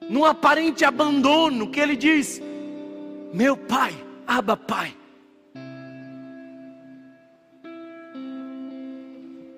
num 0.09 0.25
aparente 0.25 0.85
abandono, 0.85 1.71
que 1.71 1.81
ele 1.81 1.97
diz: 1.97 2.43
Meu 3.33 3.57
pai, 3.57 3.95
aba 4.27 4.57
pai. 4.57 4.95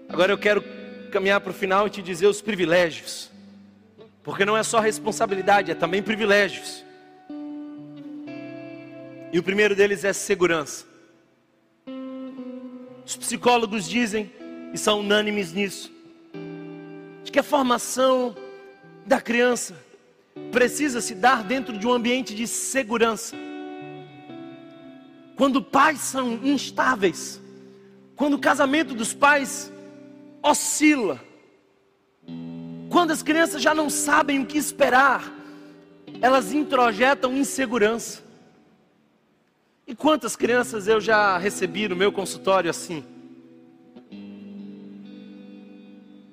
Agora 0.09 0.32
eu 0.32 0.38
quero 0.38 0.62
caminhar 1.11 1.40
para 1.40 1.50
o 1.50 1.54
final 1.54 1.86
e 1.86 1.90
te 1.90 2.02
dizer 2.02 2.26
os 2.26 2.42
privilégios, 2.42 3.30
porque 4.22 4.44
não 4.44 4.56
é 4.56 4.62
só 4.62 4.80
responsabilidade, 4.80 5.70
é 5.70 5.74
também 5.74 6.02
privilégios. 6.02 6.88
E 9.33 9.39
o 9.39 9.43
primeiro 9.43 9.76
deles 9.76 10.05
é 10.05 10.12
segurança. 10.12 10.87
Os 13.05 13.16
psicólogos 13.16 13.89
dizem, 13.89 14.31
e 14.72 14.79
são 14.79 15.01
unânimes 15.01 15.53
nisso, 15.53 15.93
de 17.24 17.33
que 17.33 17.39
a 17.39 17.43
formação 17.43 18.37
da 19.07 19.20
criança 19.20 19.74
precisa 20.51 21.01
se 21.01 21.14
dar 21.14 21.43
dentro 21.43 21.79
de 21.79 21.87
um 21.87 21.93
ambiente 21.93 22.35
de 22.35 22.47
segurança. 22.47 23.37
Quando 25.37 25.62
pais 25.62 26.01
são 26.01 26.41
instáveis, 26.43 27.41
quando 28.16 28.35
o 28.35 28.39
casamento 28.39 28.95
dos 28.95 29.12
pais 29.14 29.72
oscila, 30.43 31.20
quando 32.91 33.11
as 33.11 33.22
crianças 33.22 33.62
já 33.62 33.74
não 33.74 33.89
sabem 33.89 34.41
o 34.41 34.47
que 34.47 34.59
esperar, 34.59 35.33
elas 36.20 36.53
introjetam 36.53 37.37
insegurança. 37.37 38.28
E 39.89 39.95
quantas 39.95 40.36
crianças 40.36 40.86
eu 40.86 41.01
já 41.01 41.39
recebi 41.39 41.89
no 41.89 41.97
meu 41.97 42.12
consultório 42.12 42.68
assim? 42.68 43.03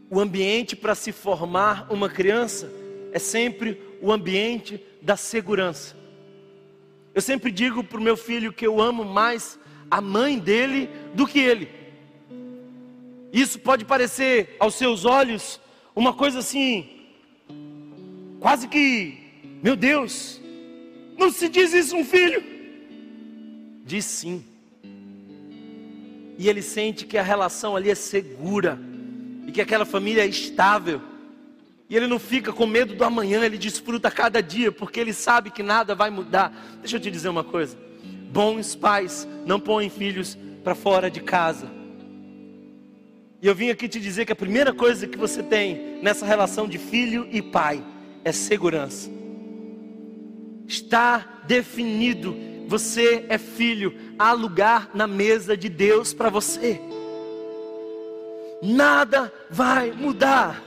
O 0.10 0.20
ambiente 0.20 0.76
para 0.76 0.94
se 0.94 1.14
formar 1.14 1.88
uma 1.90 2.10
criança 2.10 2.70
é 3.14 3.18
sempre 3.18 3.82
o 4.02 4.12
ambiente 4.12 4.86
da 5.02 5.16
segurança. 5.16 5.96
Eu 7.14 7.22
sempre 7.22 7.50
digo 7.50 7.82
para 7.82 7.98
o 7.98 8.04
meu 8.04 8.18
filho 8.18 8.52
que 8.52 8.68
eu 8.68 8.82
amo 8.82 9.06
mais 9.06 9.58
a 9.90 10.02
mãe 10.02 10.38
dele 10.38 10.90
do 11.14 11.26
que 11.26 11.40
ele. 11.40 11.70
Isso 13.32 13.58
pode 13.58 13.86
parecer 13.86 14.58
aos 14.60 14.76
seus 14.76 15.06
olhos 15.06 15.62
uma 15.96 16.14
coisa 16.14 16.40
assim, 16.40 17.08
quase 18.42 18.68
que, 18.68 19.18
meu 19.64 19.78
Deus, 19.78 20.42
não 21.18 21.32
se 21.32 21.48
diz 21.48 21.74
isso 21.74 21.96
um 21.96 22.04
filho. 22.04 22.56
Diz 23.86 24.04
sim. 24.04 24.44
E 26.38 26.50
ele 26.50 26.64
sente 26.64 27.06
que 27.06 27.20
a 27.20 27.24
relação 27.24 27.76
ali 27.76 27.92
é 27.92 27.96
segura 27.96 28.80
e 29.46 29.52
que 29.52 29.62
aquela 29.62 29.86
família 29.86 30.24
é 30.24 30.28
estável. 30.28 31.00
E 31.88 31.96
ele 31.96 32.08
não 32.08 32.18
fica 32.18 32.52
com 32.52 32.66
medo 32.66 32.96
do 32.96 33.04
amanhã, 33.04 33.46
ele 33.46 33.60
desfruta 33.60 34.10
cada 34.10 34.42
dia, 34.42 34.72
porque 34.72 35.00
ele 35.00 35.14
sabe 35.14 35.52
que 35.52 35.62
nada 35.62 35.94
vai 35.94 36.10
mudar. 36.10 36.52
Deixa 36.80 36.96
eu 36.96 37.00
te 37.00 37.12
dizer 37.12 37.30
uma 37.30 37.44
coisa: 37.44 37.78
bons 38.32 38.74
pais 38.74 39.28
não 39.46 39.60
põem 39.60 39.88
filhos 39.88 40.36
para 40.64 40.74
fora 40.74 41.12
de 41.12 41.22
casa. 41.22 41.72
E 43.40 43.46
eu 43.48 43.54
vim 43.54 43.70
aqui 43.70 43.88
te 43.88 44.00
dizer 44.00 44.26
que 44.26 44.32
a 44.32 44.36
primeira 44.36 44.74
coisa 44.74 45.06
que 45.06 45.18
você 45.18 45.44
tem 45.44 46.00
nessa 46.02 46.26
relação 46.26 46.68
de 46.68 46.80
filho 46.80 47.28
e 47.32 47.40
pai 47.40 47.84
é 48.24 48.32
segurança. 48.32 49.12
Está 50.68 51.44
definido 51.46 52.55
você 52.68 53.26
é 53.30 53.38
filho, 53.38 53.94
há 54.18 54.32
lugar 54.32 54.90
na 54.94 55.08
mesa 55.08 55.56
de 55.56 55.70
Deus 55.70 56.14
para 56.14 56.30
você. 56.30 56.82
Nada 58.62 59.32
vai 59.50 59.92
mudar. 59.92 60.62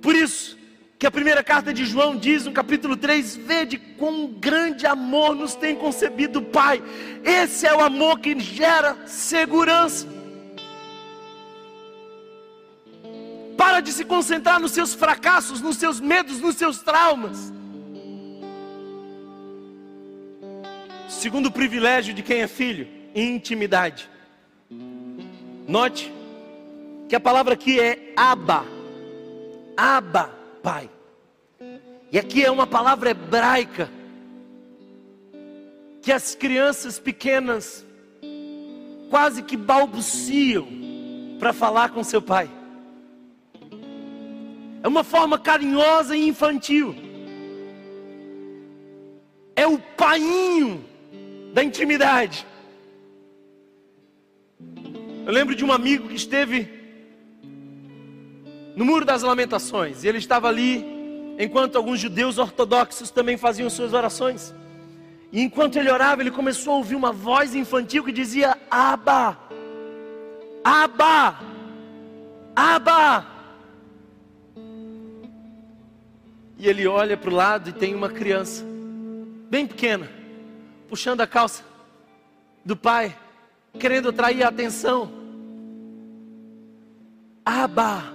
Por 0.00 0.14
isso, 0.14 0.56
que 0.98 1.06
a 1.06 1.10
primeira 1.10 1.44
carta 1.44 1.72
de 1.72 1.84
João 1.84 2.16
diz 2.16 2.44
no 2.44 2.52
capítulo 2.52 2.96
3: 2.96 3.36
Vede 3.36 3.78
quão 3.78 4.26
grande 4.26 4.86
amor 4.86 5.34
nos 5.34 5.54
tem 5.54 5.76
concebido 5.76 6.40
o 6.40 6.44
Pai. 6.44 6.82
Esse 7.22 7.66
é 7.66 7.74
o 7.74 7.80
amor 7.80 8.18
que 8.18 8.38
gera 8.40 8.96
segurança. 9.06 10.06
Para 13.56 13.80
de 13.80 13.92
se 13.92 14.04
concentrar 14.04 14.60
nos 14.60 14.72
seus 14.72 14.94
fracassos, 14.94 15.60
nos 15.60 15.76
seus 15.76 16.00
medos, 16.00 16.40
nos 16.40 16.56
seus 16.56 16.80
traumas. 16.80 17.52
Segundo 21.18 21.50
privilégio 21.50 22.14
de 22.14 22.22
quem 22.22 22.42
é 22.42 22.46
filho, 22.46 22.86
intimidade. 23.12 24.08
Note 25.66 26.12
que 27.08 27.16
a 27.16 27.18
palavra 27.18 27.54
aqui 27.54 27.80
é 27.80 28.12
aba. 28.16 28.64
Aba, 29.76 30.30
pai. 30.62 30.88
E 32.12 32.20
aqui 32.20 32.44
é 32.44 32.50
uma 32.52 32.68
palavra 32.68 33.10
hebraica 33.10 33.90
que 36.02 36.12
as 36.12 36.36
crianças 36.36 37.00
pequenas 37.00 37.84
quase 39.10 39.42
que 39.42 39.56
balbuciam 39.56 40.68
para 41.40 41.52
falar 41.52 41.88
com 41.88 42.04
seu 42.04 42.22
pai. 42.22 42.48
É 44.84 44.86
uma 44.86 45.02
forma 45.02 45.36
carinhosa 45.36 46.16
e 46.16 46.28
infantil. 46.28 46.94
É 49.56 49.66
o 49.66 49.80
painho 49.80 50.87
da 51.52 51.62
intimidade. 51.62 52.46
Eu 55.26 55.32
lembro 55.32 55.54
de 55.54 55.64
um 55.64 55.72
amigo 55.72 56.08
que 56.08 56.14
esteve 56.14 56.68
no 58.74 58.84
Muro 58.84 59.04
das 59.04 59.22
Lamentações, 59.22 60.04
e 60.04 60.08
ele 60.08 60.18
estava 60.18 60.48
ali 60.48 60.84
enquanto 61.38 61.76
alguns 61.76 62.00
judeus 62.00 62.38
ortodoxos 62.38 63.10
também 63.10 63.36
faziam 63.36 63.68
suas 63.68 63.92
orações. 63.92 64.54
E 65.30 65.42
enquanto 65.42 65.76
ele 65.76 65.90
orava, 65.90 66.22
ele 66.22 66.30
começou 66.30 66.74
a 66.74 66.76
ouvir 66.76 66.94
uma 66.94 67.12
voz 67.12 67.54
infantil 67.54 68.02
que 68.02 68.12
dizia: 68.12 68.56
Aba, 68.70 69.38
Aba, 70.64 71.40
Aba. 72.56 73.26
E 76.58 76.66
ele 76.66 76.86
olha 76.86 77.16
para 77.16 77.30
o 77.30 77.34
lado 77.34 77.70
e 77.70 77.72
tem 77.72 77.94
uma 77.94 78.08
criança, 78.08 78.64
bem 79.48 79.66
pequena, 79.66 80.10
puxando 80.88 81.20
a 81.20 81.26
calça 81.26 81.62
do 82.64 82.76
pai, 82.76 83.16
querendo 83.78 84.08
atrair 84.08 84.42
a 84.42 84.48
atenção. 84.48 85.12
Aba, 87.44 88.14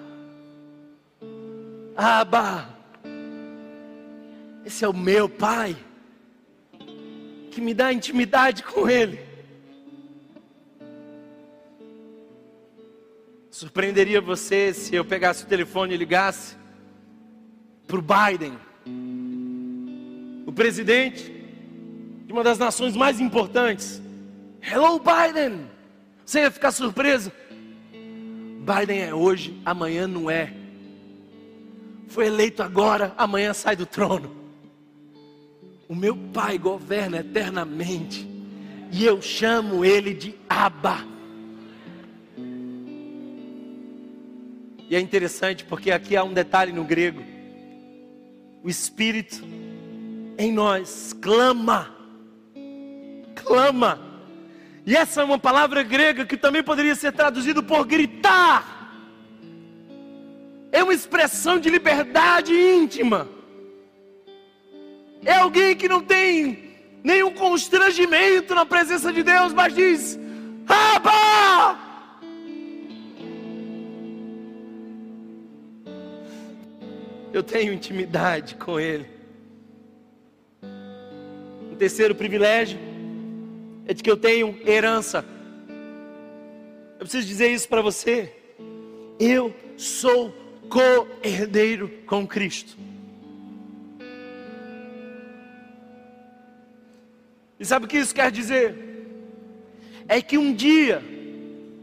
Aba, 1.95 2.69
esse 4.65 4.83
é 4.83 4.87
o 4.87 4.93
meu 4.93 5.29
pai, 5.29 5.75
que 7.51 7.61
me 7.61 7.73
dá 7.73 7.93
intimidade 7.93 8.63
com 8.63 8.89
ele. 8.89 9.19
Surpreenderia 13.51 14.19
você 14.19 14.73
se 14.73 14.95
eu 14.95 15.05
pegasse 15.05 15.43
o 15.43 15.47
telefone 15.47 15.93
e 15.93 15.97
ligasse 15.97 16.55
para 17.85 17.97
o 17.97 18.01
Biden, 18.01 18.57
o 20.47 20.51
presidente 20.51 21.32
uma 22.33 22.43
das 22.43 22.57
nações 22.57 22.95
mais 22.95 23.19
importantes. 23.19 24.01
Hello, 24.59 24.99
Biden! 24.99 25.69
Você 26.25 26.39
ia 26.39 26.49
ficar 26.49 26.71
surpreso? 26.71 27.31
Biden 27.91 29.01
é 29.01 29.13
hoje, 29.13 29.61
amanhã 29.63 30.07
não 30.07 30.31
é. 30.31 30.51
Foi 32.07 32.25
eleito 32.25 32.63
agora, 32.63 33.13
amanhã 33.19 33.53
sai 33.53 33.75
do 33.75 33.85
trono. 33.85 34.35
O 35.87 35.93
meu 35.93 36.17
pai 36.33 36.57
governa 36.57 37.17
eternamente. 37.17 38.27
E 38.91 39.05
eu 39.05 39.21
chamo 39.21 39.85
ele 39.85 40.11
de 40.11 40.33
Abba. 40.49 41.05
E 44.89 44.95
é 44.95 44.99
interessante 44.99 45.63
porque 45.65 45.91
aqui 45.91 46.17
há 46.17 46.23
um 46.23 46.33
detalhe 46.33 46.71
no 46.71 46.83
grego. 46.83 47.21
O 48.63 48.69
Espírito 48.69 49.43
em 50.35 50.51
nós 50.51 51.13
clama 51.21 52.02
clama. 53.35 53.99
E 54.85 54.95
essa 54.95 55.21
é 55.21 55.23
uma 55.23 55.39
palavra 55.39 55.81
grega 55.81 56.25
que 56.25 56.35
também 56.35 56.61
poderia 56.61 56.95
ser 56.95 57.11
traduzido 57.13 57.63
por 57.63 57.85
gritar. 57.85 58.91
É 60.71 60.83
uma 60.83 60.93
expressão 60.93 61.59
de 61.59 61.69
liberdade 61.69 62.53
íntima. 62.53 63.29
É 65.23 65.35
alguém 65.35 65.75
que 65.75 65.87
não 65.87 66.01
tem 66.01 66.75
nenhum 67.03 67.31
constrangimento 67.33 68.53
na 68.53 68.65
presença 68.65 69.13
de 69.13 69.23
Deus, 69.23 69.53
mas 69.53 69.73
diz: 69.73 70.19
Abba! 70.67 71.79
Eu 77.31 77.41
tenho 77.41 77.73
intimidade 77.73 78.55
com 78.55 78.79
Ele. 78.79 79.07
Um 81.71 81.75
terceiro 81.75 82.13
privilégio 82.13 82.92
é 83.85 83.93
de 83.93 84.01
que 84.01 84.09
eu 84.09 84.17
tenho 84.17 84.59
herança. 84.65 85.25
Eu 86.93 86.99
preciso 86.99 87.27
dizer 87.27 87.51
isso 87.51 87.67
para 87.67 87.81
você. 87.81 88.33
Eu 89.19 89.53
sou 89.77 90.33
co-herdeiro 90.69 91.89
com 92.05 92.25
Cristo. 92.25 92.77
E 97.59 97.65
sabe 97.65 97.85
o 97.85 97.87
que 97.87 97.97
isso 97.97 98.15
quer 98.15 98.31
dizer? 98.31 98.75
É 100.07 100.21
que 100.21 100.37
um 100.37 100.53
dia 100.53 101.01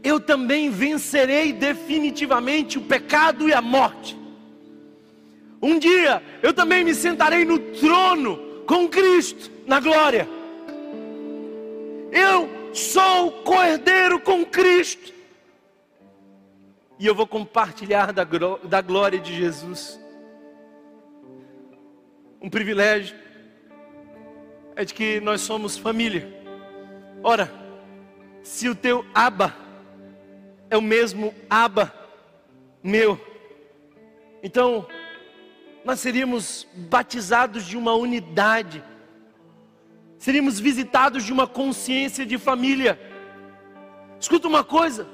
eu 0.03 0.19
também 0.19 0.69
vencerei 0.69 1.53
definitivamente 1.53 2.77
o 2.77 2.81
pecado 2.81 3.47
e 3.47 3.53
a 3.53 3.61
morte. 3.61 4.17
Um 5.61 5.77
dia 5.77 6.21
eu 6.41 6.53
também 6.53 6.83
me 6.83 6.93
sentarei 6.93 7.45
no 7.45 7.59
trono 7.59 8.63
com 8.65 8.87
Cristo 8.87 9.51
na 9.65 9.79
glória. 9.79 10.27
Eu 12.11 12.75
sou 12.75 13.31
cordeiro 13.43 14.19
com 14.19 14.45
Cristo. 14.45 15.13
E 16.99 17.07
eu 17.07 17.15
vou 17.15 17.25
compartilhar 17.25 18.11
da, 18.11 18.23
da 18.63 18.81
glória 18.81 19.19
de 19.19 19.35
Jesus. 19.35 19.99
Um 22.41 22.49
privilégio 22.49 23.15
é 24.75 24.83
de 24.83 24.93
que 24.93 25.19
nós 25.21 25.41
somos 25.41 25.77
família. 25.77 26.27
Ora, 27.23 27.51
se 28.43 28.67
o 28.67 28.75
teu 28.75 29.05
aba 29.13 29.55
é 30.69 30.77
o 30.77 30.81
mesmo 30.81 31.33
aba 31.49 31.93
meu, 32.83 33.19
então 34.43 34.87
nós 35.85 35.99
seríamos 35.99 36.67
batizados 36.73 37.65
de 37.65 37.77
uma 37.77 37.93
unidade 37.93 38.83
seríamos 40.21 40.59
visitados 40.59 41.23
de 41.23 41.33
uma 41.33 41.47
consciência 41.47 42.23
de 42.23 42.37
família. 42.37 42.97
Escuta 44.19 44.47
uma 44.47 44.63
coisa: 44.63 45.07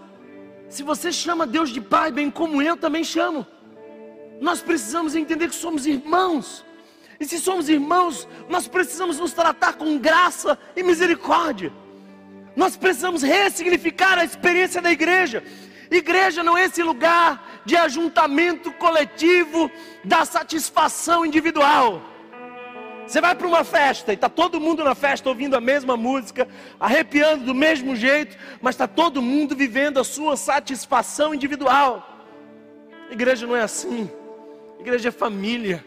se 0.68 0.84
você 0.84 1.12
chama 1.12 1.48
Deus 1.48 1.70
de 1.70 1.80
Pai, 1.80 2.12
bem 2.12 2.30
como 2.30 2.62
eu 2.62 2.76
também 2.76 3.06
chamo, 3.06 3.48
nós 4.42 4.62
precisamos 4.62 5.16
entender 5.16 5.48
que 5.48 5.56
somos 5.56 5.88
irmãos. 5.88 6.66
E 7.20 7.26
se 7.26 7.40
somos 7.40 7.68
irmãos, 7.68 8.28
nós 8.48 8.68
precisamos 8.68 9.18
nos 9.18 9.34
tratar 9.34 9.74
com 9.74 9.98
graça 9.98 10.60
e 10.76 10.84
misericórdia. 10.84 11.72
Nós 12.56 12.76
precisamos 12.76 13.24
ressignificar 13.24 14.20
a 14.20 14.26
experiência 14.26 14.82
da 14.82 14.92
igreja. 14.92 15.42
Igreja 15.90 16.44
não 16.44 16.58
é 16.58 16.66
esse 16.66 16.84
lugar 16.84 17.62
de 17.66 17.78
ajuntamento 17.78 18.72
coletivo 18.74 19.72
da 20.04 20.26
satisfação 20.26 21.26
individual. 21.26 22.17
Você 23.08 23.22
vai 23.22 23.34
para 23.34 23.48
uma 23.48 23.64
festa 23.64 24.12
e 24.12 24.16
está 24.16 24.28
todo 24.28 24.60
mundo 24.60 24.84
na 24.84 24.94
festa 24.94 25.30
ouvindo 25.30 25.56
a 25.56 25.62
mesma 25.62 25.96
música, 25.96 26.46
arrepiando 26.78 27.46
do 27.46 27.56
mesmo 27.56 27.96
jeito, 27.96 28.38
mas 28.62 28.76
está 28.76 28.86
todo 28.86 29.22
mundo 29.22 29.56
vivendo 29.56 29.98
a 29.98 30.04
sua 30.04 30.36
satisfação 30.36 31.34
individual. 31.34 32.06
Igreja 33.10 33.48
não 33.48 33.56
é 33.56 33.62
assim. 33.62 34.12
Igreja 34.78 35.08
é 35.08 35.12
família. 35.12 35.86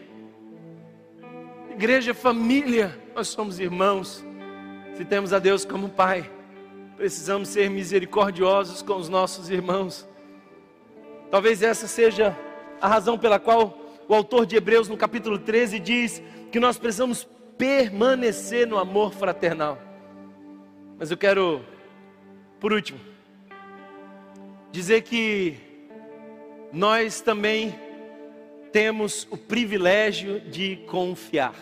Igreja 1.69 2.09
é 2.09 2.13
família. 2.15 2.99
Nós 3.13 3.27
somos 3.27 3.59
irmãos. 3.59 4.25
Se 4.97 5.05
temos 5.05 5.31
a 5.31 5.37
Deus 5.37 5.63
como 5.63 5.89
Pai, 5.89 6.27
precisamos 6.97 7.49
ser 7.49 7.69
misericordiosos 7.69 8.81
com 8.81 8.95
os 8.95 9.07
nossos 9.07 9.47
irmãos. 9.47 10.07
Talvez 11.29 11.61
essa 11.61 11.87
seja 11.87 12.35
a 12.81 12.87
razão 12.87 13.15
pela 13.15 13.37
qual 13.37 13.77
o 14.07 14.15
autor 14.15 14.47
de 14.47 14.55
Hebreus, 14.55 14.89
no 14.89 14.97
capítulo 14.97 15.37
13, 15.37 15.79
diz 15.79 16.21
que 16.51 16.59
nós 16.59 16.77
precisamos 16.77 17.27
permanecer 17.57 18.67
no 18.67 18.77
amor 18.77 19.13
fraternal. 19.13 19.77
Mas 20.97 21.09
eu 21.09 21.17
quero, 21.17 21.63
por 22.59 22.73
último, 22.73 22.99
dizer 24.71 25.01
que 25.01 25.57
nós 26.73 27.21
também 27.21 27.73
temos 28.71 29.27
o 29.29 29.37
privilégio 29.37 30.39
de 30.39 30.77
confiar. 30.87 31.55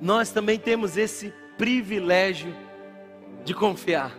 Nós 0.00 0.30
também 0.30 0.58
temos 0.58 0.96
esse 0.96 1.32
privilégio 1.56 2.54
de 3.44 3.52
confiar. 3.52 4.16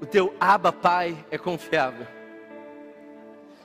O 0.00 0.06
teu 0.06 0.34
Abba 0.38 0.72
Pai 0.72 1.16
é 1.30 1.36
confiável. 1.36 2.06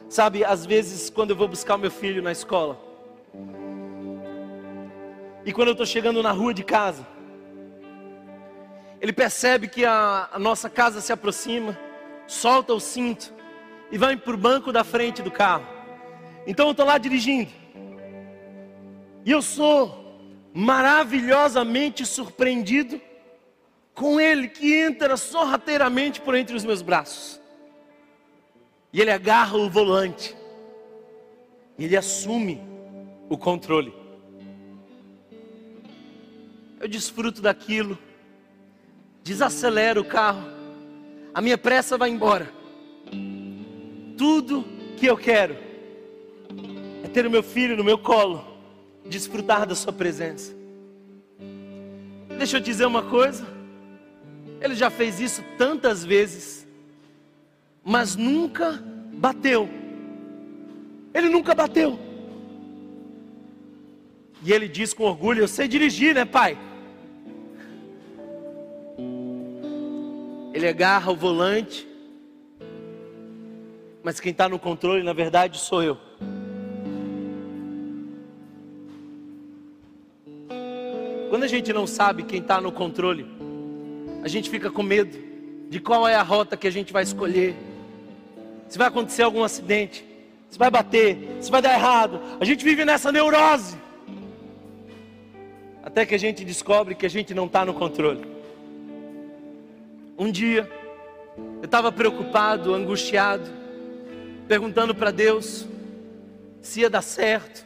Sabe, 0.09 0.43
às 0.43 0.65
vezes 0.65 1.09
quando 1.09 1.29
eu 1.29 1.35
vou 1.35 1.47
buscar 1.47 1.75
o 1.75 1.79
meu 1.79 1.91
filho 1.91 2.21
na 2.21 2.31
escola, 2.31 2.79
e 5.45 5.51
quando 5.51 5.69
eu 5.69 5.73
estou 5.73 5.85
chegando 5.85 6.23
na 6.23 6.31
rua 6.31 6.53
de 6.53 6.63
casa, 6.63 7.05
ele 9.01 9.11
percebe 9.11 9.67
que 9.67 9.83
a, 9.83 10.29
a 10.31 10.39
nossa 10.39 10.69
casa 10.69 11.01
se 11.01 11.11
aproxima, 11.11 11.77
solta 12.25 12.73
o 12.73 12.79
cinto 12.79 13.33
e 13.91 13.97
vai 13.97 14.15
para 14.15 14.33
o 14.33 14.37
banco 14.37 14.71
da 14.71 14.83
frente 14.83 15.21
do 15.21 15.29
carro. 15.29 15.67
Então 16.47 16.67
eu 16.67 16.71
estou 16.71 16.85
lá 16.85 16.97
dirigindo, 16.97 17.51
e 19.25 19.31
eu 19.31 19.41
sou 19.41 20.01
maravilhosamente 20.53 22.05
surpreendido 22.05 23.01
com 23.93 24.19
ele 24.19 24.47
que 24.47 24.73
entra 24.73 25.17
sorrateiramente 25.17 26.21
por 26.21 26.35
entre 26.35 26.55
os 26.55 26.65
meus 26.65 26.81
braços. 26.81 27.41
E 28.91 29.01
ele 29.01 29.11
agarra 29.11 29.57
o 29.57 29.69
volante. 29.69 30.35
E 31.77 31.85
ele 31.85 31.97
assume 31.97 32.61
o 33.29 33.37
controle. 33.37 33.93
Eu 36.79 36.87
desfruto 36.87 37.41
daquilo. 37.41 37.97
Desacelero 39.23 40.01
o 40.01 40.05
carro. 40.05 40.43
A 41.33 41.41
minha 41.41 41.57
pressa 41.57 41.97
vai 41.97 42.09
embora. 42.09 42.51
Tudo 44.17 44.65
que 44.97 45.05
eu 45.05 45.17
quero 45.17 45.55
é 47.03 47.07
ter 47.07 47.25
o 47.25 47.31
meu 47.31 47.41
filho 47.41 47.75
no 47.75 47.83
meu 47.83 47.97
colo, 47.97 48.45
desfrutar 49.05 49.65
da 49.65 49.75
sua 49.75 49.91
presença. 49.91 50.53
Deixa 52.37 52.57
eu 52.57 52.61
dizer 52.61 52.85
uma 52.85 53.03
coisa. 53.03 53.45
Ele 54.61 54.75
já 54.75 54.89
fez 54.89 55.19
isso 55.19 55.43
tantas 55.57 56.03
vezes 56.03 56.63
mas 57.83 58.15
nunca 58.15 58.81
bateu. 59.13 59.69
Ele 61.13 61.29
nunca 61.29 61.53
bateu. 61.53 61.99
E 64.43 64.51
ele 64.51 64.67
diz 64.67 64.93
com 64.93 65.03
orgulho: 65.03 65.41
Eu 65.41 65.47
sei 65.47 65.67
dirigir, 65.67 66.13
né, 66.13 66.25
pai? 66.25 66.57
Ele 70.53 70.67
agarra 70.67 71.11
o 71.11 71.15
volante, 71.15 71.87
mas 74.03 74.19
quem 74.19 74.31
está 74.31 74.47
no 74.47 74.59
controle, 74.59 75.01
na 75.03 75.13
verdade, 75.13 75.57
sou 75.57 75.81
eu. 75.81 75.97
Quando 81.29 81.43
a 81.43 81.47
gente 81.47 81.73
não 81.73 81.87
sabe 81.87 82.23
quem 82.23 82.39
está 82.39 82.61
no 82.61 82.71
controle, 82.71 83.25
a 84.23 84.27
gente 84.27 84.49
fica 84.49 84.69
com 84.69 84.83
medo 84.83 85.17
de 85.69 85.79
qual 85.79 86.07
é 86.07 86.13
a 86.13 86.21
rota 86.21 86.55
que 86.55 86.67
a 86.67 86.71
gente 86.71 86.93
vai 86.93 87.01
escolher 87.01 87.55
se 88.73 88.77
vai 88.79 88.87
acontecer 88.87 89.21
algum 89.21 89.43
acidente, 89.43 90.03
se 90.49 90.57
vai 90.57 90.71
bater, 90.71 91.37
se 91.39 91.51
vai 91.51 91.61
dar 91.61 91.73
errado. 91.73 92.19
A 92.39 92.43
gente 92.43 92.65
vive 92.65 92.83
nessa 92.83 93.11
neurose. 93.11 93.77
Até 95.83 96.05
que 96.05 96.15
a 96.15 96.17
gente 96.17 96.45
descobre 96.45 96.95
que 96.95 97.05
a 97.05 97.09
gente 97.09 97.33
não 97.33 97.45
está 97.45 97.65
no 97.65 97.73
controle. 97.73 98.21
Um 100.17 100.31
dia, 100.31 100.69
eu 101.37 101.65
estava 101.65 101.91
preocupado, 101.91 102.73
angustiado, 102.73 103.51
perguntando 104.47 104.95
para 104.95 105.11
Deus 105.11 105.67
se 106.61 106.79
ia 106.79 106.89
dar 106.89 107.01
certo, 107.01 107.65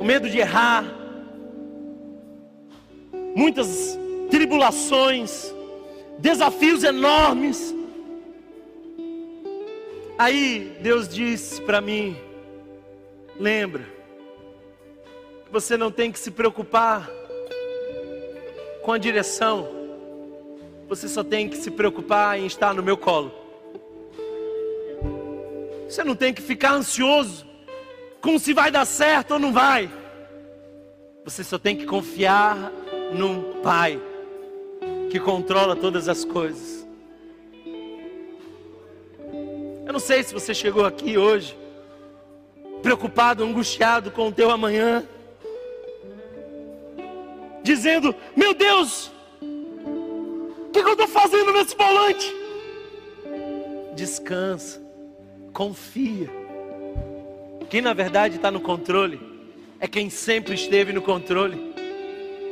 o 0.00 0.04
medo 0.04 0.30
de 0.30 0.38
errar, 0.38 0.84
muitas 3.36 3.98
tribulações, 4.30 5.54
desafios 6.18 6.82
enormes. 6.82 7.74
Aí 10.16 10.78
Deus 10.80 11.06
disse 11.06 11.60
para 11.60 11.82
mim: 11.82 12.16
lembra, 13.38 13.84
você 15.52 15.76
não 15.76 15.90
tem 15.90 16.10
que 16.10 16.18
se 16.18 16.30
preocupar 16.30 17.17
com 18.88 18.94
a 18.94 18.96
direção, 18.96 19.68
você 20.88 21.08
só 21.08 21.22
tem 21.22 21.46
que 21.46 21.58
se 21.58 21.70
preocupar 21.70 22.38
em 22.38 22.46
estar 22.46 22.72
no 22.72 22.82
meu 22.82 22.96
colo. 22.96 23.30
Você 25.86 26.02
não 26.02 26.16
tem 26.16 26.32
que 26.32 26.40
ficar 26.40 26.72
ansioso 26.72 27.46
com 28.22 28.38
se 28.38 28.54
vai 28.54 28.70
dar 28.70 28.86
certo 28.86 29.32
ou 29.32 29.38
não 29.38 29.52
vai. 29.52 29.90
Você 31.22 31.44
só 31.44 31.58
tem 31.58 31.76
que 31.76 31.84
confiar 31.84 32.72
num 33.12 33.60
Pai 33.62 34.00
que 35.10 35.20
controla 35.20 35.76
todas 35.76 36.08
as 36.08 36.24
coisas. 36.24 36.88
Eu 39.86 39.92
não 39.92 40.00
sei 40.00 40.22
se 40.22 40.32
você 40.32 40.54
chegou 40.54 40.86
aqui 40.86 41.18
hoje 41.18 41.54
preocupado, 42.80 43.44
angustiado 43.44 44.10
com 44.10 44.28
o 44.28 44.32
teu 44.32 44.50
amanhã, 44.50 45.06
dizendo: 47.68 48.14
Meu 48.34 48.54
Deus, 48.54 49.10
o 49.42 50.70
que, 50.72 50.78
eu 50.78 50.92
estou 50.92 51.08
fazendo 51.08 51.52
nesse 51.52 51.76
volante? 51.76 52.34
Descansa, 53.94 54.80
confia. 55.52 56.30
Quem 57.68 57.82
na 57.82 57.92
verdade 57.92 58.36
está 58.36 58.50
no 58.50 58.60
controle 58.60 59.20
é 59.78 59.86
quem 59.86 60.08
sempre 60.08 60.54
esteve 60.54 60.92
no 60.92 61.02
controle, 61.02 61.74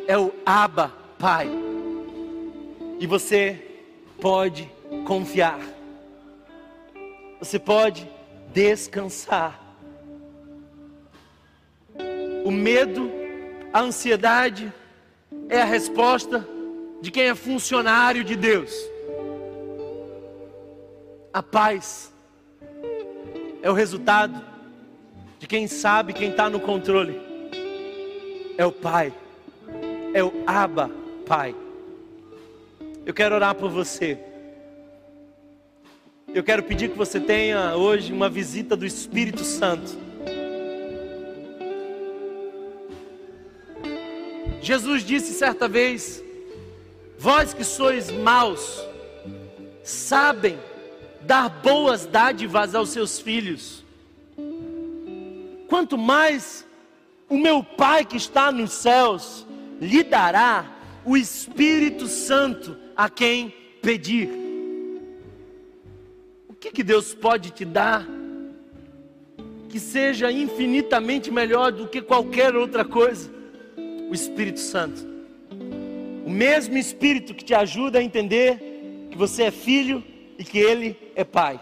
é 0.07 0.19
o 0.19 0.33
Abba 0.45 0.93
Pai. 1.19 1.49
E 3.01 3.07
você 3.07 3.59
pode 4.21 4.71
confiar, 5.07 5.61
você 7.39 7.59
pode 7.59 8.09
descansar. 8.53 9.63
O 12.45 12.51
medo, 12.51 13.11
a 13.73 13.81
ansiedade 13.81 14.73
é 15.49 15.61
a 15.61 15.65
resposta 15.65 16.47
de 17.01 17.11
quem 17.11 17.25
é 17.25 17.35
funcionário 17.35 18.25
de 18.25 18.37
Deus. 18.37 18.73
A 21.33 21.43
paz 21.43 22.13
é 23.63 23.71
o 23.71 23.75
resultado 23.75 24.43
de 25.39 25.47
quem 25.47 25.67
sabe 25.69 26.13
quem 26.13 26.31
está 26.31 26.49
no 26.49 26.59
controle. 26.59 27.21
É 28.59 28.65
o 28.65 28.73
Pai, 28.73 29.13
é 30.15 30.25
o 30.25 30.33
Abba 30.47 30.91
Pai. 31.27 31.55
Eu 33.05 33.13
quero 33.13 33.35
orar 33.35 33.55
por 33.55 33.71
você. 33.71 34.19
Eu 36.35 36.43
quero 36.43 36.63
pedir 36.63 36.91
que 36.91 36.99
você 36.99 37.21
tenha 37.21 37.77
hoje 37.77 38.13
uma 38.13 38.29
visita 38.29 38.77
do 38.77 38.85
Espírito 38.85 39.45
Santo. 39.45 40.06
Jesus 44.67 45.05
disse 45.05 45.33
certa 45.33 45.69
vez: 45.69 46.21
Vós 47.17 47.55
que 47.55 47.63
sois 47.63 48.11
maus, 48.11 48.85
sabem 49.85 50.59
dar 51.21 51.49
boas 51.49 52.05
dádivas 52.05 52.75
aos 52.75 52.89
seus 52.89 53.21
filhos, 53.21 53.85
quanto 55.69 55.97
mais 55.97 56.67
o 57.29 57.39
meu 57.39 57.63
Pai 57.63 58.05
que 58.05 58.17
está 58.17 58.51
nos 58.51 58.73
céus 58.73 59.47
lhe 59.81 60.03
dará 60.03 60.69
o 61.05 61.17
Espírito 61.17 62.09
Santo 62.09 62.77
a 62.97 63.09
quem 63.09 63.55
pedir. 63.81 64.29
O 66.49 66.55
que, 66.55 66.73
que 66.73 66.83
Deus 66.83 67.15
pode 67.15 67.53
te 67.53 67.65
dar 67.65 68.05
que 69.69 69.79
seja 69.79 70.33
infinitamente 70.33 71.31
melhor 71.31 71.71
do 71.71 71.87
que 71.87 72.03
qualquer 72.03 72.57
outra 72.57 72.85
coisa? 72.85 73.36
O 74.09 74.15
Espírito 74.15 74.61
Santo. 74.61 75.07
O 76.25 76.31
mesmo 76.31 76.77
Espírito 76.77 77.35
que 77.35 77.45
te 77.45 77.55
ajuda 77.55 77.99
a 77.99 78.03
entender 78.03 79.09
que 79.11 79.17
você 79.17 79.45
é 79.45 79.51
filho 79.51 80.05
e 80.39 80.45
que 80.45 80.59
Ele 80.59 80.97
é 81.15 81.25
Pai. 81.25 81.61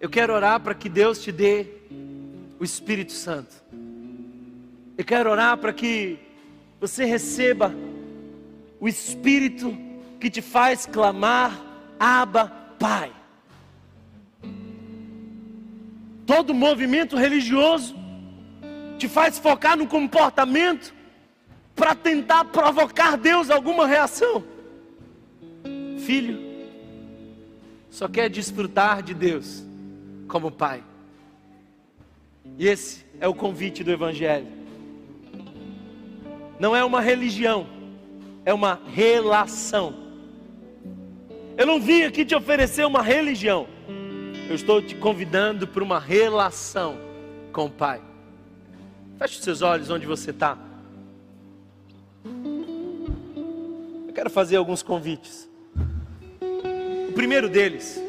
Eu 0.00 0.08
quero 0.08 0.32
orar 0.32 0.60
para 0.60 0.74
que 0.74 0.88
Deus 0.88 1.22
te 1.22 1.32
dê 1.32 1.66
o 2.58 2.64
Espírito 2.64 3.12
Santo. 3.12 3.54
Eu 4.96 5.04
quero 5.04 5.30
orar 5.30 5.56
para 5.58 5.72
que 5.72 6.18
você 6.80 7.04
receba 7.04 7.74
o 8.80 8.88
Espírito 8.88 9.76
que 10.20 10.30
te 10.30 10.40
faz 10.40 10.86
clamar, 10.86 11.60
Abba, 11.98 12.48
Pai. 12.78 13.12
Todo 16.24 16.54
movimento 16.54 17.16
religioso 17.16 17.94
te 18.98 19.08
faz 19.08 19.38
focar 19.38 19.76
no 19.76 19.86
comportamento 19.86 20.95
para 21.76 21.94
tentar 21.94 22.46
provocar 22.46 23.16
Deus 23.18 23.50
alguma 23.50 23.86
reação. 23.86 24.42
Filho, 25.98 26.40
só 27.90 28.08
quer 28.08 28.30
desfrutar 28.30 29.02
de 29.02 29.12
Deus 29.12 29.62
como 30.26 30.50
pai. 30.50 30.82
E 32.58 32.66
esse 32.66 33.04
é 33.20 33.28
o 33.28 33.34
convite 33.34 33.84
do 33.84 33.92
Evangelho. 33.92 34.46
Não 36.58 36.74
é 36.74 36.82
uma 36.82 37.02
religião, 37.02 37.66
é 38.44 38.54
uma 38.54 38.80
relação. 38.86 39.94
Eu 41.58 41.66
não 41.66 41.78
vim 41.78 42.02
aqui 42.02 42.24
te 42.24 42.34
oferecer 42.34 42.86
uma 42.86 43.02
religião, 43.02 43.66
eu 44.48 44.54
estou 44.54 44.80
te 44.80 44.94
convidando 44.94 45.66
para 45.66 45.82
uma 45.82 46.00
relação 46.00 46.96
com 47.52 47.66
o 47.66 47.70
Pai. 47.70 48.00
Feche 49.18 49.38
os 49.38 49.44
seus 49.44 49.62
olhos 49.62 49.90
onde 49.90 50.06
você 50.06 50.30
está. 50.30 50.65
Quero 54.16 54.30
fazer 54.30 54.56
alguns 54.56 54.82
convites. 54.82 55.46
O 57.06 57.12
primeiro 57.12 57.50
deles 57.50 58.00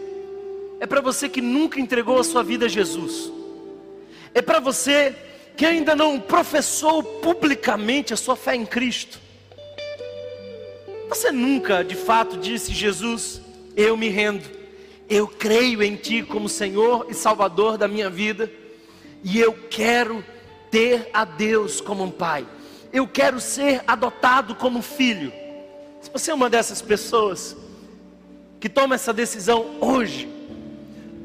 é 0.80 0.88
para 0.88 1.02
você 1.02 1.28
que 1.28 1.42
nunca 1.42 1.82
entregou 1.82 2.18
a 2.18 2.24
sua 2.24 2.42
vida 2.42 2.68
a 2.68 2.70
Jesus. 2.70 3.30
É 4.34 4.42
para 4.42 4.62
você 4.62 5.14
que 5.58 5.66
ainda 5.66 5.98
não 5.98 6.18
professou 6.18 7.04
publicamente 7.04 8.14
a 8.14 8.18
sua 8.18 8.38
fé 8.38 8.56
em 8.56 8.66
Cristo. 8.66 9.20
Você 11.10 11.30
nunca 11.30 11.84
de 11.84 11.96
fato 11.96 12.38
disse: 12.38 12.72
Jesus, 12.72 13.42
eu 13.76 13.98
me 13.98 14.08
rendo, 14.08 14.50
eu 15.10 15.28
creio 15.28 15.84
em 15.84 15.98
Ti 15.98 16.24
como 16.24 16.48
Senhor 16.48 17.08
e 17.10 17.14
Salvador 17.14 17.78
da 17.78 17.88
minha 17.88 18.10
vida, 18.10 18.50
e 19.26 19.38
eu 19.38 19.52
quero 19.70 20.24
ter 20.72 21.10
a 21.14 21.26
Deus 21.26 21.82
como 21.82 22.06
um 22.06 22.12
Pai, 22.12 22.48
eu 22.94 23.06
quero 23.06 23.42
ser 23.42 23.84
adotado 23.86 24.56
como 24.56 24.82
filho. 24.82 25.47
Se 26.08 26.14
você 26.14 26.32
é 26.32 26.34
uma 26.34 26.50
dessas 26.50 26.82
pessoas 26.82 27.54
que 28.62 28.70
toma 28.70 28.96
essa 28.96 29.12
decisão 29.12 29.76
hoje, 29.82 30.26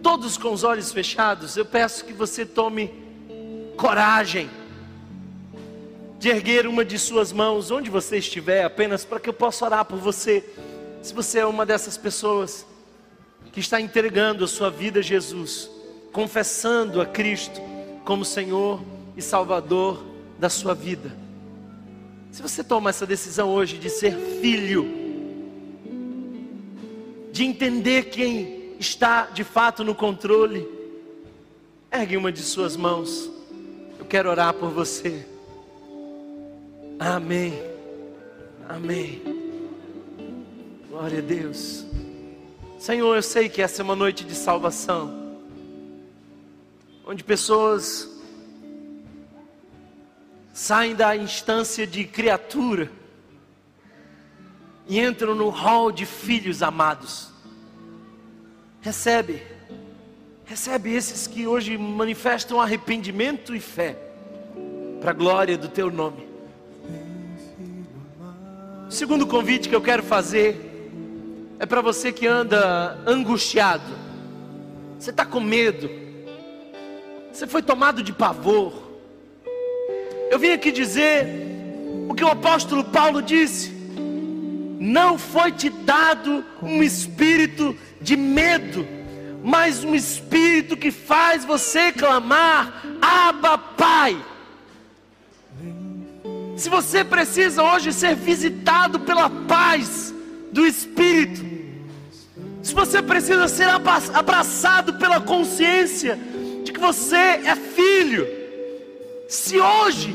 todos 0.02 0.36
com 0.36 0.52
os 0.52 0.64
olhos 0.64 0.90
fechados, 0.90 1.56
eu 1.56 1.64
peço 1.64 2.04
que 2.04 2.12
você 2.12 2.44
tome 2.44 2.92
coragem 3.76 4.50
de 6.18 6.30
erguer 6.30 6.66
uma 6.66 6.84
de 6.84 6.98
suas 6.98 7.30
mãos 7.30 7.70
onde 7.70 7.90
você 7.90 8.18
estiver, 8.18 8.64
apenas 8.64 9.04
para 9.04 9.20
que 9.20 9.28
eu 9.28 9.32
possa 9.32 9.66
orar 9.66 9.84
por 9.84 10.00
você. 10.00 10.44
Se 11.00 11.14
você 11.14 11.38
é 11.38 11.46
uma 11.46 11.64
dessas 11.64 11.96
pessoas 11.96 12.66
que 13.52 13.60
está 13.60 13.80
entregando 13.80 14.44
a 14.44 14.48
sua 14.48 14.68
vida 14.68 14.98
a 14.98 15.02
Jesus, 15.02 15.70
confessando 16.10 17.00
a 17.00 17.06
Cristo 17.06 17.60
como 18.04 18.24
Senhor 18.24 18.82
e 19.16 19.22
Salvador 19.22 20.04
da 20.40 20.48
sua 20.48 20.74
vida. 20.74 21.16
Se 22.32 22.40
você 22.40 22.64
toma 22.64 22.88
essa 22.88 23.04
decisão 23.04 23.50
hoje 23.50 23.76
de 23.76 23.90
ser 23.90 24.16
filho, 24.40 24.86
de 27.30 27.44
entender 27.44 28.04
quem 28.04 28.74
está 28.78 29.26
de 29.26 29.44
fato 29.44 29.84
no 29.84 29.94
controle, 29.94 30.66
ergue 31.92 32.16
uma 32.16 32.32
de 32.32 32.40
suas 32.40 32.74
mãos. 32.74 33.30
Eu 33.98 34.06
quero 34.06 34.30
orar 34.30 34.54
por 34.54 34.70
você. 34.70 35.26
Amém. 36.98 37.52
Amém. 38.66 39.20
Glória 40.88 41.18
a 41.18 41.22
Deus. 41.22 41.84
Senhor, 42.78 43.14
eu 43.14 43.22
sei 43.22 43.50
que 43.50 43.60
essa 43.60 43.82
é 43.82 43.84
uma 43.84 43.94
noite 43.94 44.24
de 44.24 44.34
salvação, 44.34 45.36
onde 47.06 47.22
pessoas 47.22 48.09
saem 50.53 50.95
da 50.95 51.16
instância 51.16 51.87
de 51.87 52.05
criatura 52.05 52.91
e 54.87 55.01
entram 55.01 55.35
no 55.35 55.49
hall 55.49 55.91
de 55.91 56.05
filhos 56.05 56.62
amados. 56.62 57.31
Recebe, 58.83 59.43
recebe 60.45 60.93
esses 60.93 61.27
que 61.27 61.47
hoje 61.47 61.79
manifestam 61.79 62.61
arrependimento 62.61 63.55
e 63.55 63.61
fé, 63.61 63.97
para 65.01 65.11
a 65.11 65.15
glória 65.15 65.57
do 65.57 65.69
teu 65.69 65.91
nome. 65.91 66.29
O 68.87 68.91
segundo 68.91 69.27
convite 69.27 69.69
que 69.69 69.74
eu 69.74 69.81
quero 69.81 70.03
fazer 70.03 70.70
é 71.59 71.65
para 71.65 71.81
você 71.81 72.12
que 72.12 72.27
anda 72.27 72.99
angustiado, 73.07 73.91
você 74.99 75.11
está 75.11 75.24
com 75.24 75.41
medo, 75.41 75.89
você 77.33 77.47
foi 77.47 77.62
tomado 77.62 78.03
de 78.03 78.12
pavor, 78.12 78.91
eu 80.32 80.38
vim 80.38 80.52
aqui 80.52 80.72
dizer 80.72 81.26
o 82.09 82.14
que 82.14 82.24
o 82.24 82.28
apóstolo 82.28 82.84
Paulo 82.84 83.20
disse: 83.20 83.70
não 84.80 85.18
foi 85.18 85.52
te 85.52 85.68
dado 85.68 86.42
um 86.62 86.82
espírito 86.82 87.76
de 88.00 88.16
medo, 88.16 88.88
mas 89.44 89.84
um 89.84 89.94
espírito 89.94 90.74
que 90.74 90.90
faz 90.90 91.44
você 91.44 91.92
clamar: 91.92 92.82
Abba, 93.02 93.59
Pai. 93.59 94.16
Se 96.56 96.70
você 96.70 97.04
precisa 97.04 97.62
hoje 97.62 97.92
ser 97.92 98.14
visitado 98.14 99.00
pela 99.00 99.28
paz 99.28 100.14
do 100.50 100.64
Espírito, 100.64 101.44
se 102.62 102.72
você 102.74 103.02
precisa 103.02 103.48
ser 103.48 103.68
abraçado 103.68 104.94
pela 104.94 105.20
consciência 105.20 106.18
de 106.64 106.72
que 106.72 106.80
você 106.80 107.16
é 107.16 107.54
filho, 107.54 108.41
se 109.32 109.59
hoje 109.59 110.14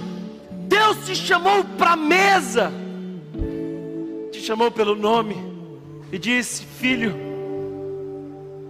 Deus 0.68 1.08
te 1.08 1.16
chamou 1.16 1.64
para 1.76 1.94
a 1.94 1.96
mesa, 1.96 2.72
te 4.32 4.40
chamou 4.40 4.70
pelo 4.70 4.96
nome 4.96 5.36
e 6.12 6.20
disse: 6.20 6.64
Filho, 6.64 7.16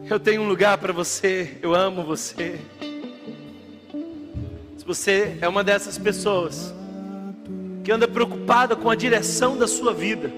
eu 0.10 0.18
tenho 0.18 0.44
um 0.44 0.48
lugar 0.48 0.78
para 0.78 0.94
você, 0.94 1.58
eu 1.62 1.76
amo 1.76 2.02
você. 2.02 2.62
Se 4.78 4.86
você 4.86 5.38
é 5.42 5.50
uma 5.50 5.66
dessas 5.66 5.98
pessoas 5.98 6.74
que 7.84 7.92
anda 7.92 8.08
preocupada 8.08 8.74
com 8.74 8.90
a 8.90 8.96
direção 8.96 9.58
da 9.58 9.68
sua 9.68 9.94
vida, 9.94 10.32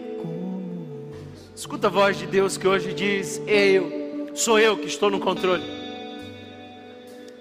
Escuta 1.56 1.88
a 1.88 1.90
voz 1.90 2.18
de 2.18 2.26
Deus 2.26 2.57
que 2.57 2.65
hoje 2.65 2.94
diz: 2.94 3.40
Eu, 3.45 4.31
sou 4.34 4.57
eu 4.57 4.77
que 4.77 4.88
estou 4.88 5.11
no 5.11 5.19
controle. 5.19 5.64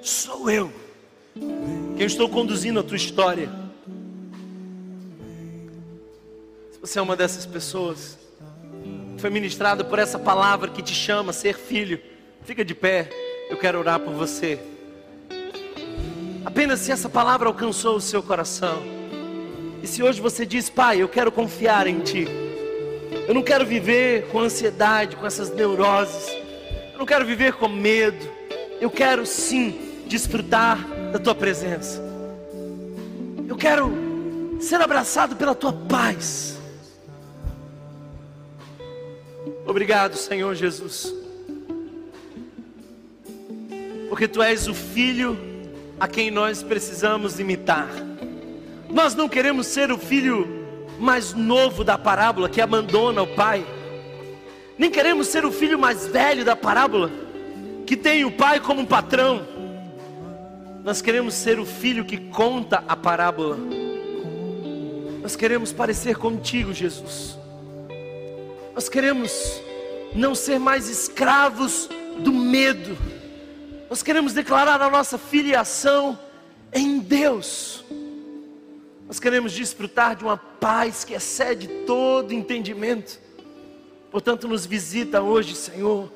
Sou 0.03 0.51
eu 0.51 0.88
quem 1.99 2.07
estou 2.07 2.29
conduzindo 2.29 2.79
a 2.79 2.83
tua 2.85 2.97
história. 2.97 3.51
Se 6.71 6.81
você 6.81 6.97
é 7.01 7.03
uma 7.03 7.17
dessas 7.17 7.45
pessoas, 7.45 8.17
foi 9.17 9.31
ministrada 9.31 9.83
por 9.83 9.99
essa 9.99 10.17
palavra 10.17 10.71
que 10.71 10.81
te 10.81 10.95
chama 10.95 11.31
a 11.31 11.33
ser 11.33 11.59
filho, 11.59 12.01
fica 12.45 12.65
de 12.65 12.73
pé, 12.73 13.11
eu 13.51 13.57
quero 13.57 13.81
orar 13.81 13.99
por 13.99 14.15
você. 14.15 14.61
Apenas 16.45 16.79
se 16.79 16.93
essa 16.93 17.09
palavra 17.09 17.49
alcançou 17.49 17.97
o 17.97 18.01
seu 18.01 18.23
coração, 18.23 18.81
e 19.83 19.87
se 19.89 20.01
hoje 20.01 20.21
você 20.21 20.47
diz, 20.47 20.71
Pai, 20.71 21.03
eu 21.03 21.09
quero 21.09 21.33
confiar 21.33 21.89
em 21.89 21.99
Ti. 21.99 22.29
Eu 23.27 23.35
não 23.35 23.43
quero 23.43 23.67
viver 23.67 24.29
com 24.29 24.39
ansiedade, 24.39 25.17
com 25.17 25.27
essas 25.27 25.51
neuroses. 25.51 26.29
Eu 26.93 26.99
não 27.01 27.07
quero 27.07 27.27
viver 27.27 27.55
com 27.55 27.67
medo. 27.67 28.25
Eu 28.81 28.89
quero 28.89 29.27
sim 29.27 30.05
desfrutar 30.07 30.79
da 31.13 31.19
tua 31.19 31.35
presença. 31.35 32.03
Eu 33.47 33.57
quero 33.57 33.91
ser 34.61 34.81
abraçado 34.81 35.37
pela 35.37 35.55
tua 35.55 35.73
paz. 35.73 36.59
Obrigado, 39.67 40.17
Senhor 40.17 40.55
Jesus. 40.55 41.15
Porque 44.09 44.27
tu 44.27 44.43
és 44.43 44.67
o 44.67 44.75
filho 44.75 45.39
a 46.01 46.09
quem 46.09 46.31
nós 46.31 46.63
precisamos 46.63 47.39
imitar. 47.39 47.89
Nós 48.89 49.15
não 49.15 49.29
queremos 49.29 49.67
ser 49.67 49.93
o 49.93 49.99
filho 49.99 50.47
mais 50.99 51.35
novo 51.35 51.85
da 51.85 51.97
parábola 51.99 52.49
que 52.49 52.61
abandona 52.61 53.23
o 53.23 53.27
pai. 53.27 53.67
Nem 54.77 54.91
queremos 54.91 55.29
ser 55.29 55.45
o 55.45 55.53
filho 55.53 55.79
mais 55.79 56.07
velho 56.07 56.45
da 56.45 56.57
parábola 56.57 57.11
que 57.87 57.97
tem 57.97 58.25
o 58.25 58.31
pai 58.31 58.61
como 58.61 58.83
um 58.83 58.87
patrão. 58.87 59.58
Nós 60.89 61.03
queremos 61.03 61.35
ser 61.35 61.61
o 61.61 61.67
filho 61.67 62.03
que 62.03 62.17
conta 62.17 62.83
a 62.89 62.97
parábola. 62.97 63.59
Nós 65.21 65.37
queremos 65.37 65.71
parecer 65.71 66.17
contigo, 66.17 66.73
Jesus. 66.73 67.37
Nós 68.75 68.89
queremos 68.89 69.61
não 70.15 70.35
ser 70.35 70.59
mais 70.59 70.89
escravos 70.89 71.91
do 72.21 72.33
medo. 72.33 72.97
Nós 73.91 74.03
queremos 74.03 74.33
declarar 74.33 74.81
a 74.81 74.89
nossa 74.89 75.19
filiação 75.19 76.19
em 76.73 77.01
Deus. 77.01 77.85
Nós 79.07 79.21
queremos 79.21 79.53
desfrutar 79.53 80.17
de 80.17 80.25
uma 80.25 80.39
paz 80.39 81.05
que 81.05 81.13
excede 81.13 81.69
todo 81.87 82.33
entendimento. 82.33 83.21
Portanto, 84.11 84.49
nos 84.49 84.65
visita 84.65 85.21
hoje, 85.21 85.55
Senhor. 85.55 86.11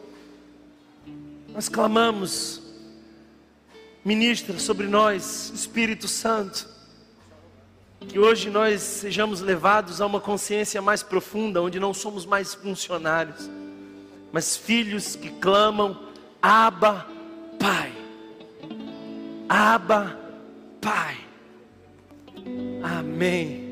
Nós 1.48 1.68
clamamos, 1.68 2.61
ministra 4.04 4.58
sobre 4.58 4.86
nós, 4.86 5.52
Espírito 5.54 6.08
Santo. 6.08 6.68
Que 8.00 8.18
hoje 8.18 8.50
nós 8.50 8.80
sejamos 8.82 9.40
levados 9.40 10.00
a 10.00 10.06
uma 10.06 10.20
consciência 10.20 10.82
mais 10.82 11.02
profunda, 11.02 11.62
onde 11.62 11.78
não 11.78 11.94
somos 11.94 12.26
mais 12.26 12.52
funcionários, 12.52 13.48
mas 14.32 14.56
filhos 14.56 15.14
que 15.14 15.30
clamam: 15.30 15.96
Abba, 16.40 17.06
Pai. 17.58 17.92
Abba, 19.48 20.18
Pai. 20.80 21.16
Amém. 22.82 23.62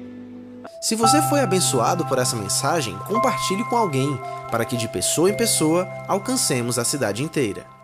Se 0.80 0.94
você 0.94 1.20
foi 1.22 1.40
abençoado 1.40 2.06
por 2.06 2.18
essa 2.18 2.36
mensagem, 2.36 2.96
compartilhe 3.00 3.64
com 3.64 3.76
alguém, 3.76 4.18
para 4.50 4.64
que 4.64 4.76
de 4.76 4.88
pessoa 4.88 5.28
em 5.28 5.36
pessoa 5.36 5.88
alcancemos 6.06 6.78
a 6.78 6.84
cidade 6.84 7.22
inteira. 7.22 7.79